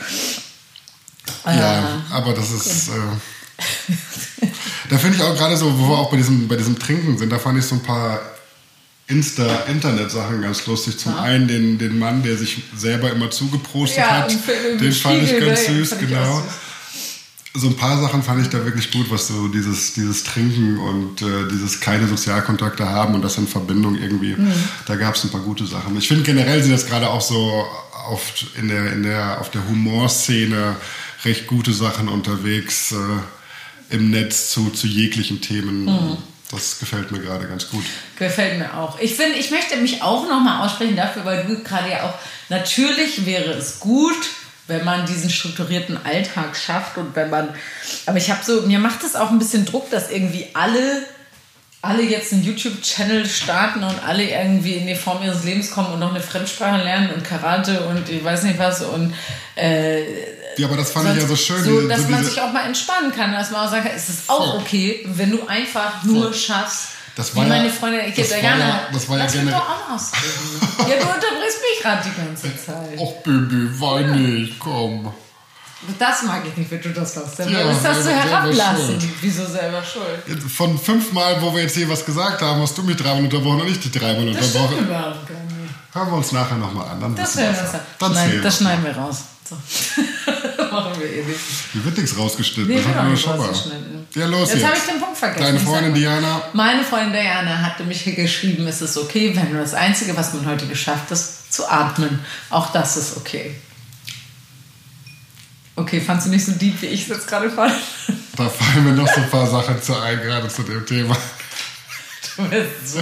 Ja, 1.45 2.01
aber 2.11 2.33
das 2.33 2.51
ist. 2.51 2.89
Äh, 2.89 4.45
da 4.89 4.97
finde 4.97 5.17
ich 5.17 5.23
auch 5.23 5.35
gerade 5.35 5.57
so, 5.57 5.77
wo 5.77 5.89
wir 5.89 5.97
auch 5.97 6.09
bei 6.09 6.17
diesem, 6.17 6.47
bei 6.47 6.55
diesem 6.55 6.79
Trinken 6.79 7.17
sind, 7.17 7.31
da 7.31 7.39
fand 7.39 7.59
ich 7.59 7.65
so 7.65 7.75
ein 7.75 7.83
paar 7.83 8.19
Insta-Internet-Sachen 9.07 10.41
ganz 10.41 10.65
lustig. 10.67 10.97
Zum 10.97 11.17
einen 11.17 11.47
den, 11.47 11.77
den 11.77 11.97
Mann, 11.97 12.23
der 12.23 12.37
sich 12.37 12.63
selber 12.75 13.11
immer 13.11 13.29
zugeprostet 13.31 13.97
Ja, 13.97 14.09
hat. 14.21 14.31
Den 14.31 14.91
fand 14.93 15.23
ich 15.23 15.29
Spiegel, 15.29 15.47
ganz 15.47 15.67
ne? 15.67 15.75
süß, 15.75 15.91
ich 15.93 15.99
genau. 16.07 16.43
So 17.55 17.67
ein 17.67 17.75
paar 17.75 17.99
Sachen 17.99 18.21
fand 18.21 18.43
ich 18.43 18.49
da 18.49 18.63
wirklich 18.63 18.91
gut, 18.91 19.09
was 19.09 19.27
so 19.27 19.47
dieses, 19.47 19.93
dieses 19.93 20.23
Trinken 20.23 20.77
und 20.77 21.21
äh, 21.23 21.47
dieses 21.51 21.79
keine 21.79 22.07
Sozialkontakte 22.07 22.87
haben 22.87 23.15
und 23.15 23.23
das 23.23 23.37
in 23.39 23.47
Verbindung 23.47 23.95
irgendwie. 23.95 24.35
Mhm. 24.35 24.53
Da 24.85 24.95
gab 24.95 25.15
es 25.15 25.23
ein 25.23 25.31
paar 25.31 25.41
gute 25.41 25.65
Sachen. 25.65 25.97
Ich 25.97 26.07
finde 26.07 26.23
generell 26.23 26.61
sind 26.61 26.71
jetzt 26.71 26.87
gerade 26.87 27.09
auch 27.09 27.21
so 27.21 27.65
oft 28.09 28.47
in 28.57 28.67
der, 28.67 28.91
in 28.93 29.03
der, 29.03 29.39
auf 29.39 29.51
der 29.51 29.67
Humorszene 29.67 30.75
recht 31.25 31.47
gute 31.47 31.73
Sachen 31.73 32.09
unterwegs 32.09 32.91
äh, 32.91 33.95
im 33.95 34.11
Netz 34.11 34.51
zu, 34.51 34.69
zu 34.69 34.87
jeglichen 34.87 35.41
Themen. 35.41 35.85
Mhm. 35.85 36.17
Das 36.51 36.79
gefällt 36.79 37.11
mir 37.11 37.19
gerade 37.19 37.47
ganz 37.47 37.69
gut. 37.69 37.85
Gefällt 38.17 38.57
mir 38.57 38.75
auch. 38.75 38.99
Ich 38.99 39.15
finde, 39.15 39.37
ich 39.37 39.51
möchte 39.51 39.77
mich 39.77 40.01
auch 40.01 40.27
nochmal 40.27 40.65
aussprechen 40.65 40.95
dafür, 40.95 41.23
weil 41.23 41.45
du 41.45 41.61
gerade 41.63 41.89
ja 41.89 42.03
auch, 42.03 42.13
natürlich 42.49 43.25
wäre 43.25 43.51
es 43.51 43.79
gut, 43.79 44.17
wenn 44.65 44.83
man 44.83 45.05
diesen 45.05 45.29
strukturierten 45.29 46.03
Alltag 46.03 46.55
schafft 46.55 46.97
und 46.97 47.15
wenn 47.15 47.29
man, 47.29 47.53
aber 48.05 48.17
ich 48.17 48.31
habe 48.31 48.43
so, 48.43 48.61
mir 48.61 48.79
macht 48.79 49.03
es 49.03 49.15
auch 49.15 49.29
ein 49.29 49.39
bisschen 49.39 49.65
Druck, 49.65 49.89
dass 49.91 50.09
irgendwie 50.09 50.47
alle, 50.53 51.03
alle 51.81 52.03
jetzt 52.03 52.33
einen 52.33 52.43
YouTube-Channel 52.43 53.25
starten 53.25 53.83
und 53.83 54.03
alle 54.05 54.23
irgendwie 54.29 54.73
in 54.73 54.87
die 54.87 54.95
Form 54.95 55.23
ihres 55.23 55.43
Lebens 55.45 55.71
kommen 55.71 55.93
und 55.93 55.99
noch 55.99 56.09
eine 56.13 56.19
Fremdsprache 56.21 56.83
lernen 56.83 57.09
und 57.13 57.23
Karate 57.23 57.81
und 57.87 58.09
ich 58.09 58.23
weiß 58.23 58.43
nicht 58.43 58.59
was 58.59 58.81
und 58.81 59.13
äh, 59.55 60.01
Ja, 60.57 60.67
aber 60.67 60.75
das 60.77 60.91
fand 60.91 61.09
ich 61.15 61.21
ja 61.21 61.27
so 61.27 61.35
schön. 61.37 61.63
So, 61.63 61.87
dass 61.87 62.01
so 62.03 62.09
man 62.09 62.23
sich 62.23 62.41
auch 62.41 62.51
mal 62.51 62.65
entspannen 62.65 63.13
kann, 63.15 63.31
dass 63.31 63.51
man 63.51 63.65
auch 63.65 63.71
sagen 63.71 63.83
kann, 63.85 63.95
es 63.95 64.09
ist 64.09 64.29
auch 64.29 64.51
Voll. 64.55 64.61
okay, 64.61 65.05
wenn 65.05 65.31
du 65.31 65.47
einfach 65.47 66.03
nur 66.03 66.33
schaffst. 66.33 66.89
Das 67.15 67.33
wie 67.33 67.37
war 67.39 67.43
ja- 67.47 67.49
meine 67.49 67.69
Freundin, 67.69 68.01
ich 68.13 68.29
war 68.31 68.37
gerne. 68.39 68.59
ja- 68.61 68.79
das 68.93 69.07
war 69.09 69.17
ja 69.17 69.23
Lass 69.23 69.35
mich 69.35 69.43
gener- 69.43 69.51
doch 69.51 69.69
auch 69.69 69.95
ausreden. 69.95 70.59
ja, 70.79 70.85
du 70.85 71.05
unterbrichst 71.13 71.59
mich 71.61 71.81
gerade 71.81 72.01
die 72.09 72.21
ganze 72.21 72.65
Zeit. 72.65 72.97
Och, 72.99 73.23
Baby, 73.23 73.69
wein 73.79 74.11
nicht, 74.35 74.59
komm. 74.59 75.13
Das 75.97 76.23
mag 76.23 76.43
ich 76.45 76.57
nicht, 76.57 76.69
wenn 76.71 76.81
du 76.81 76.89
das 76.89 77.15
machst. 77.15 77.39
Dann 77.39 77.49
Ja, 77.51 77.71
ist 77.71 77.83
das 77.83 78.03
so 78.03 78.09
herablassen. 78.09 78.97
Wieso 79.21 79.45
selber 79.45 79.81
schuld? 79.83 80.43
Von 80.51 80.77
fünfmal, 80.77 81.41
wo 81.41 81.53
wir 81.55 81.61
jetzt 81.63 81.75
hier 81.75 81.87
was 81.89 82.05
gesagt 82.05 82.41
haben, 82.41 82.61
hast 82.61 82.77
du 82.77 82.83
mich 82.83 82.97
dreimal 82.97 83.23
unterbrochen 83.23 83.61
und 83.61 83.69
ich 83.69 83.79
dich 83.79 83.91
dreimal 83.91 84.25
Das 84.33 84.49
stimmt 84.49 84.65
unterbrochen. 84.65 84.85
überhaupt 84.87 85.27
gar 85.27 85.35
nicht. 85.37 85.49
Hören 85.93 86.07
wir 86.11 86.17
uns 86.17 86.31
nachher 86.33 86.57
nochmal 86.57 86.89
an. 86.89 86.99
Dann 87.01 87.15
Das, 87.15 87.35
ja. 87.35 87.49
uns 87.49 87.57
Dann 87.97 88.13
Nein, 88.13 88.41
das 88.43 88.57
schneiden 88.57 88.83
wir 88.83 88.95
raus. 88.95 89.17
So. 89.49 89.55
Machen 90.71 90.91
wir 90.99 91.07
eh 91.09 91.23
nicht. 91.23 91.39
Hier 91.73 91.83
wird 91.85 91.97
nichts 91.97 92.15
rausgeschnitten. 92.15 92.67
Nee, 92.71 92.81
das 92.83 92.95
auch 92.95 93.09
wir 93.09 93.17
schon 93.17 93.37
mal. 93.37 93.49
Ja, 94.13 94.25
los 94.27 94.53
Jetzt 94.53 94.63
habe 94.63 94.75
jetzt. 94.75 94.85
ich 94.85 94.91
den 94.93 95.01
Punkt 95.01 95.17
vergessen. 95.17 95.41
Deine 95.43 95.59
Freundin. 95.59 95.93
Diana. 95.95 96.41
Meine 96.53 96.83
Freundin 96.83 97.13
Diana 97.13 97.57
hatte 97.63 97.83
mich 97.85 98.01
hier 98.01 98.13
geschrieben, 98.15 98.67
es 98.67 98.81
ist 98.81 98.97
okay, 98.97 99.35
wenn 99.35 99.51
nur 99.51 99.61
das 99.61 99.73
Einzige, 99.73 100.15
was 100.15 100.33
man 100.33 100.45
heute 100.45 100.67
geschafft 100.67 101.09
ist, 101.09 101.51
zu 101.51 101.67
atmen. 101.67 102.19
Auch 102.51 102.71
das 102.71 102.97
ist 102.97 103.17
okay. 103.17 103.55
Okay, 105.79 106.01
fandst 106.01 106.27
du 106.27 106.31
nicht 106.31 106.45
so 106.45 106.51
deep, 106.51 106.81
wie 106.81 106.87
ich 106.87 107.03
es 107.03 107.07
jetzt 107.07 107.27
gerade 107.27 107.49
fand? 107.49 107.73
Da 108.35 108.49
fallen 108.49 108.83
mir 108.83 108.91
noch 108.91 109.07
so 109.07 109.21
ein 109.21 109.29
paar 109.29 109.49
Sachen 109.49 109.81
zu 109.81 109.97
ein, 109.97 110.21
gerade 110.21 110.49
zu 110.49 110.63
dem 110.63 110.85
Thema. 110.85 111.15
Du 112.35 112.43
bist 112.49 112.93
so. 112.93 112.99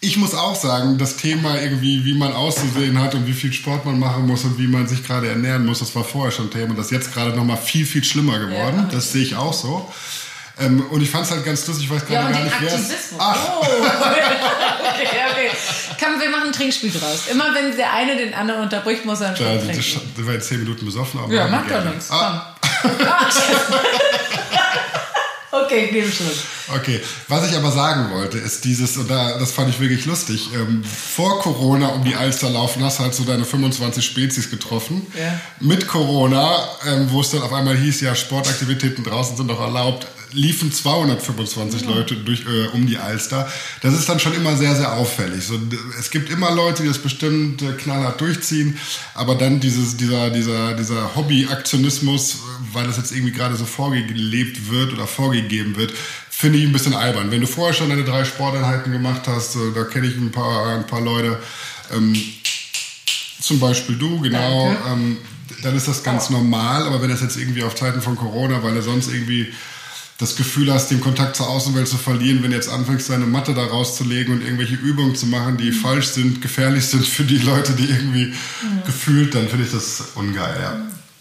Ich 0.00 0.16
muss 0.16 0.34
auch 0.34 0.56
sagen, 0.56 0.98
das 0.98 1.16
Thema 1.16 1.60
irgendwie, 1.60 2.04
wie 2.04 2.14
man 2.14 2.32
auszusehen 2.32 2.98
hat 2.98 3.14
und 3.14 3.28
wie 3.28 3.32
viel 3.32 3.52
Sport 3.52 3.84
man 3.84 4.00
machen 4.00 4.26
muss 4.26 4.42
und 4.42 4.58
wie 4.58 4.66
man 4.66 4.88
sich 4.88 5.04
gerade 5.04 5.28
ernähren 5.28 5.64
muss, 5.64 5.78
das 5.78 5.94
war 5.94 6.02
vorher 6.02 6.32
schon 6.32 6.50
Thema. 6.50 6.74
Das 6.74 6.86
ist 6.86 6.92
jetzt 6.92 7.14
gerade 7.14 7.36
noch 7.36 7.44
mal 7.44 7.56
viel, 7.56 7.86
viel 7.86 8.02
schlimmer 8.02 8.40
geworden. 8.40 8.78
Ja. 8.78 8.88
Das 8.90 9.12
sehe 9.12 9.22
ich 9.22 9.36
auch 9.36 9.52
so. 9.52 9.88
Ähm, 10.60 10.84
und 10.90 11.00
ich 11.02 11.10
fand 11.10 11.24
es 11.24 11.30
halt 11.32 11.44
ganz 11.44 11.66
lustig, 11.66 11.86
ich 11.86 11.90
weiß 11.90 12.02
Ja, 12.08 12.22
gerade 12.22 12.26
und 12.26 12.32
gar 12.34 12.44
nicht, 12.44 12.56
wer 12.60 12.74
es... 12.74 12.90
Ach, 13.18 13.36
Oh. 13.48 13.60
okay, 13.62 15.08
okay. 15.32 15.50
Komm, 15.98 16.20
wir 16.20 16.28
machen 16.30 16.48
ein 16.48 16.52
Trinkspiel 16.52 16.90
draus. 16.90 17.26
Immer 17.30 17.54
wenn 17.54 17.74
der 17.76 17.92
eine 17.92 18.16
den 18.16 18.34
anderen 18.34 18.62
unterbricht, 18.62 19.04
muss 19.04 19.20
er 19.20 19.28
einen 19.28 19.36
da 19.36 19.42
Schluck 19.44 19.54
wir 19.54 19.66
trinken. 19.66 19.82
schon- 19.82 20.02
wir 20.16 20.26
werden 20.26 20.42
zehn 20.42 20.58
Minuten 20.60 20.84
besoffen. 20.84 21.20
Aber 21.20 21.32
Ja, 21.32 21.46
macht 21.46 21.70
doch 21.70 21.84
nichts. 21.84 22.10
Ah, 22.10 22.54
Komm. 22.82 22.90
Ah, 23.06 23.28
okay, 25.64 25.86
ich 25.86 25.92
nehme 25.92 26.10
Schluck. 26.12 26.32
Okay, 26.68 27.00
was 27.28 27.48
ich 27.50 27.56
aber 27.56 27.70
sagen 27.70 28.10
wollte, 28.12 28.38
ist 28.38 28.64
dieses, 28.64 28.96
und 28.96 29.10
da, 29.10 29.38
das 29.38 29.52
fand 29.52 29.70
ich 29.70 29.80
wirklich 29.80 30.06
lustig, 30.06 30.50
ähm, 30.54 30.84
vor 30.84 31.40
Corona 31.40 31.88
um 31.88 32.04
die 32.04 32.14
Alster 32.14 32.50
laufen 32.50 32.84
hast, 32.84 33.00
halt 33.00 33.14
so 33.14 33.24
deine 33.24 33.44
25 33.44 34.04
Spezies 34.04 34.50
getroffen. 34.50 35.06
Ja. 35.18 35.40
Mit 35.60 35.88
Corona, 35.88 36.56
ähm, 36.86 37.06
wo 37.10 37.20
es 37.20 37.30
dann 37.30 37.42
auf 37.42 37.52
einmal 37.52 37.76
hieß, 37.76 38.00
ja, 38.00 38.14
Sportaktivitäten 38.14 39.04
draußen 39.04 39.36
sind 39.36 39.48
doch 39.48 39.60
erlaubt, 39.60 40.06
liefen 40.32 40.72
225 40.72 41.84
Leute 41.84 42.16
durch, 42.16 42.44
äh, 42.46 42.68
um 42.72 42.86
die 42.86 42.98
Alster. 42.98 43.50
Das 43.80 43.94
ist 43.94 44.08
dann 44.08 44.18
schon 44.18 44.34
immer 44.34 44.56
sehr, 44.56 44.74
sehr 44.74 44.92
auffällig. 44.94 45.44
So, 45.44 45.58
es 45.98 46.10
gibt 46.10 46.30
immer 46.30 46.54
Leute, 46.54 46.82
die 46.82 46.88
das 46.88 46.98
bestimmt 46.98 47.62
äh, 47.62 47.72
knallhart 47.72 48.20
durchziehen, 48.20 48.78
aber 49.14 49.34
dann 49.34 49.60
dieses, 49.60 49.96
dieser, 49.96 50.30
dieser, 50.30 50.74
dieser 50.74 51.14
Hobby-Aktionismus, 51.14 52.34
äh, 52.34 52.36
weil 52.72 52.86
das 52.86 52.96
jetzt 52.96 53.12
irgendwie 53.12 53.32
gerade 53.32 53.56
so 53.56 53.66
vorgelebt 53.66 54.70
wird 54.70 54.92
oder 54.92 55.06
vorgegeben 55.06 55.76
wird, 55.76 55.92
finde 56.42 56.58
ich 56.58 56.64
ein 56.64 56.72
bisschen 56.72 56.94
albern. 56.94 57.30
Wenn 57.30 57.40
du 57.40 57.46
vorher 57.46 57.72
schon 57.72 57.88
deine 57.88 58.02
drei 58.02 58.24
Sporteinheiten 58.24 58.90
gemacht 58.90 59.28
hast, 59.28 59.54
äh, 59.54 59.72
da 59.72 59.84
kenne 59.84 60.08
ich 60.08 60.16
ein 60.16 60.32
paar, 60.32 60.74
ein 60.76 60.88
paar 60.88 61.00
Leute, 61.00 61.38
ähm, 61.94 62.20
zum 63.40 63.60
Beispiel 63.60 63.94
du, 63.94 64.20
genau, 64.20 64.76
ähm, 64.90 65.18
dann 65.62 65.76
ist 65.76 65.86
das 65.86 66.02
ganz 66.02 66.30
normal, 66.30 66.82
aber 66.82 67.00
wenn 67.00 67.10
das 67.10 67.20
jetzt 67.20 67.36
irgendwie 67.36 67.62
auf 67.62 67.76
Zeiten 67.76 68.02
von 68.02 68.16
Corona, 68.16 68.60
weil 68.64 68.74
du 68.74 68.82
sonst 68.82 69.12
irgendwie 69.12 69.52
das 70.18 70.34
Gefühl 70.34 70.72
hast, 70.72 70.90
den 70.90 71.00
Kontakt 71.00 71.36
zur 71.36 71.48
Außenwelt 71.48 71.86
zu 71.86 71.96
verlieren, 71.96 72.42
wenn 72.42 72.50
du 72.50 72.56
jetzt 72.56 72.68
anfängst, 72.68 73.08
deine 73.08 73.26
Matte 73.26 73.54
da 73.54 73.64
rauszulegen 73.64 74.34
und 74.34 74.42
irgendwelche 74.42 74.74
Übungen 74.74 75.14
zu 75.14 75.26
machen, 75.26 75.58
die 75.58 75.70
falsch 75.70 76.08
sind, 76.08 76.42
gefährlich 76.42 76.86
sind 76.86 77.06
für 77.06 77.22
die 77.22 77.38
Leute, 77.38 77.72
die 77.74 77.88
irgendwie 77.88 78.34
gefühlt, 78.84 79.36
dann 79.36 79.46
finde 79.46 79.64
ich 79.64 79.70
das 79.70 80.02
ungeil, 80.16 80.56
ja. 80.60 80.76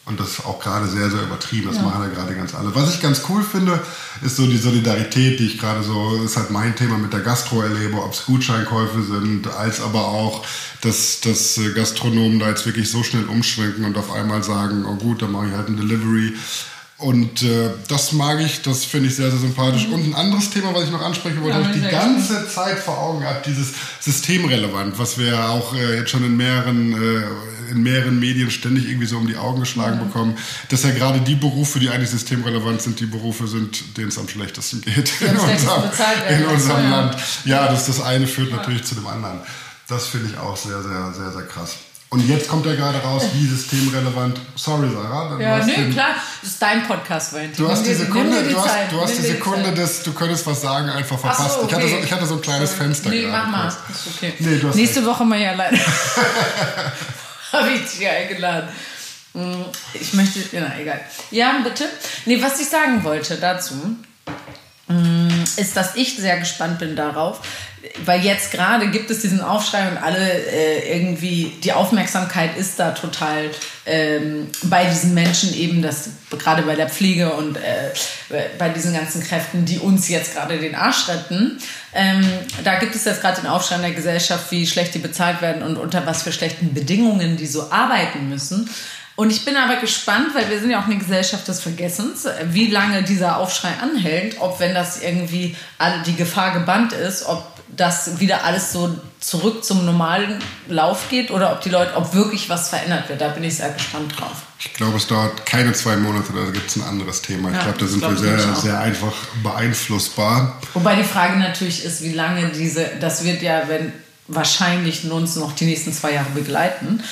Und 0.06 0.20
das 0.20 0.44
auch 0.44 0.60
gerade 0.60 0.88
sehr, 0.88 1.12
sehr 1.12 1.22
übertrieben. 1.22 1.68
Das 1.68 1.80
machen 1.80 2.02
ja 2.02 2.10
gerade 2.10 2.34
ganz 2.34 2.56
alle. 2.56 2.74
Was 2.74 2.94
ich 2.94 3.02
ganz 3.02 3.22
cool 3.30 3.44
finde, 3.44 3.80
ist 4.24 4.36
so 4.36 4.48
die 4.48 4.58
Solidarität, 4.58 5.40
die 5.40 5.46
ich 5.46 5.60
gerade 5.60 5.84
so, 5.84 6.24
ist 6.24 6.38
halt 6.38 6.50
mein 6.50 6.76
Thema 6.76 6.98
mit 6.98 7.14
der 7.14 7.20
Gastro 7.20 7.62
erlebe, 7.62 8.02
ob 8.02 8.12
es 8.12 8.26
Gutscheinkäufe 8.26 9.04
sind, 9.04 9.48
als 9.48 9.80
aber 9.80 10.08
auch, 10.08 10.44
dass, 10.82 11.22
dass 11.22 11.60
Gastronomen 11.76 12.40
da 12.40 12.50
jetzt 12.50 12.66
wirklich 12.66 12.90
so 12.90 13.04
schnell 13.04 13.26
umschwenken 13.26 13.86
und 13.86 13.96
auf 13.96 14.12
einmal 14.12 14.44
sagen, 14.44 14.86
oh 14.86 14.96
gut, 14.96 15.22
dann 15.22 15.32
mache 15.32 15.48
ich 15.50 15.54
halt 15.54 15.70
ein 15.70 15.78
Delivery. 15.78 16.34
Und 17.02 17.42
äh, 17.42 17.72
das 17.88 18.12
mag 18.12 18.40
ich, 18.42 18.62
das 18.62 18.86
finde 18.86 19.10
ich 19.10 19.16
sehr, 19.16 19.32
sehr 19.32 19.40
sympathisch. 19.40 19.88
Und 19.88 20.06
ein 20.06 20.14
anderes 20.14 20.52
Thema, 20.52 20.72
was 20.76 20.84
ich 20.84 20.92
noch 20.92 21.02
ansprechen 21.02 21.42
wollte, 21.42 21.58
Ja, 21.58 21.66
habe 21.66 21.76
ich 21.76 21.84
die 21.84 21.90
ganze 21.90 22.48
Zeit 22.48 22.78
vor 22.78 22.96
Augen 22.96 23.22
gehabt, 23.22 23.48
dieses 23.48 23.74
systemrelevant, 24.00 25.00
was 25.00 25.18
wir 25.18 25.28
ja 25.30 25.50
auch 25.50 25.74
äh, 25.74 25.98
jetzt 25.98 26.12
schon 26.12 26.24
in 26.24 26.38
mehreren, 26.38 26.94
äh, 26.94 27.72
in 27.72 27.82
mehreren 27.82 28.20
Medien 28.20 28.52
ständig 28.52 28.88
irgendwie 28.88 29.08
so 29.08 29.18
um 29.18 29.26
die 29.26 29.36
Augen 29.36 29.62
geschlagen 29.62 29.98
bekommen, 29.98 30.38
dass 30.70 30.84
ja 30.84 30.92
gerade 30.92 31.22
die 31.22 31.34
Berufe, 31.34 31.80
die 31.80 31.90
eigentlich 31.90 32.12
systemrelevant 32.12 32.84
sind, 32.84 33.00
die 33.00 33.08
Berufe 33.08 33.48
sind, 33.48 33.98
denen 33.98 34.10
es 34.10 34.20
am 34.20 34.28
schlechtesten 34.28 34.82
geht 34.82 35.12
in 35.22 35.36
unserem 35.36 36.60
so, 36.60 36.72
ja. 36.72 36.90
Land. 36.90 37.18
Ja, 37.46 37.68
das, 37.68 37.88
das 37.88 38.00
eine 38.00 38.28
führt 38.28 38.52
natürlich 38.52 38.84
zu 38.84 38.94
dem 38.94 39.08
anderen. 39.08 39.40
Das 39.88 40.06
finde 40.06 40.30
ich 40.32 40.38
auch 40.38 40.56
sehr, 40.56 40.84
sehr, 40.84 41.14
sehr, 41.14 41.32
sehr 41.32 41.44
krass. 41.48 41.78
Und 42.14 42.28
jetzt 42.28 42.50
kommt 42.50 42.66
ja 42.66 42.76
gerade 42.76 42.98
raus, 43.00 43.24
wie 43.34 43.46
systemrelevant. 43.48 44.38
Sorry, 44.58 44.90
Sarah. 44.92 45.40
Ja, 45.40 45.66
nö, 45.66 45.74
den- 45.74 45.94
klar. 45.94 46.16
Das 46.42 46.52
ist 46.52 46.62
dein 46.62 46.86
Podcast, 46.86 47.32
Valentin. 47.32 47.64
Du 47.66 47.72
hast 47.72 47.86
die 47.86 47.94
Sekunde, 47.94 48.44
die 48.44 48.50
du 48.54 48.58
hast, 48.62 48.92
du 48.92 49.02
hast 49.02 49.18
die 49.18 49.22
Sekunde 49.22 49.72
des, 49.72 50.04
du 50.04 50.12
könntest 50.12 50.46
was 50.46 50.60
sagen, 50.60 50.90
einfach 50.90 51.16
Ach 51.24 51.34
verpasst. 51.34 51.62
so, 51.62 51.68
ich, 51.68 51.74
hatte 51.74 51.88
so, 51.88 51.96
okay. 51.96 52.04
ich 52.06 52.12
hatte 52.12 52.26
so 52.26 52.34
ein 52.36 52.42
kleines 52.42 52.74
Fenster 52.74 53.10
Nee, 53.12 53.28
mach 53.28 53.48
mal. 53.48 53.68
Ist 53.68 53.78
okay. 54.18 54.34
Nee, 54.40 54.58
du 54.58 54.68
hast 54.68 54.76
Nächste 54.76 55.06
Woche 55.06 55.24
mal 55.24 55.40
ja 55.40 55.52
alleine. 55.54 55.80
Habe 57.54 57.70
ich 57.72 57.90
dich 57.90 58.06
eingeladen. 58.08 58.68
Hm, 59.34 59.66
Ich 59.94 60.12
möchte, 60.14 60.40
na 60.52 60.78
egal. 60.82 61.00
Ja, 61.32 61.60
bitte. 61.64 61.86
Nee, 62.26 62.42
was 62.44 62.60
ich 62.60 62.68
sagen 62.68 63.06
wollte 63.06 63.38
dazu, 63.38 63.74
hm, 64.88 65.44
ist, 65.56 65.78
dass 65.78 65.96
ich 65.96 66.18
sehr 66.18 66.38
gespannt 66.40 66.78
bin 66.80 66.98
darauf, 66.98 67.40
weil 68.06 68.22
jetzt 68.22 68.52
gerade 68.52 68.90
gibt 68.90 69.10
es 69.10 69.22
diesen 69.22 69.42
Aufschrei 69.42 69.90
und 69.90 69.98
alle 69.98 70.18
äh, 70.18 70.98
irgendwie, 70.98 71.52
die 71.64 71.74
Aufmerksamkeit 71.74 72.56
ist 72.56 72.80
da 72.80 72.92
total 72.92 73.50
ähm, 73.86 74.48
bei 74.64 74.86
diesen 74.86 75.14
Menschen 75.14 75.54
eben, 75.56 75.82
dass 75.82 76.10
gerade 76.30 76.62
bei 76.62 76.76
der 76.76 76.90
Pflege 76.90 77.32
und 77.34 77.58
äh, 77.58 77.92
bei 78.60 78.70
diesen 78.70 78.94
ganzen 78.94 79.24
Kräften, 79.24 79.66
die 79.66 79.80
uns 79.80 80.10
jetzt 80.10 80.36
gerade 80.36 80.60
den 80.60 80.76
Arsch 80.76 81.08
retten, 81.08 81.58
ähm, 81.94 82.26
da 82.64 82.76
gibt 82.76 82.96
es 82.96 83.06
jetzt 83.06 83.22
gerade 83.22 83.42
den 83.42 83.50
Aufschrei 83.50 83.76
in 83.76 83.82
der 83.82 83.92
Gesellschaft, 83.92 84.52
wie 84.52 84.68
schlecht 84.68 84.94
die 84.94 85.00
bezahlt 85.00 85.42
werden 85.42 85.64
und 85.64 85.78
unter 85.78 86.06
was 86.06 86.24
für 86.24 86.32
schlechten 86.32 86.74
Bedingungen 86.74 87.38
die 87.38 87.48
so 87.48 87.72
arbeiten 87.72 88.30
müssen. 88.30 88.70
Und 89.22 89.30
ich 89.30 89.46
bin 89.46 89.58
aber 89.58 89.76
gespannt, 89.76 90.30
weil 90.34 90.50
wir 90.50 90.60
sind 90.60 90.72
ja 90.72 90.82
auch 90.82 90.86
eine 90.86 90.98
Gesellschaft 90.98 91.48
des 91.48 91.62
Vergessens, 91.62 92.28
wie 92.46 92.68
lange 92.68 93.04
dieser 93.04 93.38
Aufschrei 93.38 93.72
anhält, 93.82 94.38
ob 94.40 94.60
wenn 94.60 94.74
das 94.74 95.02
irgendwie 95.02 95.56
die 96.08 96.16
Gefahr 96.16 96.54
gebannt 96.54 96.94
ist, 96.94 97.28
ob 97.28 97.51
das 97.76 98.20
wieder 98.20 98.44
alles 98.44 98.74
so 98.74 98.96
zurück 99.20 99.64
zum 99.64 99.86
normalen 99.86 100.40
Lauf 100.68 101.10
geht 101.10 101.32
oder 101.32 101.54
ob 101.54 101.62
die 101.62 101.70
Leute, 101.70 101.96
ob 101.96 102.14
wirklich 102.14 102.50
was 102.50 102.70
verändert 102.70 103.08
wird. 103.10 103.22
Da 103.22 103.30
bin 103.30 103.44
ich 103.44 103.56
sehr 103.56 103.70
gespannt 103.70 104.20
drauf. 104.20 104.44
Ich 104.60 104.74
glaube, 104.74 104.98
es 104.98 105.08
dauert 105.08 105.46
keine 105.46 105.74
zwei 105.74 105.96
Monate, 105.96 106.34
da 106.34 106.52
gibt 106.52 106.70
es 106.70 106.76
ein 106.76 106.84
anderes 106.84 107.22
Thema. 107.22 107.50
Ich 107.50 107.56
Ja, 107.56 107.64
glaube, 107.64 107.80
da 107.80 107.88
sind 107.88 108.02
wir 108.02 108.10
glaub 108.10 108.24
ich 108.24 108.42
sehr, 108.42 108.56
sehr 108.56 108.80
einfach 108.80 109.14
beeinflussbar. 109.44 110.60
Wobei 110.74 110.96
die 110.96 111.04
Frage 111.04 111.38
natürlich 111.38 111.84
ist, 111.86 112.02
wie 112.04 112.14
lange 112.14 112.50
diese, 112.50 112.86
das 113.00 113.24
wird 113.24 113.42
ja, 113.42 113.64
wenn 113.68 113.94
wahrscheinlich 114.28 115.10
uns 115.10 115.36
noch 115.36 115.54
die 115.54 115.66
nächsten 115.66 115.94
zwei 115.94 116.14
Jahre 116.14 116.30
begleiten. 116.34 117.04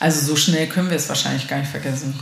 Also 0.00 0.24
so 0.24 0.36
schnell 0.36 0.66
können 0.68 0.90
wir 0.90 0.96
es 0.96 1.08
wahrscheinlich 1.08 1.48
gar 1.48 1.58
nicht 1.58 1.70
vergessen. 1.70 2.18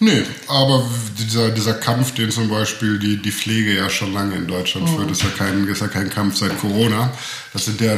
Nee, 0.00 0.22
aber 0.48 0.84
dieser, 1.18 1.50
dieser 1.50 1.74
Kampf, 1.74 2.14
den 2.14 2.30
zum 2.32 2.48
Beispiel 2.48 2.98
die, 2.98 3.16
die 3.16 3.30
Pflege 3.30 3.76
ja 3.76 3.88
schon 3.88 4.12
lange 4.12 4.34
in 4.34 4.48
Deutschland 4.48 4.90
führt, 4.90 5.08
ist 5.10 5.22
ja, 5.22 5.28
kein, 5.28 5.68
ist 5.68 5.80
ja 5.82 5.86
kein 5.86 6.10
Kampf 6.10 6.36
seit 6.36 6.58
Corona. 6.58 7.12
Das 7.52 7.66
sind 7.66 7.80
ja 7.80 7.96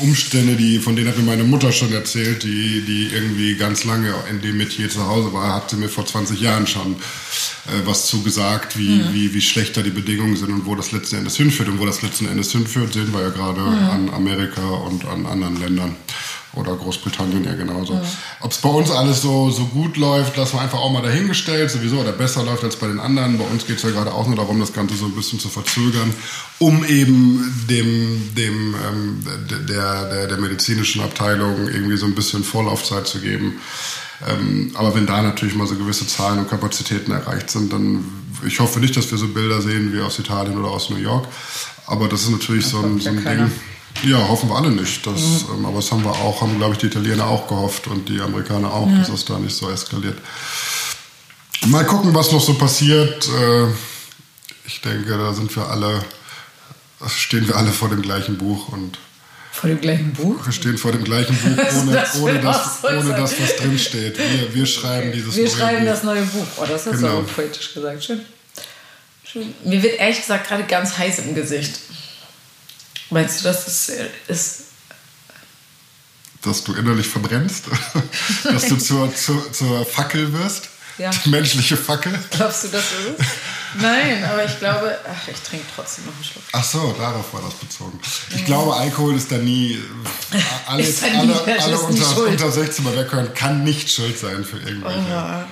Umstände, 0.00 0.56
die, 0.56 0.80
von 0.80 0.96
denen 0.96 1.08
hat 1.08 1.16
mir 1.16 1.22
meine 1.22 1.44
Mutter 1.44 1.70
schon 1.70 1.92
erzählt, 1.92 2.42
die, 2.42 2.82
die 2.84 3.10
irgendwie 3.14 3.54
ganz 3.54 3.84
lange 3.84 4.12
in 4.28 4.42
dem 4.42 4.56
Metier 4.56 4.90
zu 4.90 5.06
Hause 5.06 5.32
war, 5.32 5.54
hat 5.54 5.70
sie 5.70 5.76
mir 5.76 5.88
vor 5.88 6.04
20 6.04 6.40
Jahren 6.40 6.66
schon 6.66 6.96
äh, 6.96 7.86
was 7.86 8.06
zugesagt, 8.06 8.76
wie, 8.76 9.00
wie, 9.12 9.32
wie 9.32 9.40
schlechter 9.40 9.84
die 9.84 9.90
Bedingungen 9.90 10.36
sind 10.36 10.50
und 10.50 10.66
wo 10.66 10.74
das 10.74 10.90
letzten 10.90 11.16
Endes 11.16 11.36
hinführt. 11.36 11.68
Und 11.68 11.78
wo 11.78 11.86
das 11.86 12.02
letzten 12.02 12.26
Endes 12.26 12.50
hinführt, 12.50 12.92
sehen 12.92 13.12
wir 13.12 13.20
ja 13.22 13.30
gerade 13.30 13.60
an 13.60 14.10
Amerika 14.10 14.62
und 14.68 15.04
an 15.04 15.26
anderen 15.26 15.60
Ländern. 15.60 15.96
Oder 16.54 16.74
Großbritannien 16.74 17.44
ja 17.44 17.54
genauso. 17.54 17.94
Mhm. 17.94 18.00
Ob 18.40 18.50
es 18.50 18.58
bei 18.58 18.68
uns 18.68 18.90
alles 18.90 19.22
so, 19.22 19.50
so 19.50 19.66
gut 19.66 19.96
läuft, 19.96 20.36
lassen 20.36 20.56
wir 20.56 20.62
einfach 20.62 20.80
auch 20.80 20.90
mal 20.90 21.02
dahingestellt, 21.02 21.70
sowieso, 21.70 21.98
oder 21.98 22.10
besser 22.10 22.42
läuft 22.42 22.64
als 22.64 22.74
bei 22.74 22.88
den 22.88 22.98
anderen. 22.98 23.38
Bei 23.38 23.44
uns 23.44 23.66
geht 23.66 23.76
es 23.76 23.84
ja 23.84 23.90
gerade 23.90 24.12
auch 24.12 24.26
nur 24.26 24.34
darum, 24.34 24.58
das 24.58 24.72
Ganze 24.72 24.96
so 24.96 25.06
ein 25.06 25.14
bisschen 25.14 25.38
zu 25.38 25.48
verzögern, 25.48 26.12
um 26.58 26.84
eben 26.84 27.66
dem, 27.70 28.34
dem 28.34 28.74
ähm, 28.74 29.24
der, 29.48 30.06
der, 30.06 30.26
der 30.26 30.38
medizinischen 30.38 31.02
Abteilung 31.02 31.68
irgendwie 31.68 31.96
so 31.96 32.06
ein 32.06 32.16
bisschen 32.16 32.42
Vorlaufzeit 32.42 33.06
zu 33.06 33.20
geben. 33.20 33.60
Ähm, 34.28 34.72
aber 34.74 34.94
wenn 34.94 35.06
da 35.06 35.22
natürlich 35.22 35.54
mal 35.54 35.68
so 35.68 35.76
gewisse 35.76 36.06
Zahlen 36.06 36.40
und 36.40 36.50
Kapazitäten 36.50 37.12
erreicht 37.12 37.50
sind, 37.50 37.72
dann 37.72 38.04
ich 38.44 38.58
hoffe 38.60 38.80
nicht, 38.80 38.96
dass 38.96 39.10
wir 39.10 39.18
so 39.18 39.28
Bilder 39.28 39.60
sehen 39.60 39.92
wie 39.92 40.00
aus 40.00 40.18
Italien 40.18 40.58
oder 40.58 40.70
aus 40.70 40.90
New 40.90 40.96
York. 40.96 41.26
Aber 41.86 42.08
das 42.08 42.22
ist 42.22 42.30
natürlich 42.30 42.64
das 42.64 42.72
so 42.72 42.80
ein, 42.80 42.98
so 42.98 43.10
ein 43.10 43.24
Ding. 43.24 43.52
Ja, 44.04 44.28
hoffen 44.28 44.48
wir 44.48 44.56
alle 44.56 44.70
nicht. 44.70 45.06
Das, 45.06 45.20
mhm. 45.20 45.54
ähm, 45.54 45.66
aber 45.66 45.76
das 45.76 45.92
haben 45.92 46.04
wir 46.04 46.10
auch, 46.10 46.40
haben, 46.40 46.56
glaube 46.56 46.74
ich, 46.74 46.78
die 46.78 46.86
Italiener 46.86 47.26
auch 47.26 47.46
gehofft 47.46 47.86
und 47.86 48.08
die 48.08 48.20
Amerikaner 48.20 48.72
auch, 48.72 48.88
ja. 48.88 48.98
dass 48.98 49.10
das 49.10 49.24
da 49.24 49.38
nicht 49.38 49.54
so 49.54 49.70
eskaliert. 49.70 50.18
Mal 51.66 51.84
gucken, 51.84 52.14
was 52.14 52.32
noch 52.32 52.40
so 52.40 52.54
passiert. 52.54 53.28
Äh, 53.28 53.66
ich 54.66 54.80
denke, 54.80 55.18
da 55.18 55.32
sind 55.32 55.54
wir 55.54 55.68
alle, 55.68 56.02
stehen 57.08 57.46
wir 57.46 57.56
alle 57.56 57.70
vor 57.70 57.88
dem 57.88 58.02
gleichen 58.02 58.38
Buch 58.38 58.68
und 58.68 58.98
vor 59.52 59.68
dem 59.68 59.80
gleichen 59.80 60.12
Buch? 60.12 60.46
Wir 60.46 60.52
stehen 60.52 60.78
vor 60.78 60.92
dem 60.92 61.04
gleichen 61.04 61.36
Buch, 61.36 61.64
ohne, 61.82 61.92
das, 61.92 62.20
ohne, 62.20 62.40
das, 62.40 62.84
ohne 62.84 63.10
das, 63.10 63.40
was 63.40 63.56
drinsteht. 63.56 64.16
Wir, 64.16 64.54
wir 64.54 64.64
schreiben 64.64 65.12
dieses 65.12 65.36
wir 65.36 65.44
neue 65.44 65.52
schreiben 65.52 65.80
Buch. 65.80 65.90
das 65.90 66.02
neue 66.02 66.22
Buch. 66.22 66.46
Oh, 66.56 66.64
das 66.66 66.86
hast 66.86 66.92
genau. 66.92 67.08
du 67.08 67.18
auch 67.18 67.34
poetisch 67.34 67.74
gesagt. 67.74 68.04
Schön. 68.04 68.20
Schön. 69.24 69.54
Mir 69.64 69.82
wird 69.82 69.98
ehrlich 69.98 70.20
gesagt 70.20 70.48
gerade 70.48 70.64
ganz 70.64 70.96
heiß 70.96 71.18
im 71.20 71.34
Gesicht. 71.34 71.78
Meinst 73.10 73.40
du, 73.40 73.44
dass 73.44 73.66
es 73.66 73.92
ist. 74.28 74.62
Dass 76.42 76.64
du 76.64 76.72
innerlich 76.74 77.06
verbrennst? 77.06 77.64
dass 78.44 78.66
du 78.66 78.76
zur, 78.76 79.14
zur, 79.14 79.52
zur 79.52 79.84
Fackel 79.84 80.32
wirst? 80.32 80.68
Ja. 80.96 81.10
Die 81.24 81.30
menschliche 81.30 81.76
Fackel? 81.76 82.18
Glaubst 82.30 82.64
du, 82.64 82.68
dass 82.68 82.84
es 82.84 83.20
ist? 83.20 83.30
Nein, 83.80 84.24
aber 84.24 84.44
ich 84.44 84.58
glaube, 84.58 84.98
ach, 85.08 85.28
ich 85.28 85.38
trinke 85.40 85.64
trotzdem 85.74 86.06
noch 86.06 86.14
einen 86.14 86.24
Schluck. 86.24 86.42
Ach 86.52 86.64
so, 86.64 86.94
darauf 86.98 87.32
war 87.32 87.42
das 87.42 87.54
bezogen. 87.54 87.98
Ich 88.34 88.44
glaube, 88.44 88.74
Alkohol 88.74 89.16
ist 89.16 89.30
da 89.30 89.38
nie. 89.38 89.78
Äh, 90.32 90.40
alles, 90.66 91.02
alle, 91.02 91.26
nie, 91.26 91.34
alle 91.34 91.78
unter, 91.78 92.18
unter 92.18 92.50
16 92.50 92.84
mal 92.84 92.96
weghören, 92.96 93.32
kann 93.34 93.64
nicht 93.64 93.90
schuld 93.90 94.18
sein 94.18 94.44
für 94.44 94.58
irgendwelche. 94.58 95.46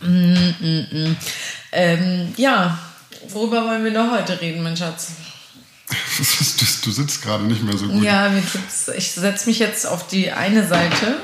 Oh. 0.00 0.06
Mm, 0.06 0.54
mm, 0.60 0.86
mm. 0.90 1.16
Ähm, 1.72 2.34
ja, 2.36 2.78
worüber 3.28 3.64
wollen 3.64 3.84
wir 3.84 3.92
noch 3.92 4.10
heute 4.10 4.40
reden, 4.40 4.62
mein 4.62 4.76
Schatz? 4.76 5.08
Du 6.84 6.90
sitzt 6.90 7.22
gerade 7.22 7.44
nicht 7.44 7.62
mehr 7.62 7.76
so 7.76 7.86
gut. 7.86 8.02
Ja, 8.02 8.30
ich 8.96 9.12
setze 9.12 9.46
mich 9.46 9.58
jetzt 9.58 9.86
auf 9.86 10.06
die 10.06 10.30
eine 10.30 10.66
Seite, 10.66 11.20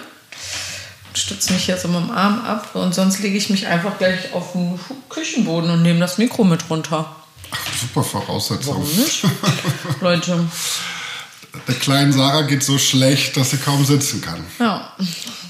stütze 1.15 1.53
mich 1.53 1.67
jetzt 1.67 1.83
so 1.83 1.89
mit 1.89 2.01
dem 2.01 2.11
Arm 2.11 2.45
ab 2.45 2.75
und 2.75 2.95
sonst 2.95 3.21
lege 3.21 3.37
ich 3.37 3.51
mich 3.51 3.67
einfach 3.67 3.99
gleich 3.99 4.33
auf 4.33 4.53
den 4.53 4.79
Küchenboden 5.09 5.71
und 5.71 5.83
nehme 5.83 6.01
das 6.01 6.19
Mikro 6.19 6.45
mit 6.45 6.69
runter. 6.71 7.15
Ach, 7.51 7.79
super 7.81 8.03
Voraussetzung. 8.03 8.75
Warum 8.75 8.97
nicht? 8.97 9.25
Leute. 10.01 10.49
Der 11.69 11.75
kleinen 11.77 12.13
Sarah 12.13 12.43
geht 12.43 12.65
so 12.65 12.79
schlecht, 12.79 13.37
dass 13.37 13.51
sie 13.51 13.59
kaum 13.59 13.85
sitzen 13.85 14.21
kann. 14.21 14.45
Ja, 14.59 14.93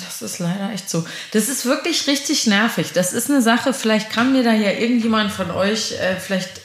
das 0.04 0.20
ist 0.20 0.38
leider 0.38 0.70
echt 0.70 0.90
so. 0.90 1.04
Das 1.32 1.48
ist 1.48 1.64
wirklich 1.64 2.06
richtig 2.06 2.46
nervig. 2.46 2.92
Das 2.92 3.14
ist 3.14 3.30
eine 3.30 3.40
Sache, 3.40 3.72
vielleicht 3.72 4.10
kann 4.10 4.32
mir 4.32 4.42
da 4.42 4.52
ja 4.52 4.70
irgendjemand 4.72 5.32
von 5.32 5.50
euch, 5.50 5.92
äh, 5.92 6.16
vielleicht 6.20 6.60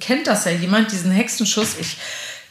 kennt 0.00 0.26
das 0.26 0.44
ja 0.44 0.52
jemand, 0.52 0.92
diesen 0.92 1.10
Hexenschuss. 1.10 1.76
Ich, 1.78 1.96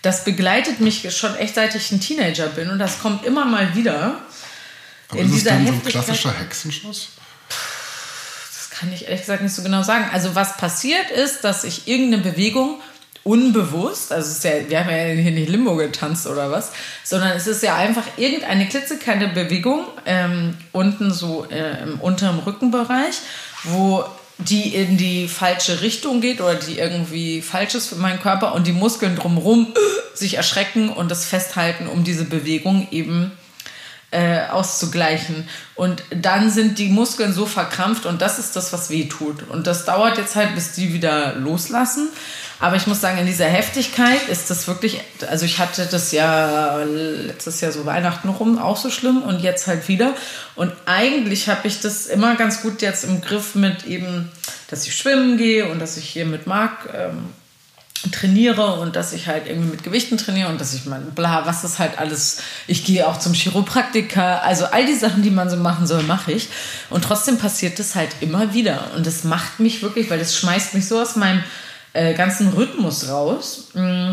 das 0.02 0.24
begleitet 0.24 0.80
mich 0.80 1.16
schon 1.16 1.36
echt 1.36 1.56
seit 1.56 1.76
ich 1.76 1.92
ein 1.92 2.00
Teenager 2.00 2.48
bin 2.48 2.70
und 2.70 2.80
das 2.80 3.00
kommt 3.00 3.26
immer 3.26 3.46
mal 3.46 3.76
wieder. 3.76 4.22
Aber 5.10 5.20
in 5.20 5.28
ist 5.28 5.36
dieser 5.36 5.52
es 5.52 5.58
denn 5.58 5.68
so 5.68 5.74
ein 5.74 5.84
klassischer 5.84 6.38
Hexenschuss? 6.38 7.10
Das 7.50 8.70
kann 8.70 8.92
ich 8.92 9.06
ehrlich 9.06 9.22
gesagt 9.22 9.42
nicht 9.42 9.54
so 9.54 9.64
genau 9.64 9.84
sagen. 9.84 10.10
Also 10.12 10.36
was 10.36 10.58
passiert 10.58 11.10
ist, 11.12 11.44
dass 11.44 11.64
ich 11.64 11.88
irgendeine 11.88 12.24
Bewegung 12.24 12.82
unbewusst, 13.24 14.12
also 14.12 14.48
ja, 14.48 14.70
wir 14.70 14.80
haben 14.80 14.90
ja 14.90 15.22
hier 15.22 15.32
nicht 15.32 15.50
Limbo 15.50 15.78
getanzt 15.78 16.28
oder 16.28 16.52
was, 16.52 16.74
sondern 17.06 17.32
es 17.32 17.48
ist 17.48 17.64
ja 17.64 17.78
einfach 17.78 18.04
irgendeine 18.18 18.68
klitzekleine 18.68 19.30
Bewegung 19.30 19.86
ähm, 20.06 20.58
unten 20.74 21.14
so 21.14 21.48
äh, 21.50 21.84
im 21.84 22.02
unteren 22.02 22.40
Rückenbereich, 22.40 23.22
wo 23.64 24.04
die 24.50 24.76
in 24.76 24.98
die 24.98 25.28
falsche 25.28 25.82
Richtung 25.82 26.22
geht 26.22 26.42
oder 26.42 26.56
die 26.56 26.78
irgendwie 26.78 27.42
falsch 27.42 27.76
ist 27.76 27.88
für 27.88 27.96
meinen 27.96 28.20
Körper 28.20 28.54
und 28.56 28.68
die 28.68 28.72
Muskeln 28.72 29.16
drumherum 29.16 29.74
sich 30.14 30.36
erschrecken 30.36 30.90
und 30.90 31.10
das 31.10 31.26
festhalten, 31.26 31.88
um 31.88 32.04
diese 32.04 32.26
Bewegung 32.26 32.88
eben 32.92 33.32
äh, 34.14 34.48
auszugleichen. 34.52 35.48
Und 35.76 36.04
dann 36.12 36.50
sind 36.50 36.78
die 36.78 36.90
Muskeln 36.90 37.34
so 37.34 37.46
verkrampft 37.46 38.06
und 38.06 38.22
das 38.22 38.40
ist 38.40 38.56
das, 38.56 38.72
was 38.72 38.90
weh 38.90 39.06
tut. 39.06 39.50
Und 39.50 39.68
das 39.68 39.86
dauert 39.86 40.18
jetzt 40.18 40.36
halt, 40.36 40.54
bis 40.56 40.74
die 40.74 40.94
wieder 40.94 41.36
loslassen. 41.36 42.10
Aber 42.60 42.78
ich 42.78 42.88
muss 42.88 43.02
sagen, 43.02 43.18
in 43.18 43.26
dieser 43.26 43.48
Heftigkeit 43.48 44.30
ist 44.30 44.50
das 44.50 44.68
wirklich, 44.68 45.02
also 45.30 45.46
ich 45.46 45.60
hatte 45.60 45.86
das 45.86 46.14
ja 46.14 46.78
letztes 46.84 47.60
Jahr 47.60 47.74
so 47.74 47.86
Weihnachten 47.86 48.30
rum 48.30 48.58
auch 48.58 48.78
so 48.78 48.90
schlimm 48.90 49.22
und 49.22 49.42
jetzt 49.42 49.68
halt 49.68 49.90
wieder. 49.90 50.14
Und 50.56 50.72
eigentlich 50.86 51.50
habe 51.50 51.68
ich 51.68 51.82
das 51.82 52.06
immer 52.06 52.36
ganz 52.36 52.62
gut 52.62 52.82
jetzt 52.82 53.04
im 53.04 53.20
Griff 53.20 53.56
mit 53.56 53.86
eben, 53.86 54.32
dass 54.70 54.88
ich 54.88 54.96
schwimmen 54.96 55.38
gehe 55.38 55.68
und 55.68 55.80
dass 55.80 55.98
ich 55.98 56.08
hier 56.08 56.26
mit 56.26 56.48
Marc 56.48 56.88
ähm, 56.96 57.34
trainiere 58.12 58.80
und 58.80 58.96
dass 58.96 59.14
ich 59.14 59.28
halt 59.28 59.48
irgendwie 59.48 59.72
mit 59.72 59.84
Gewichten 59.84 60.18
trainiere 60.18 60.50
und 60.50 60.60
dass 60.60 60.74
ich 60.74 60.86
mein 60.86 61.12
bla, 61.12 61.46
was 61.46 61.64
ist 61.64 61.80
halt 61.80 61.98
alles, 61.98 62.42
ich 62.68 62.84
gehe 62.84 63.08
auch 63.08 63.18
zum 63.18 63.34
Chiropraktiker, 63.34 64.44
also 64.44 64.66
all 64.66 64.86
die 64.86 64.96
Sachen, 64.96 65.24
die 65.24 65.32
man 65.32 65.50
so 65.50 65.58
machen 65.58 65.88
soll, 65.88 66.04
mache 66.04 66.32
ich. 66.32 66.50
Und 66.90 67.04
trotzdem 67.04 67.38
passiert 67.38 67.80
das 67.80 67.96
halt 67.96 68.10
immer 68.20 68.54
wieder. 68.54 68.92
Und 68.96 69.08
das 69.08 69.24
macht 69.24 69.60
mich 69.60 69.82
wirklich, 69.82 70.10
weil 70.10 70.20
das 70.20 70.38
schmeißt 70.38 70.74
mich 70.74 70.88
so 70.88 71.00
aus 71.00 71.16
meinem 71.16 71.44
äh, 71.94 72.14
ganzen 72.14 72.50
Rhythmus 72.50 73.08
raus. 73.10 73.70
Mm. 73.74 74.12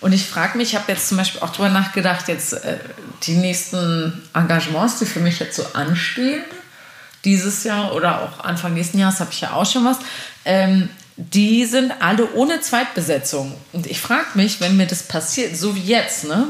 Und 0.00 0.12
ich 0.12 0.26
frage 0.26 0.56
mich, 0.56 0.70
ich 0.70 0.76
habe 0.76 0.90
jetzt 0.92 1.08
zum 1.08 1.18
Beispiel 1.18 1.40
auch 1.40 1.50
drüber 1.50 1.68
nachgedacht, 1.68 2.28
jetzt 2.28 2.52
äh, 2.52 2.78
die 3.24 3.34
nächsten 3.34 4.22
Engagements, 4.34 4.98
die 4.98 5.06
für 5.06 5.20
mich 5.20 5.38
jetzt 5.38 5.56
so 5.56 5.64
anstehen, 5.74 6.42
dieses 7.24 7.64
Jahr 7.64 7.94
oder 7.94 8.22
auch 8.22 8.44
Anfang 8.44 8.74
nächsten 8.74 8.98
Jahres 8.98 9.20
habe 9.20 9.30
ich 9.32 9.40
ja 9.40 9.52
auch 9.52 9.66
schon 9.66 9.84
was, 9.84 9.98
ähm, 10.44 10.88
die 11.18 11.66
sind 11.66 11.92
alle 12.00 12.32
ohne 12.34 12.60
Zweitbesetzung. 12.60 13.52
Und 13.72 13.86
ich 13.86 14.00
frage 14.00 14.28
mich, 14.34 14.60
wenn 14.60 14.76
mir 14.76 14.86
das 14.86 15.02
passiert, 15.02 15.56
so 15.56 15.74
wie 15.74 15.82
jetzt, 15.82 16.24
ne? 16.24 16.46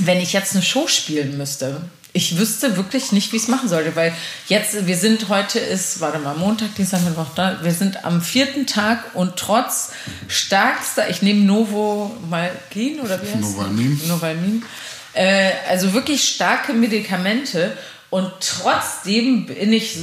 wenn 0.00 0.20
ich 0.20 0.34
jetzt 0.34 0.54
eine 0.54 0.62
Show 0.62 0.86
spielen 0.86 1.38
müsste, 1.38 1.80
ich 2.12 2.38
wüsste 2.38 2.76
wirklich 2.76 3.12
nicht, 3.12 3.32
wie 3.32 3.36
ich 3.36 3.42
es 3.42 3.48
machen 3.48 3.68
sollte, 3.68 3.94
weil 3.96 4.12
jetzt, 4.48 4.86
wir 4.86 4.96
sind 4.96 5.28
heute 5.28 5.58
ist, 5.58 6.00
warte 6.00 6.18
mal, 6.18 6.36
Montag, 6.36 6.74
Dienstag, 6.74 7.02
Mittwoch, 7.02 7.28
da, 7.34 7.58
wir 7.62 7.72
sind 7.72 8.04
am 8.04 8.22
vierten 8.22 8.66
Tag 8.66 9.14
und 9.14 9.36
trotz 9.36 9.92
starkster, 10.26 11.08
ich 11.08 11.22
nehme 11.22 11.40
Novo 11.44 12.14
Malgin 12.28 13.00
oder 13.00 13.22
wie 13.22 13.26
heißt 13.26 13.40
Novalmin. 13.40 14.00
Novalmin. 14.08 14.62
Äh, 15.14 15.52
also 15.68 15.94
wirklich 15.94 16.28
starke 16.28 16.72
Medikamente 16.72 17.76
und 18.10 18.30
trotzdem 18.40 19.46
bin 19.46 19.72
ich, 19.72 19.98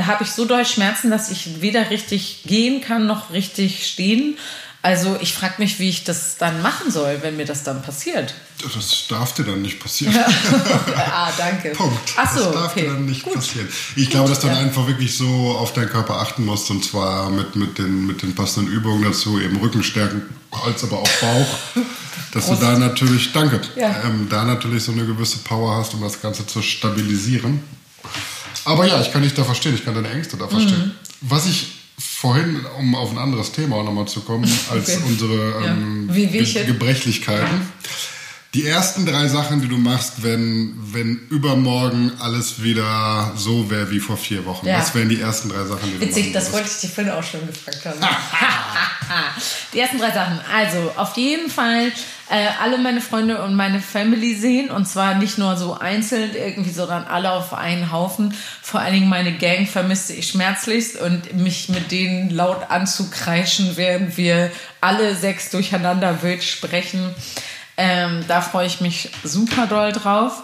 habe 0.00 0.24
ich 0.24 0.30
so 0.30 0.44
doll 0.44 0.64
Schmerzen, 0.64 1.10
dass 1.10 1.30
ich 1.30 1.60
weder 1.60 1.90
richtig 1.90 2.44
gehen 2.44 2.80
kann 2.80 3.06
noch 3.06 3.32
richtig 3.32 3.86
stehen. 3.86 4.36
Also 4.84 5.16
ich 5.20 5.32
frage 5.32 5.54
mich, 5.58 5.78
wie 5.78 5.88
ich 5.88 6.02
das 6.02 6.38
dann 6.38 6.60
machen 6.60 6.90
soll, 6.90 7.18
wenn 7.22 7.36
mir 7.36 7.44
das 7.44 7.62
dann 7.62 7.82
passiert. 7.82 8.34
Das 8.74 9.06
darf 9.08 9.32
dir 9.34 9.44
dann 9.44 9.62
nicht 9.62 9.78
passieren. 9.82 10.16
ah, 10.96 11.30
danke. 11.36 11.70
Punkt. 11.70 12.14
Ach 12.16 12.36
so, 12.36 12.44
das 12.46 12.52
darf 12.52 12.72
okay. 12.72 12.82
dir 12.82 12.92
dann 12.92 13.06
nicht 13.06 13.22
Gut. 13.22 13.34
passieren. 13.34 13.68
Ich 13.94 14.10
glaube, 14.10 14.28
dass 14.28 14.40
du 14.40 14.48
dann 14.48 14.56
ja. 14.56 14.62
einfach 14.62 14.88
wirklich 14.88 15.16
so 15.16 15.56
auf 15.56 15.72
deinen 15.72 15.88
Körper 15.88 16.16
achten 16.16 16.44
musst 16.44 16.68
und 16.70 16.84
zwar 16.84 17.30
mit, 17.30 17.54
mit, 17.54 17.78
den, 17.78 18.06
mit 18.06 18.22
den 18.22 18.34
passenden 18.34 18.72
Übungen 18.72 19.04
dazu, 19.04 19.38
eben 19.38 19.56
Rückenstärken, 19.58 20.22
als 20.64 20.82
aber 20.82 20.98
auch 20.98 21.10
Bauch. 21.20 21.58
dass 22.32 22.46
Prost. 22.46 22.62
du 22.62 22.66
da 22.66 22.78
natürlich, 22.78 23.32
danke, 23.32 23.60
ja. 23.76 24.02
ähm, 24.04 24.26
da 24.28 24.44
natürlich 24.44 24.82
so 24.82 24.92
eine 24.92 25.04
gewisse 25.04 25.38
Power 25.38 25.76
hast, 25.76 25.94
um 25.94 26.00
das 26.00 26.20
Ganze 26.20 26.46
zu 26.46 26.62
stabilisieren. 26.62 27.62
Aber 28.64 28.86
ja, 28.86 29.00
ich 29.00 29.12
kann 29.12 29.22
dich 29.22 29.34
da 29.34 29.44
verstehen, 29.44 29.74
ich 29.74 29.84
kann 29.84 29.94
deine 29.94 30.10
Ängste 30.10 30.36
da 30.36 30.46
verstehen. 30.48 30.86
Mhm. 30.86 30.90
Was 31.22 31.46
ich 31.46 31.72
vorhin, 31.98 32.64
um 32.78 32.94
auf 32.94 33.10
ein 33.10 33.18
anderes 33.18 33.52
Thema 33.52 33.76
auch 33.76 33.84
nochmal 33.84 34.06
zu 34.06 34.20
kommen, 34.20 34.44
als 34.70 34.96
okay. 34.96 35.02
unsere 35.06 35.64
ähm, 35.64 36.10
ja. 36.12 36.26
Ge 36.26 36.64
Gebrechlichkeiten. 36.66 37.68
Die 38.54 38.66
ersten 38.66 39.06
drei 39.06 39.28
Sachen, 39.28 39.62
die 39.62 39.68
du 39.68 39.78
machst, 39.78 40.22
wenn, 40.22 40.74
wenn 40.92 41.18
übermorgen 41.30 42.12
alles 42.20 42.62
wieder 42.62 43.32
so 43.34 43.70
wäre 43.70 43.90
wie 43.90 43.98
vor 43.98 44.18
vier 44.18 44.44
Wochen. 44.44 44.66
Ja. 44.66 44.78
Was 44.78 44.94
wären 44.94 45.08
die 45.08 45.22
ersten 45.22 45.48
drei 45.48 45.64
Sachen, 45.64 45.90
die 45.90 45.98
du 45.98 46.00
Witzig, 46.06 46.34
das 46.34 46.52
wollte 46.52 46.68
ich 46.68 46.80
dir 46.80 46.88
vorhin 46.90 47.14
auch 47.14 47.22
schon 47.22 47.46
gefragt 47.46 47.82
haben. 47.86 47.98
die 49.72 49.80
ersten 49.80 49.98
drei 49.98 50.10
Sachen. 50.10 50.38
Also, 50.54 50.92
auf 50.96 51.16
jeden 51.16 51.50
Fall 51.50 51.92
äh, 52.28 52.48
alle 52.60 52.76
meine 52.76 53.00
Freunde 53.00 53.42
und 53.42 53.54
meine 53.54 53.80
Family 53.80 54.34
sehen. 54.34 54.70
Und 54.70 54.86
zwar 54.86 55.14
nicht 55.14 55.38
nur 55.38 55.56
so 55.56 55.78
einzeln 55.78 56.34
irgendwie, 56.34 56.72
sondern 56.72 57.04
alle 57.04 57.32
auf 57.32 57.54
einen 57.54 57.90
Haufen. 57.90 58.34
Vor 58.60 58.80
allen 58.80 58.92
Dingen 58.92 59.08
meine 59.08 59.32
Gang 59.32 59.66
vermisse 59.66 60.12
ich 60.12 60.28
schmerzlichst 60.28 61.00
und 61.00 61.34
mich 61.34 61.70
mit 61.70 61.90
denen 61.90 62.28
laut 62.28 62.70
anzukreischen, 62.70 63.78
während 63.78 64.18
wir 64.18 64.50
alle 64.82 65.16
sechs 65.16 65.48
durcheinander 65.48 66.22
wild 66.22 66.44
sprechen. 66.44 67.14
Ähm, 67.76 68.24
da 68.28 68.40
freue 68.40 68.66
ich 68.66 68.80
mich 68.80 69.10
super 69.24 69.66
doll 69.66 69.92
drauf. 69.92 70.42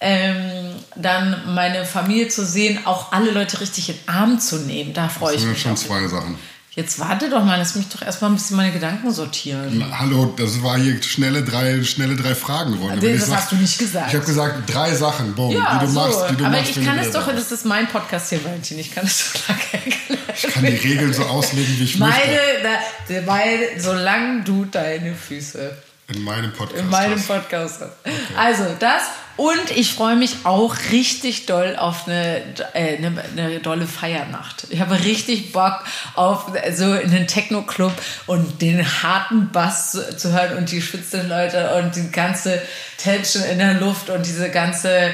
Ähm, 0.00 0.70
dann 0.96 1.54
meine 1.54 1.84
Familie 1.86 2.28
zu 2.28 2.44
sehen, 2.44 2.80
auch 2.84 3.12
alle 3.12 3.30
Leute 3.30 3.60
richtig 3.60 3.88
in 3.88 3.96
den 3.96 4.08
Arm 4.14 4.38
zu 4.40 4.56
nehmen, 4.56 4.92
da 4.92 5.08
freue 5.08 5.34
Das 5.34 5.36
ich 5.36 5.40
sind 5.42 5.48
ja 5.48 5.52
mich. 5.54 5.62
schon 5.62 5.72
auch. 5.72 5.76
zwei 6.00 6.08
Sachen. 6.08 6.38
Jetzt 6.76 6.98
warte 6.98 7.30
doch 7.30 7.44
mal, 7.44 7.56
lass 7.56 7.76
mich 7.76 7.88
doch 7.88 8.02
erstmal 8.02 8.32
ein 8.32 8.34
bisschen 8.34 8.56
meine 8.56 8.72
Gedanken 8.72 9.12
sortieren. 9.12 9.76
Na, 9.88 10.00
hallo, 10.00 10.34
das 10.36 10.60
war 10.60 10.76
hier 10.76 11.00
schnelle 11.04 11.44
drei, 11.44 11.82
schnelle 11.84 12.16
drei 12.16 12.34
Fragen 12.34 12.72
geworden. 12.72 12.96
Nee, 12.96 13.02
Wenn 13.06 13.14
ich 13.14 13.20
das 13.20 13.28
sag- 13.28 13.36
hast 13.38 13.52
du 13.52 13.56
nicht 13.56 13.78
gesagt. 13.78 14.08
Ich 14.08 14.14
habe 14.16 14.26
gesagt, 14.26 14.74
drei 14.74 14.92
Sachen, 14.92 15.34
boom, 15.36 15.52
Ja, 15.52 15.78
die 15.78 15.86
du 15.86 15.92
so. 15.92 16.00
machst, 16.00 16.18
die 16.30 16.36
du 16.36 16.44
aber 16.44 16.56
machst. 16.58 16.76
ich 16.76 16.84
kann 16.84 16.98
es 16.98 17.12
doch, 17.12 17.26
da 17.28 17.32
das 17.32 17.52
ist 17.52 17.64
mein 17.64 17.86
Podcast 17.86 18.28
hier, 18.30 18.44
Valentin. 18.44 18.80
Ich 18.80 18.90
kann 18.92 19.06
es 19.06 19.32
so 19.32 19.38
lange 19.46 19.60
erklären. 19.72 20.18
Ich 20.36 20.42
kann 20.52 20.66
die 20.66 20.74
Regeln 20.74 21.12
so 21.14 21.22
auslegen, 21.22 21.78
wie 21.78 21.84
ich 21.84 21.96
Meine, 21.96 22.12
möchte. 22.12 22.64
da, 23.08 23.20
meine, 23.24 23.80
solange 23.80 24.42
du 24.42 24.64
deine 24.64 25.14
Füße 25.14 25.76
In 26.08 26.22
meinem 26.22 26.52
Podcast. 26.52 26.80
in 26.80 26.90
meinem. 26.90 27.22
Podcast 27.22 27.80
hast. 27.80 27.92
Also 28.36 28.64
das 28.78 29.04
und 29.36 29.70
ich 29.74 29.94
freue 29.94 30.16
mich 30.16 30.44
auch 30.44 30.76
richtig 30.92 31.46
doll 31.46 31.76
auf 31.76 32.06
eine, 32.06 32.42
äh, 32.74 32.98
eine, 32.98 33.24
eine 33.36 33.60
dolle 33.60 33.86
Feiernacht. 33.86 34.66
Ich 34.70 34.80
habe 34.80 35.02
richtig 35.02 35.52
Bock 35.52 35.80
auf 36.14 36.52
so 36.72 36.84
einen 36.84 37.26
Techno-Club 37.26 37.92
und 38.26 38.62
den 38.62 38.84
harten 39.02 39.50
Bass 39.50 39.92
zu, 39.92 40.16
zu 40.16 40.32
hören 40.32 40.58
und 40.58 40.70
die 40.70 40.80
schwitzenden 40.80 41.28
Leute 41.28 41.74
und 41.76 41.96
die 41.96 42.10
ganze 42.10 42.62
Tension 42.98 43.42
in 43.44 43.58
der 43.58 43.74
Luft 43.74 44.08
und 44.10 44.24
diese 44.24 44.50
ganze 44.50 45.10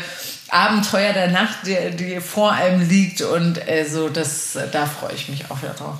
Abenteuer 0.50 1.12
der 1.12 1.28
Nacht, 1.28 1.58
die, 1.64 1.96
die 1.96 2.20
vor 2.20 2.52
einem 2.52 2.86
liegt 2.88 3.22
und 3.22 3.66
äh, 3.68 3.86
so, 3.88 4.08
das, 4.08 4.58
da 4.72 4.84
freue 4.84 5.14
ich 5.14 5.28
mich 5.28 5.50
auch 5.50 5.62
wieder 5.62 5.74
drauf. 5.74 5.96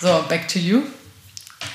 So, 0.00 0.24
back 0.28 0.46
to 0.46 0.60
you. 0.60 0.82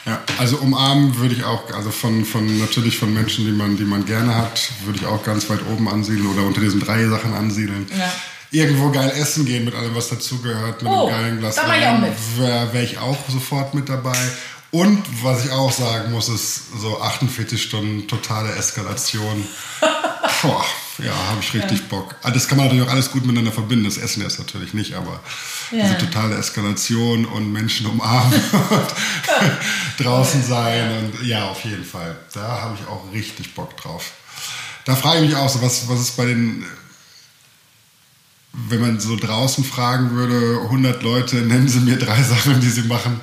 Ja, 0.06 0.22
also 0.38 0.58
umarmen 0.58 1.18
würde 1.18 1.36
ich 1.36 1.44
auch, 1.44 1.70
also 1.74 1.92
von, 1.92 2.26
von 2.26 2.60
natürlich 2.60 2.98
von 2.98 3.14
Menschen, 3.14 3.46
die 3.46 3.52
man, 3.52 3.78
die 3.78 3.84
man 3.86 4.06
gerne 4.06 4.36
hat, 4.36 4.70
würde 4.86 5.00
ich 5.00 5.06
auch 5.06 5.24
ganz 5.24 5.50
weit 5.50 5.60
oben 5.72 5.88
ansiedeln 5.90 6.28
oder 6.28 6.44
unter 6.44 6.62
diesen 6.62 6.80
drei 6.80 7.06
Sachen 7.08 7.34
ansiedeln. 7.34 7.88
Ja. 7.98 8.12
Irgendwo 8.52 8.92
geil 8.92 9.12
essen 9.16 9.46
gehen 9.46 9.66
mit 9.66 9.74
allem, 9.76 9.96
was 9.96 10.10
dazugehört, 10.10 10.82
mit 10.84 10.92
Oh, 10.92 11.08
einem 11.08 11.22
geilen 11.22 11.40
Glas 11.40 11.56
da 11.56 11.68
mach 11.68 11.78
ich 11.78 11.86
auch 11.88 11.98
mit. 12.00 12.12
wäre 12.38 12.74
wär 12.74 12.84
ich 12.84 12.98
auch 13.00 13.18
sofort 13.30 13.74
mit 13.74 13.90
dabei. 13.90 14.18
Und 14.72 15.04
was 15.24 15.46
ich 15.46 15.52
auch 15.52 15.72
sagen 15.72 16.12
muss, 16.12 16.30
ist 16.30 16.80
so 16.80 17.00
48 17.02 17.62
Stunden 17.62 18.08
totale 18.08 18.54
Eskalation. 18.56 19.44
Boah, 20.42 20.66
ja, 21.00 21.12
habe 21.14 21.40
ich 21.42 21.54
richtig 21.54 21.88
Bock. 21.90 22.16
Ah, 22.22 22.30
Das 22.32 22.48
kann 22.48 22.58
man 22.58 22.68
natürlich 22.68 22.88
auch 22.88 22.92
alles 22.92 23.10
gut 23.12 23.24
miteinander 23.26 23.52
verbinden. 23.52 23.86
Das 23.86 23.98
Essen 23.98 24.22
jetzt 24.22 24.38
natürlich 24.40 24.74
nicht, 24.74 24.94
aber 24.94 25.20
Ja. 25.72 25.84
diese 25.86 25.98
totale 25.98 26.36
Eskalation 26.38 27.26
und 27.26 27.52
Menschen 27.52 27.88
umarmen 27.88 28.34
und 28.70 28.88
draußen 30.06 30.44
sein 30.44 30.98
und 31.00 31.26
ja, 31.26 31.46
auf 31.50 31.64
jeden 31.66 31.84
Fall. 31.86 32.16
Da 32.34 32.62
habe 32.62 32.78
ich 32.80 32.88
auch 32.88 33.12
richtig 33.12 33.56
Bock 33.56 33.76
drauf. 33.78 34.12
Da 34.86 34.96
frage 34.96 35.22
ich 35.22 35.28
mich 35.30 35.36
auch 35.36 35.50
so, 35.50 35.62
was, 35.62 35.88
was 35.88 36.00
ist 36.00 36.18
bei 36.18 36.26
den, 36.26 36.64
wenn 38.54 38.82
man 38.82 39.00
so 39.00 39.16
draußen 39.16 39.64
fragen 39.64 40.12
würde, 40.12 40.60
100 40.66 41.02
Leute, 41.02 41.38
nennen 41.38 41.68
Sie 41.68 41.80
mir 41.80 41.98
drei 41.98 42.22
Sachen, 42.24 42.60
die 42.60 42.70
Sie 42.70 42.84
machen. 42.84 43.20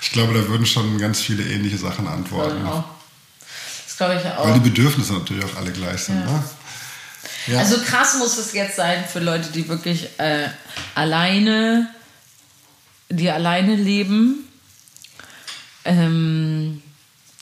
Ich 0.00 0.10
glaube, 0.10 0.34
da 0.34 0.48
würden 0.48 0.66
schon 0.66 0.98
ganz 0.98 1.20
viele 1.20 1.44
ähnliche 1.44 1.78
Sachen 1.78 2.08
antworten. 2.08 2.64
Das 3.86 3.96
glaube 3.96 4.16
ich 4.20 4.26
auch. 4.26 4.44
Weil 4.46 4.54
die 4.54 4.68
Bedürfnisse 4.70 5.12
natürlich 5.12 5.44
auch 5.44 5.56
alle 5.56 5.70
gleich 5.70 6.00
sind. 6.02 6.18
Ja. 6.20 6.26
Ne? 6.32 6.44
Ja. 7.46 7.58
Also 7.58 7.78
krass 7.80 8.16
muss 8.18 8.38
es 8.38 8.52
jetzt 8.52 8.76
sein 8.76 9.04
für 9.10 9.18
Leute, 9.20 9.50
die 9.50 9.68
wirklich 9.68 10.08
äh, 10.18 10.48
alleine, 10.94 11.88
die 13.08 13.30
alleine 13.30 13.74
leben. 13.76 14.48
Ähm, 15.84 16.82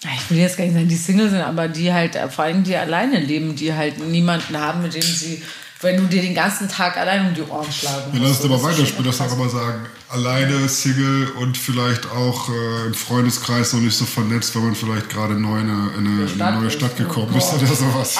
ich 0.03 0.31
will 0.31 0.39
jetzt 0.39 0.57
gar 0.57 0.65
nicht 0.65 0.73
sagen, 0.75 0.89
die 0.89 0.97
Single 0.97 1.29
sind, 1.29 1.43
aber 1.43 1.69
die 1.69 1.93
halt 1.93 2.17
äh, 2.17 2.29
vor 2.31 2.45
allem 2.45 2.65
die 2.65 2.75
alleine 2.77 3.21
leben, 3.21 3.55
die 3.55 3.75
halt 3.75 3.99
niemanden 3.99 4.59
haben, 4.59 4.83
mit 4.83 4.95
dem 4.95 5.03
sie, 5.03 5.43
wenn 5.83 5.97
du 5.99 6.05
dir 6.05 6.23
den 6.23 6.35
ganzen 6.35 6.69
Tag 6.69 6.97
allein 6.97 7.27
um 7.27 7.35
die 7.35 7.43
Ohren 7.43 7.71
schlagen 7.71 8.11
Ja, 8.15 8.21
lass 8.23 8.39
es 8.39 8.45
musst. 8.45 8.45
aber 8.45 8.55
Das 8.55 8.61
ist 8.63 8.65
weiterspielen, 8.79 8.97
schon 8.97 9.05
das 9.05 9.21
auch 9.21 9.37
immer 9.39 9.49
sagen. 9.51 9.87
Alleine, 10.13 10.69
Single 10.69 11.29
und 11.39 11.57
vielleicht 11.57 12.11
auch 12.11 12.49
äh, 12.49 12.87
im 12.87 12.95
Freundeskreis 12.95 13.73
noch 13.75 13.81
nicht 13.81 13.97
so 13.97 14.05
vernetzt, 14.05 14.55
weil 14.57 14.63
man 14.63 14.75
vielleicht 14.75 15.09
gerade 15.09 15.35
neu 15.35 15.61
in 15.61 15.71
eine, 15.71 15.91
in 15.99 16.07
eine, 16.07 16.25
in 16.33 16.43
eine 16.43 16.61
neue. 16.63 16.71
Stadt 16.71 16.97
gekommen 16.97 17.31
Oh 17.33 17.39
ist 17.39 17.53
oder 17.53 17.67
sowas. 17.67 18.17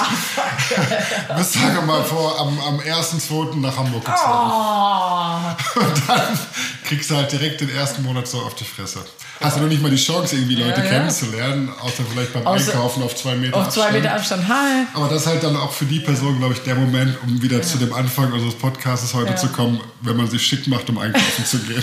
Bis 1.37 1.53
sage 1.53 1.81
mal 1.85 2.03
vor, 2.03 2.39
am, 2.39 2.57
am 2.61 2.79
1.2. 2.79 3.57
nach 3.59 3.75
Hamburg 3.75 4.05
gezogen. 4.05 4.21
Oh, 4.23 5.79
Und 5.81 6.01
dann 6.07 6.39
kriegst 6.85 7.09
du 7.09 7.15
halt 7.15 7.31
direkt 7.31 7.59
den 7.61 7.69
ersten 7.69 8.03
Monat 8.03 8.27
so 8.27 8.39
auf 8.39 8.55
die 8.55 8.63
Fresse. 8.63 8.99
Hast 9.41 9.57
du 9.57 9.61
noch 9.61 9.69
nicht 9.69 9.81
mal 9.81 9.89
die 9.89 9.97
Chance, 9.97 10.35
irgendwie 10.35 10.53
Leute 10.55 10.81
Ja, 10.81 10.85
ja. 10.85 10.91
kennenzulernen, 10.91 11.69
außer 11.81 12.03
vielleicht 12.11 12.31
beim 12.31 12.43
Außer- 12.45 12.69
Einkaufen 12.73 13.01
auf 13.01 13.15
zwei 13.15 13.35
Meter 13.35 13.57
auf 13.57 13.69
zwei 13.69 13.85
Abstand. 13.85 14.03
Meter 14.03 14.15
Abstand. 14.15 14.47
Hi. 14.47 14.85
Aber 14.93 15.07
das 15.09 15.21
ist 15.23 15.27
halt 15.27 15.43
dann 15.43 15.57
auch 15.57 15.71
für 15.71 15.85
die 15.85 15.99
Person, 15.99 16.37
glaube 16.37 16.53
ich, 16.53 16.59
der 16.61 16.75
Moment, 16.75 17.17
um 17.23 17.41
wieder 17.41 17.59
zu 17.63 17.79
dem 17.79 17.91
Anfang 17.91 18.31
unseres 18.33 18.53
Podcasts 18.53 19.11
heute 19.15 19.31
Ja. 19.31 19.35
zu 19.35 19.47
kommen, 19.47 19.81
wenn 20.01 20.15
man 20.15 20.29
sich 20.29 20.45
schick 20.45 20.67
macht, 20.67 20.87
um 20.91 20.99
einkaufen 20.99 21.43
zu 21.43 21.57
gehen. 21.57 21.80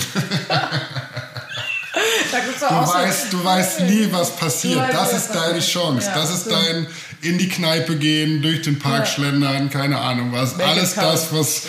Doch 2.60 2.68
Du 2.68 2.92
weißt, 2.92 3.32
du 3.32 3.44
weißt 3.44 3.80
nie, 3.80 4.08
was 4.10 4.36
passiert. 4.36 4.92
Das 4.92 5.12
ist 5.12 5.30
deine. 5.30 5.60
Chance. 5.60 6.10
Das 6.14 6.30
ist 6.30 6.50
dein 6.50 6.86
in 7.22 7.38
die 7.38 7.48
Kneipe 7.48 7.96
gehen, 7.96 8.42
durch 8.42 8.62
den 8.62 8.78
Park 8.78 9.08
schlendern, 9.08 9.70
keine 9.70 9.98
Ahnung 9.98 10.32
was. 10.32 10.58
Alles 10.60 10.94
das, 10.94 11.32
was, 11.32 11.62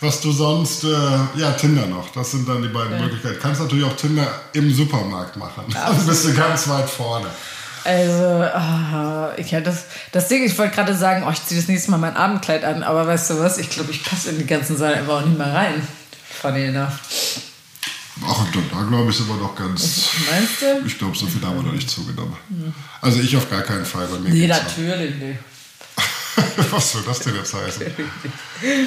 was 0.00 0.20
du 0.20 0.32
sonst, 0.32 0.84
äh, 0.84 0.88
ja, 1.36 1.52
Tinder 1.52 1.86
noch. 1.86 2.10
Das 2.12 2.32
sind 2.32 2.48
dann 2.48 2.62
die 2.62 2.68
beiden 2.68 3.00
Möglichkeiten. 3.00 3.38
Kannst 3.40 3.60
natürlich 3.60 3.84
auch 3.84 3.96
Tinder 3.96 4.26
im 4.52 4.72
Supermarkt 4.72 5.36
machen. 5.36 5.64
Dann 5.72 6.06
bist 6.06 6.24
du 6.26 6.34
ganz 6.34 6.68
weit 6.68 6.88
vorne. 6.88 7.28
Also, 7.82 8.24
ah, 8.24 9.32
ich 9.38 9.50
ja, 9.50 9.60
das, 9.62 9.84
das 10.12 10.28
Ding, 10.28 10.44
ich 10.44 10.58
wollte 10.58 10.74
gerade 10.74 10.94
sagen, 10.94 11.24
oh, 11.26 11.30
ich 11.30 11.42
ziehe 11.46 11.58
das 11.58 11.68
nächste 11.68 11.90
Mal 11.90 11.96
mein 11.96 12.14
Abendkleid 12.14 12.62
an, 12.62 12.82
aber 12.82 13.06
weißt 13.06 13.30
du 13.30 13.40
was, 13.40 13.56
ich 13.56 13.70
glaube, 13.70 13.90
ich 13.90 14.04
passe 14.04 14.30
in 14.30 14.38
die 14.38 14.46
ganzen 14.46 14.76
Sachen 14.76 14.96
einfach 14.96 15.22
auch 15.22 15.24
nicht 15.24 15.38
mehr 15.38 15.52
rein. 15.52 15.86
Funny 16.42 16.66
enough. 16.66 16.98
Ach, 18.22 18.46
da, 18.52 18.82
glaube 18.82 19.10
ich, 19.10 19.16
sind 19.16 19.28
wir 19.28 19.36
doch 19.36 19.54
ganz. 19.54 20.08
Meinst 20.30 20.62
du? 20.62 20.86
Ich 20.86 20.98
glaube, 20.98 21.16
so 21.16 21.26
viel 21.26 21.42
haben 21.42 21.56
wir 21.56 21.62
noch 21.62 21.72
nicht 21.72 21.88
zugenommen. 21.88 22.36
Also 23.00 23.20
ich 23.20 23.36
auf 23.36 23.48
gar 23.50 23.62
keinen 23.62 23.84
Fall 23.84 24.06
bei 24.06 24.18
mir. 24.18 24.30
Nee, 24.30 24.46
natürlich 24.46 25.14
nicht. 25.16 25.38
Was 26.70 26.92
soll 26.92 27.02
das 27.06 27.20
denn 27.20 27.36
jetzt 27.36 27.54
heißen? 27.54 27.86
Ähm. 28.62 28.86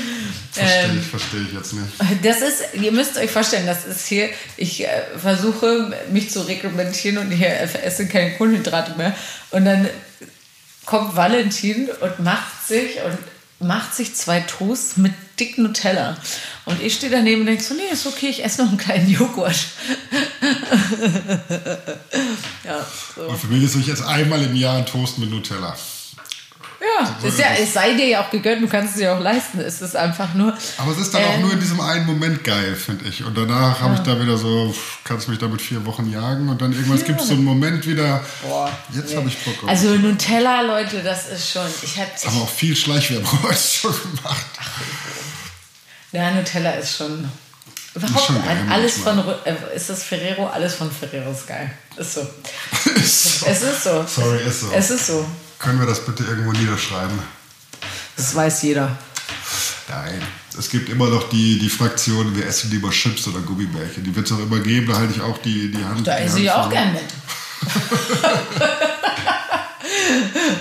Verstehe 0.52 1.00
ich, 1.00 1.08
verstehe 1.08 1.42
ich 1.42 1.54
jetzt 1.54 1.74
nicht. 1.74 1.88
Das 2.22 2.42
ist, 2.42 2.76
ihr 2.80 2.92
müsst 2.92 3.18
euch 3.18 3.32
vorstellen, 3.32 3.66
das 3.66 3.86
ist 3.86 4.06
hier, 4.06 4.30
ich 4.56 4.86
äh, 4.86 4.88
versuche 5.18 5.92
mich 6.12 6.30
zu 6.30 6.42
reglementieren 6.42 7.18
und 7.18 7.32
ich 7.32 7.42
äh, 7.42 7.68
esse 7.82 8.08
keine 8.08 8.38
Kohlenhydrate 8.38 8.96
mehr. 8.96 9.16
Und 9.50 9.66
dann 9.66 9.90
kommt 10.86 11.16
Valentin 11.16 11.90
und 11.90 12.20
macht 12.20 12.68
sich 12.68 12.98
und 13.04 13.68
macht 13.68 13.96
sich 13.96 14.14
zwei 14.14 14.42
Toasts 14.42 14.98
mit 14.98 15.14
dick 15.40 15.58
Nutella. 15.58 16.18
Und 16.66 16.82
ich 16.82 16.96
stehe 16.96 17.12
daneben 17.12 17.42
und 17.42 17.48
denke 17.48 17.64
so, 17.64 17.74
nee, 17.74 17.92
ist 17.92 18.06
okay, 18.08 18.28
ich 18.28 18.44
esse 18.44 18.62
noch 18.62 18.70
einen 18.70 18.78
kleinen 18.78 19.10
Joghurt. 19.10 19.56
ja, 22.64 22.86
so. 23.16 23.22
Und 23.24 23.38
für 23.38 23.48
mich 23.48 23.64
ist 23.64 23.76
es 23.76 23.88
jetzt 23.88 24.04
einmal 24.04 24.42
im 24.44 24.56
Jahr 24.56 24.78
ein 24.78 24.86
Toast 24.86 25.18
mit 25.18 25.30
Nutella. 25.30 25.76
Ja, 26.84 27.16
ist 27.26 27.40
ja, 27.40 27.48
es 27.58 27.74
sei 27.74 27.94
dir 27.94 28.08
ja 28.08 28.26
auch 28.26 28.30
gegönnt, 28.30 28.62
du 28.62 28.68
kannst 28.68 28.94
es 28.94 29.00
dir 29.00 29.16
auch 29.16 29.20
leisten. 29.20 29.60
Es 29.60 29.82
ist 29.82 29.96
einfach 29.96 30.34
nur. 30.34 30.54
Aber 30.78 30.92
es 30.92 30.98
ist 30.98 31.14
dann 31.14 31.24
auch 31.24 31.36
Ähm, 31.36 31.42
nur 31.42 31.54
in 31.54 31.60
diesem 31.60 31.80
einen 31.80 32.06
Moment 32.06 32.44
geil, 32.44 32.76
finde 32.76 33.08
ich. 33.08 33.24
Und 33.24 33.38
danach 33.38 33.80
habe 33.80 33.96
ich 33.96 34.02
da 34.02 34.20
wieder 34.22 34.38
so, 34.38 34.76
kannst 35.06 35.30
mich 35.30 35.40
damit 35.40 35.62
vier 35.62 35.86
Wochen 35.86 36.12
jagen 36.12 36.50
und 36.50 36.62
dann 36.62 36.74
irgendwann 36.74 37.02
gibt 37.02 37.22
es 37.22 37.28
so 37.28 37.36
einen 37.36 37.46
Moment 37.46 37.88
wieder, 37.88 38.24
Boah, 38.42 38.70
jetzt 38.94 39.12
nee. 39.12 39.16
habe 39.16 39.30
ich 39.30 39.38
Bock 39.38 39.64
auf 39.64 39.70
Also 39.70 39.96
Nutella, 39.96 40.62
Leute, 40.62 41.02
das 41.02 41.30
ist 41.30 41.52
schon. 41.52 41.68
Ich 41.84 41.98
hab, 41.98 42.08
Haben 42.26 42.36
wir 42.36 42.44
auch 42.44 42.50
viel 42.50 42.76
Schleichwerbung 42.76 43.44
heute 43.44 43.58
schon 43.58 43.94
gemacht. 43.94 44.46
Ja, 46.14 46.32
Nutella 46.32 46.72
ist 46.72 46.96
schon. 46.98 47.30
Überhaupt 47.96 48.26
schon 48.26 48.44
geil 48.44 48.58
alles 48.70 49.00
von 49.00 49.16
manchmal. 49.16 49.40
Äh, 49.46 49.76
ist 49.76 49.90
das 49.90 50.04
Ferrero, 50.04 50.48
alles 50.48 50.76
von 50.76 50.90
Ferrero 50.90 51.32
ist 51.32 51.48
geil. 51.48 51.72
Ist 51.98 52.14
so. 52.14 52.22
Ist 52.96 53.40
so. 53.40 53.46
Es 53.46 53.62
ist 53.62 53.84
so. 53.84 54.06
Sorry, 54.08 54.40
ist 54.48 54.62
so. 54.62 54.72
Es 54.72 54.90
ist 54.90 55.08
so. 55.08 55.26
Können 55.60 55.80
wir 55.80 55.86
das 55.88 56.06
bitte 56.06 56.24
irgendwo 56.24 56.52
niederschreiben? 56.52 57.20
Das 58.16 58.34
weiß 58.34 58.62
jeder. 58.64 58.98
Nein. 59.90 60.22
Es 60.58 60.70
gibt 60.70 60.90
immer 60.90 61.10
noch 61.10 61.30
die, 61.30 61.60
die 61.60 61.70
Fraktion, 61.70 62.36
wir 62.36 62.46
essen 62.46 62.70
lieber 62.72 62.92
Chips 62.92 63.28
oder 63.28 63.40
Gummibärchen. 63.40 64.04
Die 64.04 64.16
wird 64.16 64.28
es 64.28 64.32
auch 64.32 64.40
immer 64.40 64.60
geben, 64.60 64.88
da 64.88 64.98
halte 64.98 65.14
ich 65.16 65.22
auch 65.22 65.38
die, 65.40 65.72
die 65.72 65.84
Hand. 65.84 66.06
Da 66.06 66.18
esse 66.18 66.40
ich 66.40 66.52
auch 66.52 66.70
gern 66.70 66.94
mit. 66.94 67.04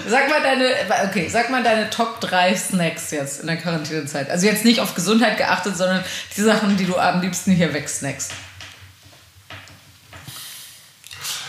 sag 0.09 0.29
mal 0.29 0.43
deine, 0.43 0.67
okay, 1.09 1.29
sag 1.29 1.51
mal 1.51 1.63
deine 1.63 1.91
Top 1.91 2.21
3 2.21 2.57
Snacks 2.57 3.11
jetzt 3.11 3.41
in 3.41 3.47
der 3.47 3.57
Quarantänezeit. 3.57 4.31
Also 4.31 4.47
jetzt 4.47 4.65
nicht 4.65 4.81
auf 4.81 4.95
Gesundheit 4.95 5.37
geachtet, 5.37 5.77
sondern 5.77 6.05
die 6.37 6.41
Sachen, 6.41 6.77
die 6.77 6.87
du 6.87 6.97
am 6.97 7.21
liebsten 7.21 7.53
hier 7.53 7.73
wegsnackst. 7.73 8.33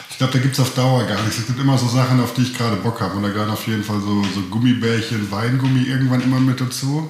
Ich 0.10 0.18
glaube, 0.18 0.34
da 0.34 0.40
gibt 0.40 0.54
es 0.54 0.60
auf 0.60 0.74
Dauer 0.76 1.06
gar 1.06 1.22
nichts. 1.24 1.40
Es 1.40 1.48
gibt 1.48 1.60
immer 1.60 1.78
so 1.78 1.88
Sachen, 1.88 2.22
auf 2.22 2.34
die 2.34 2.44
ich 2.44 2.56
gerade 2.56 2.76
Bock 2.78 3.02
habe. 3.02 3.16
Und 3.16 3.24
da 3.24 3.30
gehören 3.30 3.50
auf 3.50 3.66
jeden 3.68 3.84
Fall 3.84 4.00
so, 4.00 4.24
so 4.24 4.42
Gummibärchen, 4.50 5.30
Weingummi 5.32 5.84
irgendwann 5.84 6.22
immer 6.22 6.39
mit 6.39 6.62
dazu. 6.62 7.10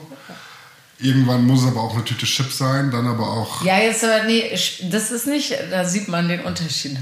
Irgendwann 1.04 1.46
muss 1.46 1.64
es 1.64 1.68
aber 1.68 1.82
auch 1.82 1.94
eine 1.96 2.06
Tüte 2.06 2.26
Chips 2.26 2.58
sein, 2.58 2.90
dann 2.90 3.06
aber 3.06 3.28
auch. 3.28 3.64
Ja, 3.66 3.78
jetzt 3.78 4.06
aber 4.06 4.24
nee, 4.24 4.50
das 4.90 5.12
ist 5.12 5.28
nicht, 5.28 5.54
da 5.70 5.84
sieht 5.84 6.08
man 6.08 6.30
den 6.30 6.40
Unterschied. 6.40 6.98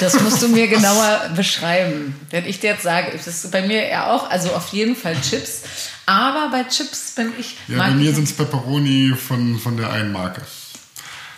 Das 0.00 0.18
musst 0.22 0.40
du 0.40 0.48
mir 0.48 0.68
genauer 0.68 1.30
beschreiben. 1.36 2.18
Wenn 2.30 2.46
ich 2.46 2.60
dir 2.60 2.70
jetzt 2.70 2.82
sage, 2.82 3.12
das 3.12 3.26
ist 3.26 3.50
bei 3.52 3.60
mir 3.60 3.86
ja 3.86 4.10
auch, 4.10 4.30
also 4.30 4.52
auf 4.54 4.68
jeden 4.68 4.96
Fall 4.96 5.14
Chips. 5.20 5.60
Aber 6.06 6.48
bei 6.50 6.64
Chips 6.64 7.12
bin 7.14 7.30
ich. 7.38 7.56
Ja, 7.68 7.76
bei 7.76 7.90
mir 7.90 8.14
sind 8.14 8.24
es 8.24 8.32
Pepperoni 8.32 9.14
von, 9.14 9.58
von 9.58 9.76
der 9.76 9.90
einen 9.92 10.12
Marke. 10.12 10.40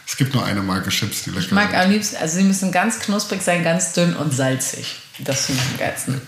Es 0.06 0.16
gibt 0.16 0.34
nur 0.34 0.44
eine 0.44 0.62
Marke 0.62 0.90
Chips, 0.90 1.24
die 1.24 1.30
lecker 1.30 1.46
Ich 1.46 1.50
mag 1.50 1.70
sind. 1.70 1.80
am 1.80 1.90
liebsten, 1.90 2.16
also 2.16 2.36
sie 2.36 2.44
müssen 2.44 2.70
ganz 2.70 3.00
knusprig 3.00 3.42
sein, 3.42 3.64
ganz 3.64 3.92
dünn 3.92 4.14
und 4.14 4.32
salzig. 4.32 4.94
Das 5.18 5.46
finde 5.46 5.62
ich 5.64 5.70
am 5.72 5.78
geilsten. 5.78 6.22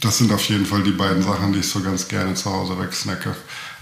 Das 0.00 0.18
sind 0.18 0.30
auf 0.30 0.44
jeden 0.44 0.66
Fall 0.66 0.82
die 0.82 0.90
beiden 0.90 1.22
Sachen, 1.22 1.52
die 1.54 1.60
ich 1.60 1.68
so 1.68 1.80
ganz 1.80 2.08
gerne 2.08 2.34
zu 2.34 2.52
Hause 2.52 2.78
wegsnacke. 2.78 3.34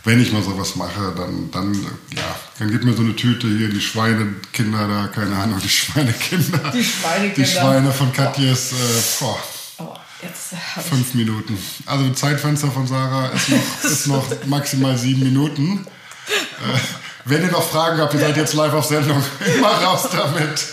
Wenn 0.05 0.21
ich 0.21 0.33
mal 0.33 0.43
sowas 0.43 0.77
mache, 0.77 1.13
dann, 1.17 1.51
dann, 1.51 1.75
ja, 2.17 2.37
dann 2.59 2.71
gib 2.71 2.85
mir 2.85 2.95
so 2.95 3.03
eine 3.03 3.15
Tüte 3.15 3.47
hier, 3.47 3.69
die 3.69 3.81
Schweinekinder 3.81 4.89
da, 4.89 5.09
keine 5.09 5.37
Ahnung, 5.37 5.61
die 5.63 5.69
Schweinekinder. 5.69 6.71
Die 6.73 6.83
Schweinekinder. 6.83 7.35
Die 7.35 7.47
Schweine 7.47 7.93
von 7.93 8.13
Katjes, 8.13 8.73
äh, 8.73 8.75
boah, 9.21 9.39
Oh, 9.81 9.97
jetzt 10.23 10.55
fünf 10.89 11.15
Minuten. 11.15 11.57
Also 11.87 12.09
das 12.09 12.19
Zeitfenster 12.19 12.71
von 12.71 12.87
Sarah 12.87 13.29
ist 13.29 13.49
noch, 13.49 13.85
ist 13.91 14.07
noch 14.07 14.27
maximal 14.47 14.97
sieben 14.97 15.23
Minuten. 15.23 15.87
Äh, 16.29 16.79
wenn 17.25 17.43
ihr 17.43 17.51
noch 17.51 17.69
Fragen 17.69 17.99
habt, 17.99 18.13
ihr 18.15 18.21
seid 18.21 18.37
jetzt 18.37 18.55
live 18.55 18.73
auf 18.75 18.85
Sendung. 18.85 19.23
Immer 19.57 19.69
raus 19.69 20.09
damit. 20.11 20.67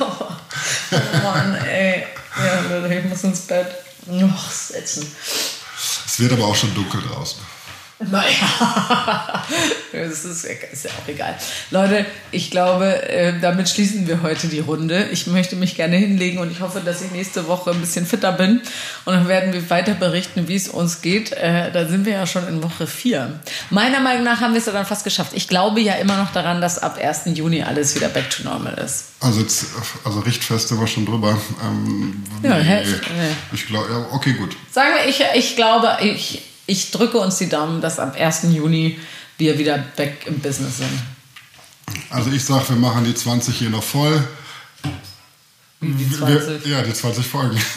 Oh 0.00 0.32
Mann, 1.22 1.54
ey. 1.54 2.06
Ja, 2.36 2.60
Leute, 2.78 2.94
ich 2.94 3.04
muss 3.04 3.24
ins 3.24 3.40
Bett. 3.40 3.66
Noch 4.06 4.50
setzen. 4.50 5.06
Es 6.06 6.18
wird 6.18 6.32
aber 6.32 6.46
auch 6.46 6.54
schon 6.56 6.74
dunkel 6.74 7.02
draußen. 7.02 7.40
Naja, 8.00 9.44
das 9.92 10.24
ist, 10.24 10.44
ist 10.44 10.84
ja 10.84 10.90
auch 10.90 11.08
egal. 11.08 11.34
Leute, 11.72 12.06
ich 12.30 12.50
glaube, 12.52 13.02
äh, 13.08 13.40
damit 13.40 13.68
schließen 13.68 14.06
wir 14.06 14.22
heute 14.22 14.46
die 14.46 14.60
Runde. 14.60 15.08
Ich 15.10 15.26
möchte 15.26 15.56
mich 15.56 15.74
gerne 15.74 15.96
hinlegen 15.96 16.38
und 16.38 16.52
ich 16.52 16.60
hoffe, 16.60 16.80
dass 16.84 17.02
ich 17.02 17.10
nächste 17.10 17.48
Woche 17.48 17.72
ein 17.72 17.80
bisschen 17.80 18.06
fitter 18.06 18.30
bin. 18.32 18.60
Und 19.04 19.14
dann 19.14 19.26
werden 19.26 19.52
wir 19.52 19.68
weiter 19.68 19.94
berichten, 19.94 20.46
wie 20.46 20.54
es 20.54 20.68
uns 20.68 21.00
geht. 21.02 21.32
Äh, 21.32 21.72
Da 21.72 21.88
sind 21.88 22.04
wir 22.06 22.12
ja 22.12 22.26
schon 22.26 22.46
in 22.46 22.62
Woche 22.62 22.86
4. 22.86 23.40
Meiner 23.70 23.98
Meinung 23.98 24.22
nach 24.22 24.40
haben 24.40 24.52
wir 24.52 24.60
es 24.60 24.66
ja 24.66 24.72
dann 24.72 24.86
fast 24.86 25.02
geschafft. 25.02 25.32
Ich 25.34 25.48
glaube 25.48 25.80
ja 25.80 25.94
immer 25.94 26.16
noch 26.18 26.32
daran, 26.32 26.60
dass 26.60 26.78
ab 26.78 26.98
1. 27.02 27.22
Juni 27.36 27.64
alles 27.64 27.96
wieder 27.96 28.08
back 28.08 28.30
to 28.30 28.44
normal 28.44 28.74
ist. 28.74 29.06
Also, 29.20 29.40
jetzt, 29.40 29.66
also 30.04 30.20
Richtfeste 30.20 30.78
war 30.78 30.86
schon 30.86 31.04
drüber. 31.04 31.36
Ähm, 31.64 32.22
Ja, 32.44 32.58
nee. 32.58 32.84
Ich 33.52 33.66
glaube, 33.66 33.88
ja, 33.90 34.06
okay, 34.12 34.34
gut. 34.34 34.56
Sagen 34.70 34.90
wir, 34.94 35.08
ich, 35.10 35.20
ich 35.34 35.56
glaube, 35.56 35.96
ich, 36.02 36.42
ich 36.68 36.90
drücke 36.90 37.18
uns 37.18 37.38
die 37.38 37.48
Daumen, 37.48 37.80
dass 37.80 37.98
ab 37.98 38.14
1. 38.16 38.42
Juni 38.50 38.98
wir 39.38 39.58
wieder 39.58 39.78
back 39.78 40.26
im 40.26 40.38
Business 40.38 40.76
sind. 40.76 41.02
Also 42.10 42.30
ich 42.30 42.44
sag, 42.44 42.68
wir 42.68 42.76
machen 42.76 43.04
die 43.04 43.14
20 43.14 43.56
hier 43.56 43.70
noch 43.70 43.82
voll. 43.82 44.22
Wie 45.80 46.04
die 46.04 46.10
Wir, 46.10 46.40
20. 46.40 46.66
ja, 46.66 46.82
die 46.82 46.92
20 46.92 47.26
Folgen. 47.26 47.58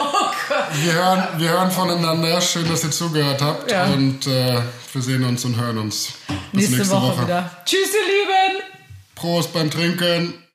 Oh 0.00 0.28
Gott. 0.48 0.64
Wir 0.82 0.92
hören, 0.92 1.28
wir 1.38 1.48
hören 1.48 1.70
voneinander. 1.70 2.40
Schön, 2.40 2.68
dass 2.68 2.84
ihr 2.84 2.90
zugehört 2.90 3.40
habt. 3.40 3.70
Ja. 3.70 3.86
Und 3.86 4.26
äh, 4.26 4.60
wir 4.92 5.02
sehen 5.02 5.24
uns 5.24 5.44
und 5.44 5.56
hören 5.56 5.78
uns. 5.78 6.10
Bis 6.52 6.68
Nächste, 6.70 6.90
Woche, 6.90 7.22
wieder. 7.22 7.50
Tschüss, 7.64 7.88
ihr 7.94 8.06
Lieben! 8.06 8.62
Prost 9.14 9.52
beim 9.52 9.70
Trinken. 9.70 10.34